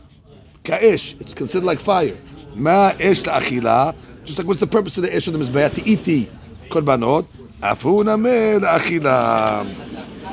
Ka'esh. 0.64 1.16
It's 1.20 1.34
considered 1.34 1.66
like 1.66 1.82
fire. 1.82 2.16
Ma 2.56 2.94
esh 2.98 3.24
la'achila. 3.24 3.96
Just 4.24 4.38
like 4.38 4.48
what's 4.48 4.62
the 4.62 4.68
purpose 4.68 4.96
of 4.96 5.04
the 5.04 5.14
esh 5.14 5.28
of 5.28 5.34
the 5.34 5.40
mizbeah? 5.40 5.74
To 5.76 5.86
eat 5.86 6.06
the 6.06 6.30
korbanot. 6.70 7.28
אף 7.61 7.85
הוא 7.85 8.05
נמה 8.05 8.59
לאכילה. 8.61 9.63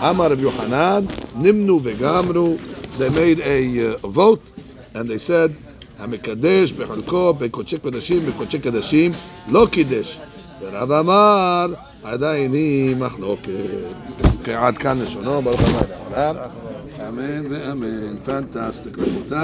אמר 0.09 0.31
רבי 0.31 0.41
יוחנן, 0.41 1.05
נמנו 1.35 1.79
וגמרו. 1.83 2.55
They 2.97 3.09
made 3.09 3.39
a 3.39 4.03
uh, 4.03 4.07
vote 4.15 4.61
and 4.95 5.07
they 5.09 5.29
said, 5.29 5.51
המקדש 5.99 6.71
בחלקו 6.71 7.33
בקודשי 7.33 7.77
קודשים, 7.77 8.25
בקודשי 8.25 8.59
קודשים, 8.59 9.11
לא 9.51 9.67
קידש. 9.71 10.19
ורב 10.61 10.91
אמר, 10.91 11.73
עדיין 12.03 12.53
היא 12.53 12.95
מחלוקת. 12.95 13.49
אוקיי, 14.39 14.55
עד 14.55 14.77
כאן 14.77 14.97
לשונו, 15.01 15.41
ברוך 15.41 15.61
הבא 15.61 15.81
לעולם. 16.15 16.35
אמן 17.07 17.51
ואמן. 17.51 18.15
פנטסטיק, 18.25 18.99
רבותיי. 18.99 19.39